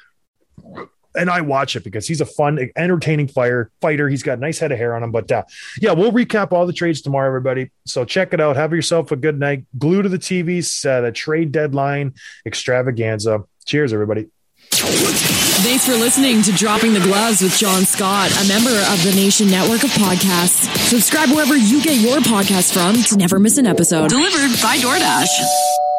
And 1.17 1.29
I 1.29 1.41
watch 1.41 1.75
it 1.75 1.83
because 1.83 2.07
he's 2.07 2.21
a 2.21 2.25
fun, 2.25 2.69
entertaining 2.75 3.27
fire 3.27 3.71
fighter. 3.81 4.07
He's 4.07 4.23
got 4.23 4.37
a 4.37 4.41
nice 4.41 4.59
head 4.59 4.71
of 4.71 4.77
hair 4.77 4.95
on 4.95 5.03
him. 5.03 5.11
But 5.11 5.31
uh, 5.31 5.43
yeah, 5.81 5.93
we'll 5.93 6.11
recap 6.11 6.51
all 6.51 6.65
the 6.65 6.73
trades 6.73 7.01
tomorrow, 7.01 7.27
everybody. 7.27 7.71
So 7.85 8.05
check 8.05 8.33
it 8.33 8.39
out. 8.39 8.55
Have 8.55 8.73
yourself 8.73 9.11
a 9.11 9.15
good 9.15 9.39
night. 9.39 9.65
Glue 9.77 10.01
to 10.01 10.09
the 10.09 10.19
TVs, 10.19 10.85
uh, 10.85 11.01
the 11.01 11.11
trade 11.11 11.51
deadline 11.51 12.13
extravaganza. 12.45 13.43
Cheers, 13.65 13.93
everybody. 13.93 14.27
Thanks 14.71 15.85
for 15.85 15.93
listening 15.93 16.41
to 16.43 16.51
Dropping 16.51 16.93
the 16.93 16.99
Gloves 16.99 17.41
with 17.41 17.57
John 17.57 17.83
Scott, 17.83 18.31
a 18.31 18.47
member 18.47 18.69
of 18.69 19.03
the 19.03 19.13
Nation 19.15 19.49
Network 19.49 19.83
of 19.83 19.89
Podcasts. 19.91 20.67
Subscribe 20.87 21.29
wherever 21.29 21.57
you 21.57 21.81
get 21.81 21.99
your 21.99 22.19
podcasts 22.19 22.71
from 22.71 23.01
to 23.03 23.17
never 23.17 23.39
miss 23.39 23.57
an 23.57 23.65
episode. 23.65 24.09
Delivered 24.09 24.61
by 24.61 24.77
DoorDash. 24.77 25.96